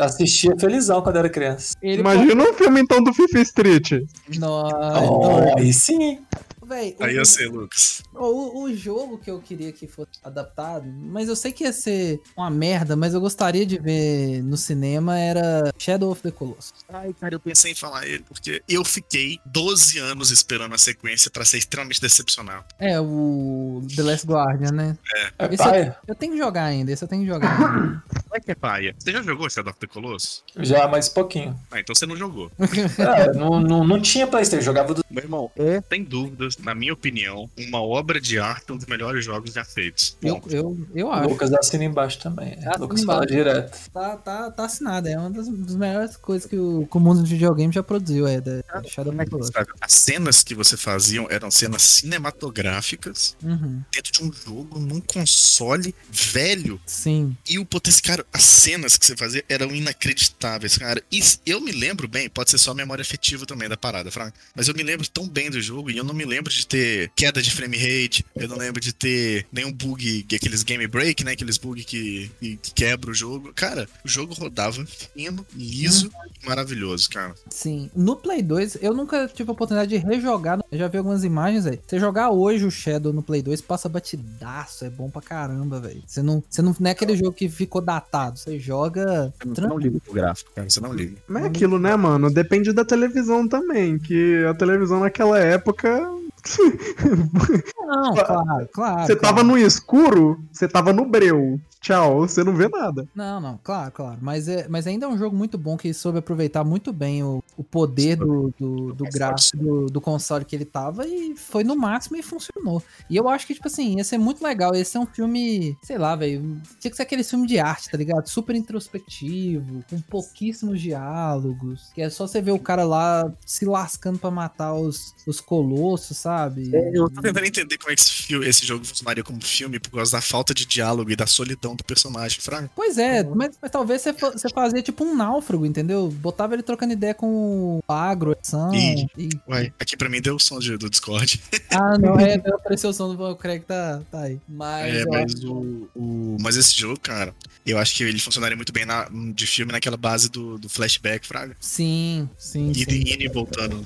[0.00, 1.74] assistia felizão quando era criança.
[1.80, 3.92] Ele Imagina um filme então do FIFA Street.
[4.36, 6.20] Nossa, Oh, aí sim.
[6.68, 8.02] Véi, Aí ia ser, Lucas.
[8.14, 12.20] O, o jogo que eu queria que fosse adaptado, mas eu sei que ia ser
[12.36, 16.74] uma merda, mas eu gostaria de ver no cinema era Shadow of the Colossus.
[16.88, 21.30] Ai, cara, eu pensei em falar ele, porque eu fiquei 12 anos esperando a sequência
[21.30, 22.64] pra ser extremamente decepcionado.
[22.78, 24.98] É, o The Last Guardian, né?
[25.40, 25.96] É Esse eu, paia.
[26.06, 28.02] eu tenho que jogar ainda, esse eu tenho que jogar ainda.
[28.34, 28.94] é que é paia.
[28.98, 30.42] Você já jogou Shadow of the Colossus?
[30.58, 31.58] Já, mas pouquinho.
[31.70, 32.50] Ah, então você não jogou.
[32.98, 35.04] É, não, não, não tinha Playstation, jogava do.
[35.10, 39.24] Meu irmão, é, sem dúvidas, na minha opinião, uma obra de arte, um dos melhores
[39.24, 40.16] jogos já feitos.
[40.22, 41.28] Eu, eu, eu O acho.
[41.28, 42.54] Lucas assina embaixo também.
[42.54, 43.34] Assina Lucas fala embaixo.
[43.34, 43.90] direto.
[43.92, 45.08] Tá, tá, tá assinado.
[45.08, 48.26] É uma das, das melhores coisas que o, que o mundo de videogame já produziu.
[48.26, 49.14] É da Shadow.
[49.52, 53.82] Sabe, As cenas que você faziam eram cenas cinematográficas Uhum.
[53.92, 56.80] dentro de um jogo, num console velho.
[56.86, 57.36] Sim.
[57.48, 61.02] E o potencial, cara, as cenas que você fazia eram inacreditáveis, cara.
[61.10, 64.32] E eu me lembro bem, pode ser só memória afetiva também da parada, Frank.
[64.54, 67.10] Mas eu me lembro tão bem do jogo e eu não me lembro de ter
[67.14, 71.32] queda de frame rate, eu não lembro de ter nenhum bug, aqueles game break, né?
[71.32, 73.52] Aqueles bug que, que, que quebra o jogo.
[73.54, 76.10] Cara, o jogo rodava fino, liso
[76.42, 77.34] e maravilhoso, cara.
[77.50, 77.90] Sim.
[77.94, 80.58] No Play 2, eu nunca tive a oportunidade de rejogar.
[80.70, 81.80] Eu já vi algumas imagens aí.
[81.86, 84.84] Você jogar hoje o Shadow no Play 2, passa batidaço.
[84.84, 86.02] É bom pra caramba, velho.
[86.06, 88.38] Você não, você não, não é aquele jogo que ficou datado.
[88.38, 91.16] Você joga Você não liga pro gráfico, cara, você não liga.
[91.26, 92.30] Mas é aquilo, né, mano?
[92.30, 93.98] Depende da televisão também.
[93.98, 96.08] Que a televisão naquela época.
[97.86, 99.06] Não, claro, claro.
[99.06, 99.20] Você claro.
[99.20, 101.60] tava no escuro, você tava no breu.
[101.80, 103.08] Tchau, você não vê nada.
[103.14, 104.18] Não, não, claro, claro.
[104.20, 107.42] Mas, é, mas ainda é um jogo muito bom que soube aproveitar muito bem o,
[107.56, 111.76] o poder do, do, do gráfico do, do console que ele tava e foi no
[111.76, 112.82] máximo e funcionou.
[113.08, 114.74] E eu acho que, tipo assim, ia ser muito legal.
[114.74, 116.60] Ia ser um filme, sei lá, velho.
[116.80, 118.28] Tinha que ser aquele filme de arte, tá ligado?
[118.28, 121.90] Super introspectivo, com pouquíssimos diálogos.
[121.94, 126.16] Que é só você ver o cara lá se lascando pra matar os, os colossos,
[126.16, 126.70] sabe?
[126.92, 129.92] Eu tô tentando entender como é que esse, filme, esse jogo funcionaria como filme por
[129.92, 132.70] causa da falta de diálogo e da solidão do personagem, Fraga.
[132.74, 136.08] Pois é, mas, mas talvez você, você fazia tipo um náufrago, entendeu?
[136.08, 138.36] Botava ele trocando ideia com o agro,
[138.72, 139.06] Ih.
[139.16, 139.28] e...
[139.48, 141.40] Uai, aqui pra mim deu o som de- do Discord.
[141.70, 144.40] Ah, não, é, não apareceu o som do Craig, tá, tá aí.
[144.48, 147.34] Mas, É, mas o, o- Mas esse jogo, cara,
[147.66, 151.26] eu acho que ele funcionaria muito bem na- de filme naquela base do, do flashback,
[151.26, 151.56] Fraga.
[151.60, 153.00] sim, sim, E sim.
[153.12, 153.84] indo e voltando no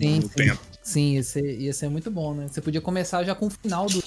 [0.00, 0.28] Sim, sim.
[0.28, 0.60] tempo.
[0.82, 2.48] Sim, ia ser, ia ser muito bom, né?
[2.50, 4.02] Você podia começar já com o final do.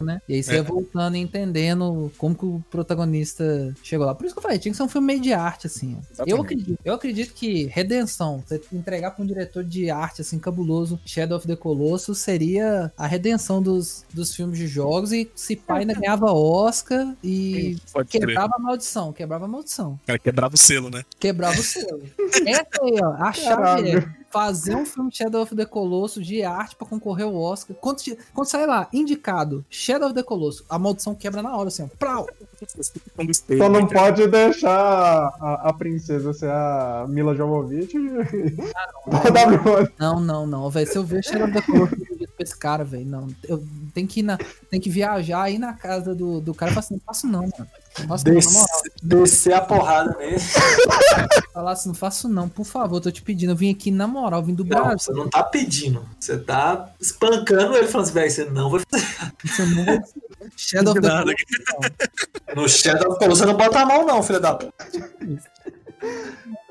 [0.00, 0.20] Né?
[0.28, 0.62] E aí você ia É.
[0.62, 4.14] voltando e entendendo como que o protagonista chegou lá.
[4.14, 5.96] Por isso que eu falei, tinha que ser um filme meio de arte, assim.
[6.26, 10.98] Eu acredito, eu acredito que redenção, você entregar pra um diretor de arte, assim, cabuloso,
[11.04, 15.80] Shadow of the Colossus, seria a redenção dos, dos filmes de jogos e se pai
[15.80, 18.26] ainda ganhava Oscar e Pode crer.
[18.26, 19.92] quebrava a maldição, quebrava a maldição.
[20.02, 21.04] O cara quebrava o selo, né?
[21.18, 22.02] Quebrava o selo.
[22.46, 23.12] Essa aí, ó.
[23.22, 24.08] A chave é.
[24.30, 27.76] Fazer um filme de Shadow of the Colossus de arte pra concorrer ao Oscar.
[27.80, 28.02] Quando,
[28.34, 31.88] quando sai lá, indicado Shadow of the Colossus, a maldição quebra na hora, assim, ó.
[31.98, 32.26] Prau!
[33.56, 34.70] Só não pode deixar
[35.40, 37.94] a, a princesa ser a Mila Jovovich.
[39.08, 39.88] Da W.
[39.98, 40.86] Não, não, não, velho.
[40.86, 43.06] Se eu ver Shadow of the Colossus, pra esse cara, velho.
[43.06, 43.28] Não.
[43.44, 43.64] Eu
[43.94, 44.38] tenho que ir na.
[44.70, 47.40] Tem que viajar aí na casa do, do cara e falar assim, não faço não,
[47.42, 47.52] mano.
[47.98, 48.77] Não não, na Desce- moral.
[49.02, 50.38] Descer a porrada nele.
[51.52, 53.52] Falar assim, não faço não, por favor, tô te pedindo.
[53.52, 54.98] Eu vim aqui na moral, vim do Não, Brasil.
[54.98, 56.04] você não tá pedindo.
[56.18, 59.06] Você tá espancando ele falando assim, velho, você não vai fazer.
[59.44, 60.00] Você não vai-
[60.56, 62.54] Shadow of the.
[62.54, 64.72] No Shadow of the Colossus, você não bota a mão, não, filho da puta.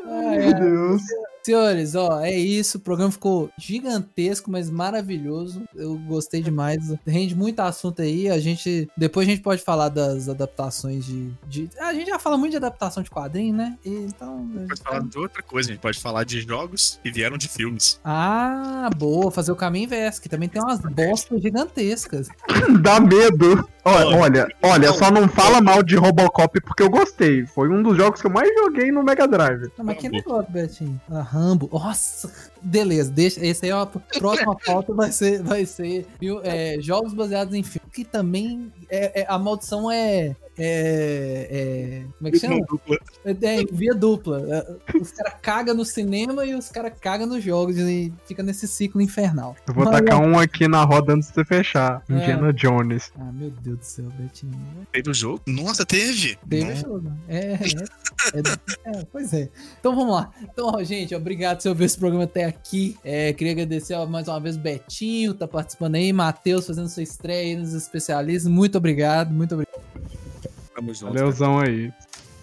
[0.05, 1.01] Ai, Meu Deus.
[1.47, 2.77] Senhores, ó, é isso.
[2.77, 5.63] O programa ficou gigantesco, mas maravilhoso.
[5.73, 6.93] Eu gostei demais.
[7.07, 8.29] Rende muito assunto aí.
[8.29, 8.89] A gente.
[8.97, 11.31] Depois a gente pode falar das adaptações de.
[11.47, 13.77] de- a gente já fala muito de adaptação de quadrinho, né?
[13.85, 14.45] E, então.
[14.67, 17.97] Pode falar de outra coisa, a gente pode falar de jogos que vieram de filmes.
[18.03, 19.31] Ah, boa.
[19.31, 22.27] Fazer o caminho inverso, que também tem umas bostas gigantescas.
[22.81, 23.65] Dá medo.
[23.85, 24.93] Olha, olha, olha, não.
[24.97, 27.45] só não fala mal de Robocop porque eu gostei.
[27.45, 29.71] Foi um dos jogos que eu mais joguei no Mega Drive.
[29.77, 30.99] Não, mas que negócio, Betinho?
[31.09, 31.69] Ah, Rambo.
[31.71, 32.31] Nossa,
[32.61, 33.45] beleza, deixa.
[33.45, 33.85] Esse aí é a
[34.17, 37.89] próxima pauta vai ser, vai ser viu, é, jogos baseados em filme.
[37.91, 40.35] Que também é, é- a maldição é.
[40.59, 42.65] É, é- como é que chama?
[42.65, 42.97] Dupla.
[43.25, 44.43] É, é, via dupla.
[44.49, 48.67] É, Os caras cagam no cinema e os caras cagam nos jogos e fica nesse
[48.67, 49.55] ciclo infernal.
[49.67, 52.03] Eu vou Mas, tacar um aqui na roda antes de você fechar.
[52.09, 52.13] É.
[52.13, 53.11] Indiana Jones.
[53.19, 54.53] Ah, meu Deus do céu, Betinho.
[54.91, 55.41] Teve o jogo?
[55.45, 56.37] Nossa, teve!
[56.49, 56.81] Teve Nossa.
[56.81, 57.11] jogo.
[57.27, 59.49] É, é, é, é, pois é.
[59.79, 60.31] Então vamos lá.
[60.41, 62.97] Então, ó, gente, obrigado por ouvir esse programa até aqui.
[63.03, 67.03] É, queria agradecer ó, mais uma vez o Betinho, tá participando aí, Matheus fazendo sua
[67.03, 68.51] estreia aí nos especialistas.
[68.51, 69.77] Muito obrigado, muito obrigado.
[70.77, 71.13] Tamo junto.
[71.13, 71.91] Valeuzão aí.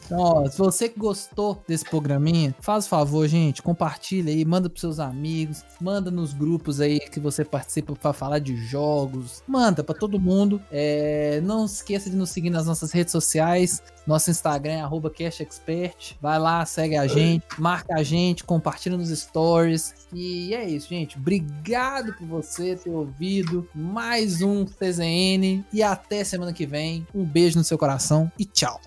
[0.05, 4.69] Então, ó, se você que gostou desse programinha, faz o favor, gente, compartilha aí, manda
[4.69, 9.83] pros seus amigos, manda nos grupos aí que você participa pra falar de jogos, manda
[9.83, 10.61] pra todo mundo.
[10.71, 13.83] É, não esqueça de nos seguir nas nossas redes sociais.
[14.07, 16.17] Nosso Instagram é arroba CashExpert.
[16.21, 19.95] Vai lá, segue a gente, marca a gente, compartilha nos stories.
[20.15, 21.19] E é isso, gente.
[21.19, 25.65] Obrigado por você ter ouvido mais um TZN.
[25.73, 27.05] E até semana que vem.
[27.13, 28.81] Um beijo no seu coração e tchau.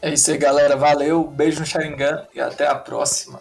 [0.00, 0.76] É isso aí, galera.
[0.76, 3.40] Valeu, beijo no Sharingan e até a próxima.